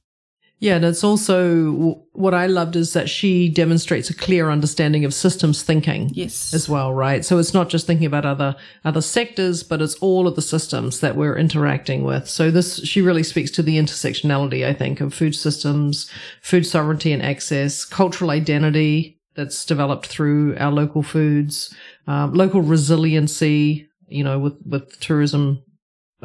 Yeah, 0.64 0.76
and 0.76 0.84
it's 0.86 1.04
also 1.04 2.02
what 2.12 2.32
I 2.32 2.46
loved 2.46 2.74
is 2.74 2.94
that 2.94 3.10
she 3.10 3.50
demonstrates 3.50 4.08
a 4.08 4.14
clear 4.14 4.48
understanding 4.48 5.04
of 5.04 5.12
systems 5.12 5.62
thinking. 5.62 6.10
Yes. 6.14 6.54
As 6.54 6.70
well, 6.70 6.94
right? 6.94 7.22
So 7.22 7.36
it's 7.36 7.52
not 7.52 7.68
just 7.68 7.86
thinking 7.86 8.06
about 8.06 8.24
other 8.24 8.56
other 8.82 9.02
sectors, 9.02 9.62
but 9.62 9.82
it's 9.82 9.96
all 9.96 10.26
of 10.26 10.36
the 10.36 10.40
systems 10.40 11.00
that 11.00 11.16
we're 11.16 11.36
interacting 11.36 12.02
with. 12.02 12.26
So 12.30 12.50
this 12.50 12.82
she 12.82 13.02
really 13.02 13.22
speaks 13.22 13.50
to 13.50 13.62
the 13.62 13.76
intersectionality, 13.76 14.66
I 14.66 14.72
think, 14.72 15.02
of 15.02 15.12
food 15.12 15.34
systems, 15.34 16.10
food 16.40 16.64
sovereignty 16.64 17.12
and 17.12 17.22
access, 17.22 17.84
cultural 17.84 18.30
identity 18.30 19.20
that's 19.36 19.66
developed 19.66 20.06
through 20.06 20.56
our 20.56 20.72
local 20.72 21.02
foods, 21.02 21.74
um, 22.06 22.32
local 22.32 22.62
resiliency, 22.62 23.86
you 24.08 24.24
know, 24.24 24.38
with, 24.38 24.56
with 24.64 24.98
tourism 25.00 25.62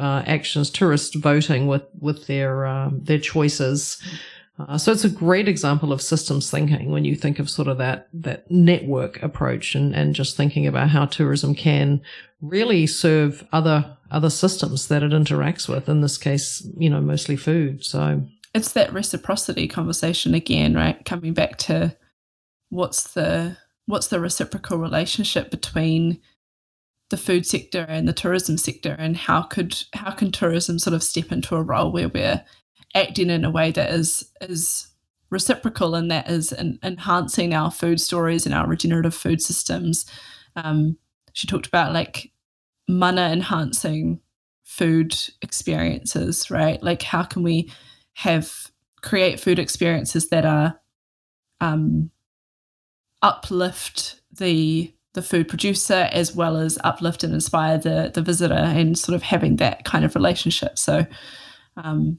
uh, 0.00 0.22
actions, 0.26 0.70
tourists 0.70 1.14
voting 1.14 1.66
with 1.66 1.82
with 1.98 2.26
their 2.26 2.66
um, 2.66 3.02
their 3.04 3.18
choices. 3.18 4.02
Uh, 4.58 4.76
so 4.76 4.92
it's 4.92 5.04
a 5.04 5.10
great 5.10 5.48
example 5.48 5.92
of 5.92 6.02
systems 6.02 6.50
thinking 6.50 6.90
when 6.90 7.04
you 7.04 7.16
think 7.16 7.38
of 7.38 7.48
sort 7.48 7.68
of 7.68 7.78
that 7.78 8.08
that 8.12 8.50
network 8.50 9.22
approach 9.22 9.74
and 9.74 9.94
and 9.94 10.14
just 10.14 10.36
thinking 10.36 10.66
about 10.66 10.90
how 10.90 11.06
tourism 11.06 11.54
can 11.54 12.00
really 12.40 12.86
serve 12.86 13.46
other 13.52 13.96
other 14.10 14.30
systems 14.30 14.88
that 14.88 15.02
it 15.02 15.12
interacts 15.12 15.68
with. 15.68 15.88
In 15.88 16.00
this 16.00 16.18
case, 16.18 16.66
you 16.76 16.90
know, 16.90 17.00
mostly 17.00 17.36
food. 17.36 17.84
So 17.84 18.22
it's 18.54 18.72
that 18.72 18.92
reciprocity 18.92 19.68
conversation 19.68 20.34
again, 20.34 20.74
right? 20.74 21.04
Coming 21.04 21.34
back 21.34 21.56
to 21.58 21.96
what's 22.70 23.12
the 23.12 23.56
what's 23.86 24.08
the 24.08 24.20
reciprocal 24.20 24.78
relationship 24.78 25.50
between 25.50 26.20
the 27.10 27.16
food 27.16 27.44
sector 27.44 27.84
and 27.88 28.08
the 28.08 28.12
tourism 28.12 28.56
sector 28.56 28.96
and 28.98 29.16
how 29.16 29.42
could 29.42 29.82
how 29.94 30.12
can 30.12 30.30
tourism 30.30 30.78
sort 30.78 30.94
of 30.94 31.02
step 31.02 31.30
into 31.30 31.56
a 31.56 31.62
role 31.62 31.92
where 31.92 32.08
we're 32.08 32.42
acting 32.94 33.30
in 33.30 33.44
a 33.44 33.50
way 33.50 33.70
that 33.70 33.90
is 33.90 34.30
is 34.40 34.88
reciprocal 35.28 35.94
and 35.94 36.10
that 36.10 36.28
is 36.28 36.52
in, 36.52 36.78
enhancing 36.82 37.54
our 37.54 37.70
food 37.70 38.00
stories 38.00 38.46
and 38.46 38.54
our 38.54 38.66
regenerative 38.66 39.14
food 39.14 39.42
systems? 39.42 40.06
Um, 40.56 40.96
she 41.32 41.46
talked 41.46 41.66
about 41.66 41.92
like 41.92 42.32
mana 42.88 43.30
enhancing 43.30 44.20
food 44.64 45.16
experiences 45.42 46.50
right? 46.50 46.82
Like 46.82 47.02
how 47.02 47.24
can 47.24 47.42
we 47.42 47.70
have 48.14 48.70
create 49.02 49.40
food 49.40 49.58
experiences 49.58 50.28
that 50.28 50.44
are 50.44 50.80
um, 51.60 52.10
uplift 53.22 54.20
the 54.32 54.92
the 55.14 55.22
food 55.22 55.48
producer 55.48 56.08
as 56.12 56.34
well 56.34 56.56
as 56.56 56.78
uplift 56.84 57.24
and 57.24 57.34
inspire 57.34 57.78
the 57.78 58.10
the 58.14 58.22
visitor 58.22 58.54
and 58.54 58.98
sort 58.98 59.16
of 59.16 59.22
having 59.22 59.56
that 59.56 59.84
kind 59.84 60.04
of 60.04 60.14
relationship. 60.14 60.78
So 60.78 61.06
um 61.76 62.18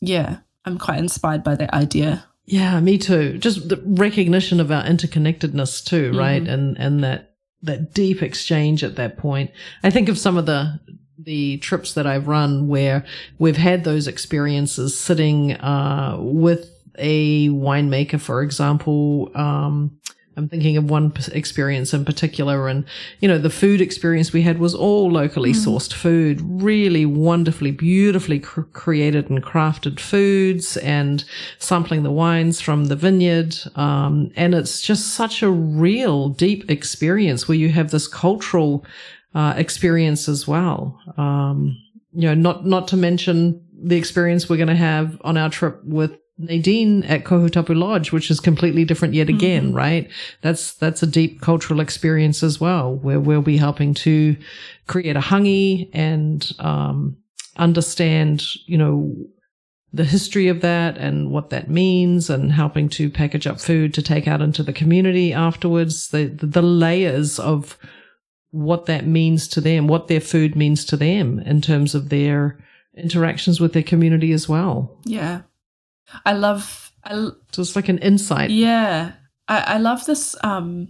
yeah 0.00 0.38
i'm 0.64 0.78
quite 0.78 0.98
inspired 0.98 1.42
by 1.42 1.54
that 1.56 1.72
idea. 1.72 2.24
Yeah 2.44 2.80
me 2.80 2.98
too. 2.98 3.38
Just 3.38 3.68
the 3.68 3.82
recognition 3.84 4.60
of 4.60 4.70
our 4.70 4.84
interconnectedness 4.84 5.84
too 5.84 6.10
mm-hmm. 6.10 6.18
right? 6.18 6.46
And 6.46 6.78
and 6.78 7.02
that 7.04 7.34
that 7.62 7.92
deep 7.92 8.22
exchange 8.22 8.84
at 8.84 8.96
that 8.96 9.18
point. 9.18 9.50
I 9.82 9.90
think 9.90 10.08
of 10.08 10.18
some 10.18 10.36
of 10.36 10.46
the 10.46 10.78
the 11.18 11.58
trips 11.58 11.94
that 11.94 12.06
i've 12.06 12.28
run 12.28 12.68
where 12.68 13.04
we've 13.38 13.56
had 13.56 13.82
those 13.84 14.06
experiences 14.06 14.98
sitting 14.98 15.52
uh 15.54 16.16
with 16.20 16.70
a 16.96 17.48
winemaker 17.48 18.20
for 18.20 18.42
example 18.42 19.30
um 19.34 19.97
I'm 20.38 20.48
thinking 20.48 20.76
of 20.76 20.88
one 20.88 21.12
experience 21.32 21.92
in 21.92 22.04
particular, 22.04 22.68
and 22.68 22.84
you 23.18 23.26
know, 23.26 23.38
the 23.38 23.50
food 23.50 23.80
experience 23.80 24.32
we 24.32 24.42
had 24.42 24.58
was 24.60 24.72
all 24.72 25.10
locally 25.10 25.52
mm. 25.52 25.56
sourced 25.56 25.92
food, 25.92 26.40
really 26.40 27.04
wonderfully, 27.04 27.72
beautifully 27.72 28.38
cr- 28.38 28.60
created 28.60 29.28
and 29.28 29.42
crafted 29.42 29.98
foods, 29.98 30.76
and 30.76 31.24
sampling 31.58 32.04
the 32.04 32.12
wines 32.12 32.60
from 32.60 32.84
the 32.84 32.94
vineyard. 32.94 33.56
Um, 33.74 34.30
and 34.36 34.54
it's 34.54 34.80
just 34.80 35.14
such 35.14 35.42
a 35.42 35.50
real, 35.50 36.28
deep 36.28 36.70
experience 36.70 37.48
where 37.48 37.58
you 37.58 37.70
have 37.70 37.90
this 37.90 38.06
cultural 38.06 38.86
uh, 39.34 39.54
experience 39.56 40.28
as 40.28 40.46
well. 40.46 41.00
Um, 41.16 41.76
you 42.12 42.28
know, 42.28 42.34
not 42.34 42.64
not 42.64 42.86
to 42.88 42.96
mention 42.96 43.60
the 43.82 43.96
experience 43.96 44.48
we're 44.48 44.56
going 44.56 44.68
to 44.68 44.76
have 44.76 45.20
on 45.22 45.36
our 45.36 45.50
trip 45.50 45.82
with 45.84 46.16
Nadine 46.38 47.02
at 47.04 47.24
Kohutapu 47.24 47.76
Lodge, 47.76 48.12
which 48.12 48.30
is 48.30 48.38
completely 48.40 48.84
different 48.84 49.14
yet 49.14 49.28
again, 49.28 49.68
mm-hmm. 49.68 49.76
right? 49.76 50.10
That's, 50.40 50.74
that's 50.74 51.02
a 51.02 51.06
deep 51.06 51.40
cultural 51.40 51.80
experience 51.80 52.42
as 52.42 52.60
well, 52.60 52.94
where 52.94 53.18
we'll 53.18 53.42
be 53.42 53.56
helping 53.56 53.92
to 53.94 54.36
create 54.86 55.16
a 55.16 55.20
hangi 55.20 55.90
and, 55.92 56.50
um, 56.60 57.16
understand, 57.56 58.44
you 58.66 58.78
know, 58.78 59.14
the 59.92 60.04
history 60.04 60.48
of 60.48 60.60
that 60.60 60.96
and 60.98 61.30
what 61.30 61.50
that 61.50 61.70
means 61.70 62.30
and 62.30 62.52
helping 62.52 62.88
to 62.90 63.10
package 63.10 63.46
up 63.46 63.60
food 63.60 63.94
to 63.94 64.02
take 64.02 64.28
out 64.28 64.42
into 64.42 64.62
the 64.62 64.72
community 64.72 65.32
afterwards, 65.32 66.10
the, 66.10 66.26
the 66.26 66.62
layers 66.62 67.38
of 67.38 67.76
what 68.50 68.86
that 68.86 69.06
means 69.06 69.48
to 69.48 69.60
them, 69.60 69.88
what 69.88 70.08
their 70.08 70.20
food 70.20 70.54
means 70.54 70.84
to 70.84 70.96
them 70.96 71.40
in 71.40 71.60
terms 71.60 71.94
of 71.94 72.10
their 72.10 72.58
interactions 72.96 73.60
with 73.60 73.72
their 73.72 73.82
community 73.82 74.32
as 74.32 74.48
well. 74.48 74.98
Yeah. 75.04 75.42
I 76.24 76.32
love. 76.32 76.92
I, 77.04 77.28
Just 77.52 77.76
like 77.76 77.88
an 77.88 77.98
insight. 77.98 78.50
Yeah, 78.50 79.12
I, 79.46 79.60
I 79.60 79.78
love 79.78 80.04
this 80.06 80.36
um 80.42 80.88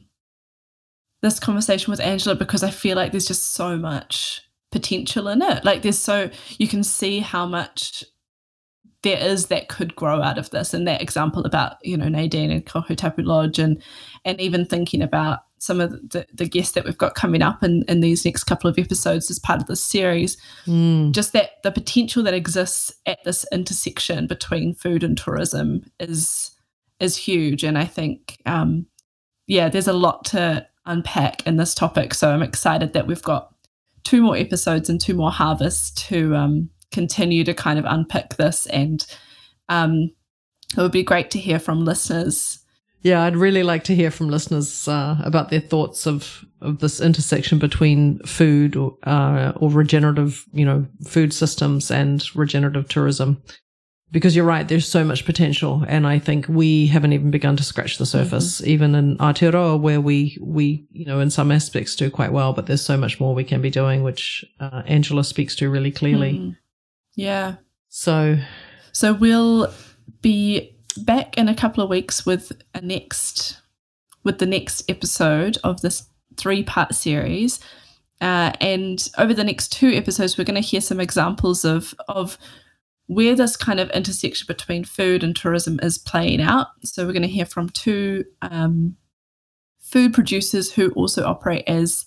this 1.22 1.40
conversation 1.40 1.90
with 1.90 2.00
Angela 2.00 2.34
because 2.34 2.62
I 2.62 2.70
feel 2.70 2.96
like 2.96 3.10
there's 3.12 3.26
just 3.26 3.52
so 3.52 3.76
much 3.76 4.42
potential 4.70 5.28
in 5.28 5.42
it. 5.42 5.64
Like 5.64 5.82
there's 5.82 5.98
so 5.98 6.30
you 6.58 6.68
can 6.68 6.84
see 6.84 7.20
how 7.20 7.46
much 7.46 8.04
there 9.02 9.18
is 9.18 9.46
that 9.46 9.68
could 9.68 9.94
grow 9.94 10.22
out 10.22 10.38
of 10.38 10.50
this 10.50 10.74
and 10.74 10.86
that 10.88 11.02
example 11.02 11.44
about 11.44 11.76
you 11.82 11.96
know 11.96 12.08
Nadine 12.08 12.50
and 12.50 12.66
Kohutapu 12.66 13.24
Lodge 13.24 13.58
and 13.58 13.82
and 14.24 14.40
even 14.40 14.64
thinking 14.64 15.02
about 15.02 15.40
some 15.58 15.80
of 15.80 15.90
the, 16.10 16.26
the 16.32 16.48
guests 16.48 16.72
that 16.72 16.84
we've 16.84 16.98
got 16.98 17.14
coming 17.14 17.42
up 17.42 17.62
in, 17.62 17.84
in 17.88 18.00
these 18.00 18.24
next 18.24 18.44
couple 18.44 18.68
of 18.68 18.78
episodes 18.78 19.30
as 19.30 19.38
part 19.38 19.60
of 19.60 19.66
this 19.66 19.82
series 19.82 20.36
mm. 20.66 21.12
just 21.12 21.32
that 21.32 21.62
the 21.62 21.70
potential 21.70 22.22
that 22.22 22.34
exists 22.34 22.92
at 23.06 23.22
this 23.24 23.44
intersection 23.52 24.26
between 24.26 24.74
food 24.74 25.02
and 25.02 25.18
tourism 25.18 25.82
is 26.00 26.50
is 27.00 27.16
huge 27.16 27.62
and 27.64 27.78
I 27.78 27.84
think 27.84 28.38
um, 28.46 28.86
yeah 29.46 29.68
there's 29.68 29.88
a 29.88 29.92
lot 29.92 30.24
to 30.26 30.66
unpack 30.86 31.46
in 31.46 31.56
this 31.56 31.74
topic 31.74 32.14
so 32.14 32.30
I'm 32.30 32.42
excited 32.42 32.92
that 32.92 33.06
we've 33.06 33.22
got 33.22 33.54
two 34.08 34.22
more 34.22 34.36
episodes 34.36 34.88
and 34.88 34.98
two 34.98 35.14
more 35.14 35.30
harvests 35.30 35.90
to 36.08 36.34
um, 36.34 36.70
continue 36.92 37.44
to 37.44 37.54
kind 37.54 37.78
of 37.78 37.84
unpick 37.84 38.36
this. 38.36 38.66
And 38.66 39.06
um, 39.68 40.10
it 40.76 40.80
would 40.80 40.92
be 40.92 41.02
great 41.02 41.30
to 41.32 41.38
hear 41.38 41.58
from 41.58 41.84
listeners. 41.84 42.58
Yeah, 43.02 43.22
I'd 43.22 43.36
really 43.36 43.62
like 43.62 43.84
to 43.84 43.94
hear 43.94 44.10
from 44.10 44.28
listeners 44.28 44.88
uh, 44.88 45.20
about 45.22 45.50
their 45.50 45.60
thoughts 45.60 46.06
of, 46.06 46.44
of 46.60 46.80
this 46.80 47.00
intersection 47.00 47.58
between 47.58 48.18
food 48.20 48.76
or, 48.76 48.96
uh, 49.04 49.52
or 49.56 49.70
regenerative, 49.70 50.44
you 50.52 50.64
know, 50.64 50.86
food 51.06 51.32
systems 51.32 51.90
and 51.90 52.24
regenerative 52.34 52.88
tourism 52.88 53.42
because 54.10 54.34
you're 54.34 54.44
right, 54.44 54.66
there's 54.66 54.88
so 54.88 55.04
much 55.04 55.24
potential. 55.24 55.84
And 55.86 56.06
I 56.06 56.18
think 56.18 56.46
we 56.48 56.86
haven't 56.86 57.12
even 57.12 57.30
begun 57.30 57.56
to 57.56 57.62
scratch 57.62 57.98
the 57.98 58.06
surface, 58.06 58.60
mm-hmm. 58.60 58.70
even 58.70 58.94
in 58.94 59.16
Aotearoa 59.18 59.80
where 59.80 60.00
we, 60.00 60.38
we, 60.40 60.86
you 60.90 61.04
know, 61.04 61.20
in 61.20 61.30
some 61.30 61.52
aspects 61.52 61.94
do 61.94 62.10
quite 62.10 62.32
well, 62.32 62.52
but 62.52 62.66
there's 62.66 62.84
so 62.84 62.96
much 62.96 63.20
more 63.20 63.34
we 63.34 63.44
can 63.44 63.60
be 63.60 63.70
doing, 63.70 64.02
which 64.02 64.44
uh, 64.60 64.82
Angela 64.86 65.24
speaks 65.24 65.54
to 65.56 65.68
really 65.68 65.92
clearly. 65.92 66.38
Mm. 66.38 66.56
Yeah. 67.16 67.56
So, 67.88 68.38
so 68.92 69.12
we'll 69.12 69.72
be 70.22 70.77
back 70.98 71.36
in 71.38 71.48
a 71.48 71.54
couple 71.54 71.82
of 71.82 71.90
weeks 71.90 72.26
with 72.26 72.52
a 72.74 72.80
next, 72.80 73.60
with 74.24 74.38
the 74.38 74.46
next 74.46 74.88
episode 74.90 75.58
of 75.64 75.80
this 75.80 76.08
three 76.36 76.62
part 76.62 76.94
series. 76.94 77.60
Uh, 78.20 78.52
and 78.60 79.08
over 79.16 79.32
the 79.32 79.44
next 79.44 79.72
two 79.72 79.90
episodes, 79.90 80.36
we're 80.36 80.44
going 80.44 80.60
to 80.60 80.60
hear 80.60 80.80
some 80.80 81.00
examples 81.00 81.64
of, 81.64 81.94
of, 82.08 82.36
where 83.06 83.34
this 83.34 83.56
kind 83.56 83.80
of 83.80 83.90
intersection 83.90 84.44
between 84.46 84.84
food 84.84 85.24
and 85.24 85.34
tourism 85.34 85.80
is 85.82 85.96
playing 85.96 86.42
out. 86.42 86.68
So 86.84 87.06
we're 87.06 87.12
going 87.12 87.22
to 87.22 87.28
hear 87.28 87.46
from 87.46 87.70
two 87.70 88.24
um, 88.42 88.96
food 89.80 90.12
producers 90.12 90.72
who 90.72 90.90
also 90.90 91.24
operate 91.24 91.64
as 91.66 92.04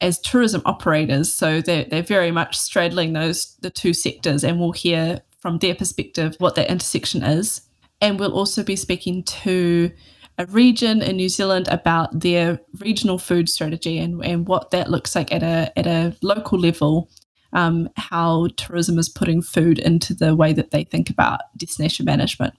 as 0.00 0.20
tourism 0.20 0.62
operators. 0.64 1.32
So 1.32 1.60
they're 1.60 1.84
they're 1.84 2.02
very 2.02 2.30
much 2.30 2.58
straddling 2.58 3.12
those 3.12 3.56
the 3.60 3.70
two 3.70 3.94
sectors, 3.94 4.44
and 4.44 4.58
we'll 4.58 4.72
hear 4.72 5.20
from 5.40 5.58
their 5.58 5.74
perspective 5.74 6.34
what 6.38 6.56
that 6.56 6.70
intersection 6.70 7.22
is. 7.22 7.62
And 8.00 8.18
we'll 8.18 8.32
also 8.32 8.62
be 8.62 8.76
speaking 8.76 9.24
to 9.24 9.90
a 10.38 10.46
region 10.46 11.02
in 11.02 11.16
New 11.16 11.28
Zealand 11.28 11.66
about 11.68 12.20
their 12.20 12.60
regional 12.78 13.18
food 13.18 13.48
strategy 13.48 13.98
and, 13.98 14.24
and 14.24 14.46
what 14.46 14.70
that 14.70 14.88
looks 14.90 15.16
like 15.16 15.32
at 15.32 15.42
a 15.42 15.76
at 15.76 15.86
a 15.86 16.16
local 16.22 16.58
level 16.58 17.10
um, 17.52 17.88
how 17.96 18.48
tourism 18.56 18.98
is 18.98 19.08
putting 19.08 19.42
food 19.42 19.78
into 19.78 20.14
the 20.14 20.36
way 20.36 20.52
that 20.52 20.70
they 20.70 20.84
think 20.84 21.10
about 21.10 21.40
destination 21.56 22.04
management. 22.04 22.54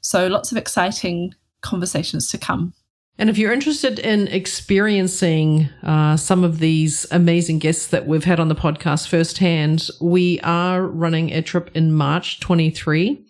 So, 0.00 0.28
lots 0.28 0.52
of 0.52 0.58
exciting 0.58 1.34
conversations 1.60 2.30
to 2.30 2.38
come. 2.38 2.72
And 3.20 3.28
if 3.28 3.36
you're 3.36 3.52
interested 3.52 3.98
in 3.98 4.28
experiencing 4.28 5.68
uh, 5.82 6.16
some 6.16 6.42
of 6.42 6.58
these 6.58 7.06
amazing 7.10 7.58
guests 7.58 7.88
that 7.88 8.06
we've 8.06 8.24
had 8.24 8.40
on 8.40 8.48
the 8.48 8.54
podcast 8.54 9.08
firsthand, 9.08 9.90
we 10.00 10.40
are 10.40 10.86
running 10.86 11.30
a 11.30 11.42
trip 11.42 11.70
in 11.74 11.92
March 11.92 12.40
23. 12.40 13.22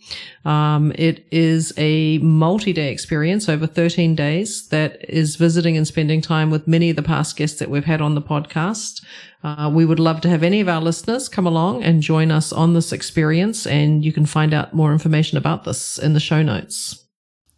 Um, 0.45 0.93
it 0.95 1.27
is 1.33 1.73
a 1.77 2.19
multi 2.19 2.73
day 2.73 2.93
experience 2.93 3.49
over 3.49 3.67
13 3.67 4.15
days 4.15 4.69
that 4.69 5.11
is 5.11 5.35
visiting 5.35 5.77
and 5.77 5.89
spending 5.89 6.21
time 6.21 6.53
with 6.53 6.69
many 6.69 6.91
of 6.91 6.97
the 6.97 7.03
past 7.03 7.37
guests 7.37 7.59
that 7.59 7.69
we've 7.69 7.85
had 7.85 8.01
on 8.01 8.15
the 8.15 8.23
podcast. 8.23 9.05
Uh, 9.43 9.69
we 9.75 9.85
would 9.85 9.99
love 9.99 10.21
to 10.21 10.29
have 10.29 10.45
any 10.45 10.61
of 10.61 10.69
our 10.69 10.81
listeners 10.81 11.29
come 11.29 11.49
along 11.49 11.83
and 11.83 12.01
join 12.01 12.31
us 12.31 12.53
on 12.53 12.75
this 12.75 12.93
experience, 12.93 13.67
and 13.67 14.05
you 14.05 14.13
can 14.13 14.25
find 14.25 14.55
out 14.55 14.73
more 14.73 14.93
information 14.93 15.37
about 15.37 15.65
this 15.65 15.99
in 15.99 16.13
the 16.13 16.21
show 16.21 16.45
notes. 16.45 17.09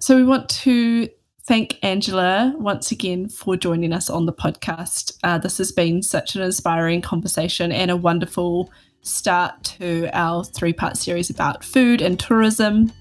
So, 0.00 0.16
we 0.16 0.24
want 0.24 0.48
to 0.48 1.10
thank 1.44 1.78
Angela 1.82 2.54
once 2.56 2.92
again 2.92 3.28
for 3.28 3.56
joining 3.56 3.92
us 3.92 4.08
on 4.08 4.26
the 4.26 4.32
podcast. 4.32 5.18
Uh, 5.22 5.38
this 5.38 5.58
has 5.58 5.72
been 5.72 6.02
such 6.02 6.36
an 6.36 6.42
inspiring 6.42 7.00
conversation 7.00 7.72
and 7.72 7.90
a 7.90 7.96
wonderful 7.96 8.70
start 9.02 9.64
to 9.64 10.08
our 10.12 10.44
three 10.44 10.72
part 10.72 10.96
series 10.96 11.30
about 11.30 11.64
food 11.64 12.00
and 12.00 12.18
tourism. 12.20 12.92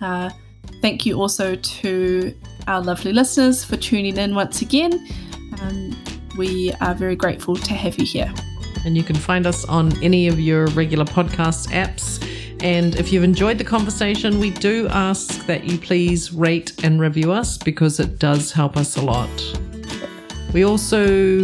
Uh, 0.00 0.30
thank 0.80 1.04
you 1.04 1.20
also 1.20 1.54
to 1.56 2.34
our 2.66 2.80
lovely 2.80 3.12
listeners 3.12 3.64
for 3.64 3.76
tuning 3.76 4.16
in 4.16 4.34
once 4.34 4.62
again. 4.62 4.92
Um, 5.60 5.96
we 6.38 6.72
are 6.80 6.94
very 6.94 7.16
grateful 7.16 7.56
to 7.56 7.74
have 7.74 7.98
you 7.98 8.06
here. 8.06 8.32
And 8.84 8.96
you 8.96 9.02
can 9.02 9.16
find 9.16 9.46
us 9.46 9.64
on 9.66 9.92
any 10.02 10.28
of 10.28 10.40
your 10.40 10.66
regular 10.68 11.04
podcast 11.04 11.68
apps. 11.68 12.24
And 12.60 12.96
if 12.96 13.12
you've 13.12 13.24
enjoyed 13.24 13.58
the 13.58 13.64
conversation, 13.64 14.40
we 14.40 14.50
do 14.50 14.88
ask 14.88 15.46
that 15.46 15.64
you 15.64 15.78
please 15.78 16.32
rate 16.32 16.72
and 16.82 17.00
review 17.00 17.32
us 17.32 17.56
because 17.56 18.00
it 18.00 18.18
does 18.18 18.50
help 18.50 18.76
us 18.76 18.96
a 18.96 19.02
lot. 19.02 19.30
We 20.52 20.64
also. 20.64 21.42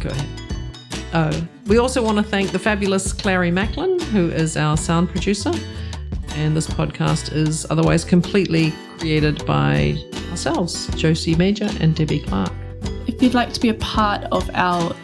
Go 0.00 0.10
ahead. 0.10 0.38
Oh, 1.14 1.48
we 1.66 1.78
also 1.78 2.02
want 2.02 2.18
to 2.18 2.22
thank 2.22 2.50
the 2.50 2.58
fabulous 2.58 3.12
Clary 3.12 3.50
Macklin, 3.50 4.00
who 4.00 4.30
is 4.30 4.56
our 4.56 4.76
sound 4.76 5.10
producer. 5.10 5.52
And 6.30 6.56
this 6.56 6.66
podcast 6.66 7.32
is 7.32 7.66
otherwise 7.70 8.04
completely 8.04 8.72
created 8.98 9.44
by 9.46 9.96
ourselves, 10.30 10.86
Josie 10.96 11.34
Major 11.34 11.68
and 11.80 11.94
Debbie 11.94 12.20
Clark. 12.20 12.52
If 13.06 13.22
you'd 13.22 13.34
like 13.34 13.52
to 13.52 13.60
be 13.60 13.70
a 13.70 13.74
part 13.74 14.24
of 14.30 14.48
our 14.54 14.94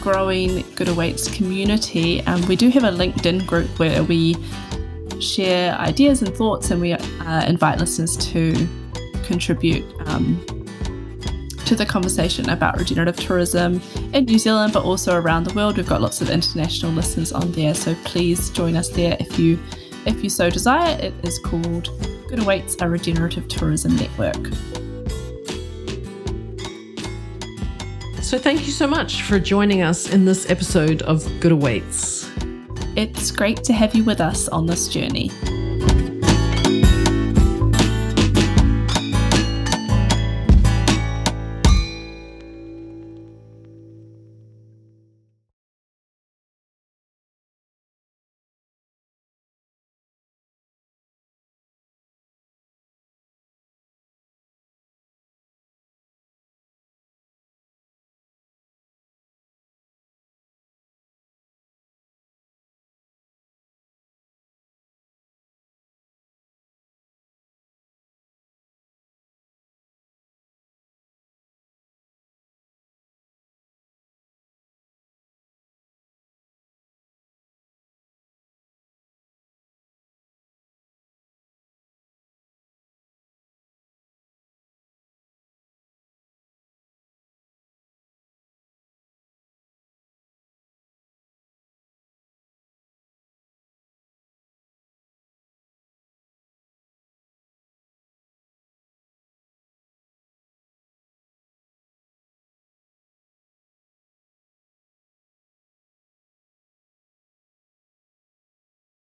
growing 0.00 0.64
Good 0.74 0.88
Awaits 0.88 1.28
community, 1.28 2.22
um, 2.22 2.44
we 2.46 2.56
do 2.56 2.68
have 2.70 2.84
a 2.84 2.90
LinkedIn 2.90 3.46
group 3.46 3.78
where 3.78 4.02
we 4.04 4.36
share 5.20 5.74
ideas 5.76 6.22
and 6.22 6.34
thoughts 6.34 6.70
and 6.70 6.80
we 6.80 6.92
uh, 6.92 7.44
invite 7.46 7.78
listeners 7.78 8.16
to 8.16 8.68
contribute 9.24 9.84
um, 10.06 10.44
to 11.64 11.74
the 11.74 11.86
conversation 11.86 12.48
about 12.50 12.78
regenerative 12.78 13.16
tourism 13.16 13.80
in 14.12 14.24
New 14.26 14.38
Zealand, 14.38 14.72
but 14.72 14.84
also 14.84 15.16
around 15.16 15.44
the 15.44 15.54
world. 15.54 15.76
We've 15.76 15.88
got 15.88 16.00
lots 16.00 16.20
of 16.20 16.30
international 16.30 16.92
listeners 16.92 17.32
on 17.32 17.52
there, 17.52 17.74
so 17.74 17.94
please 18.04 18.50
join 18.50 18.76
us 18.76 18.90
there 18.90 19.16
if 19.18 19.38
you 19.38 19.58
if 20.06 20.22
you 20.22 20.28
so 20.28 20.50
desire. 20.50 20.98
It 21.00 21.14
is 21.22 21.38
called 21.38 21.88
Good 22.28 22.40
Awaits 22.40 22.76
a 22.80 22.88
Regenerative 22.88 23.48
Tourism 23.48 23.96
Network. 23.96 24.83
So, 28.24 28.38
thank 28.38 28.64
you 28.66 28.72
so 28.72 28.86
much 28.86 29.20
for 29.20 29.38
joining 29.38 29.82
us 29.82 30.08
in 30.08 30.24
this 30.24 30.48
episode 30.48 31.02
of 31.02 31.28
Good 31.40 31.52
Awaits. 31.52 32.26
It's 32.96 33.30
great 33.30 33.62
to 33.64 33.74
have 33.74 33.94
you 33.94 34.02
with 34.02 34.18
us 34.18 34.48
on 34.48 34.64
this 34.64 34.88
journey. 34.88 35.30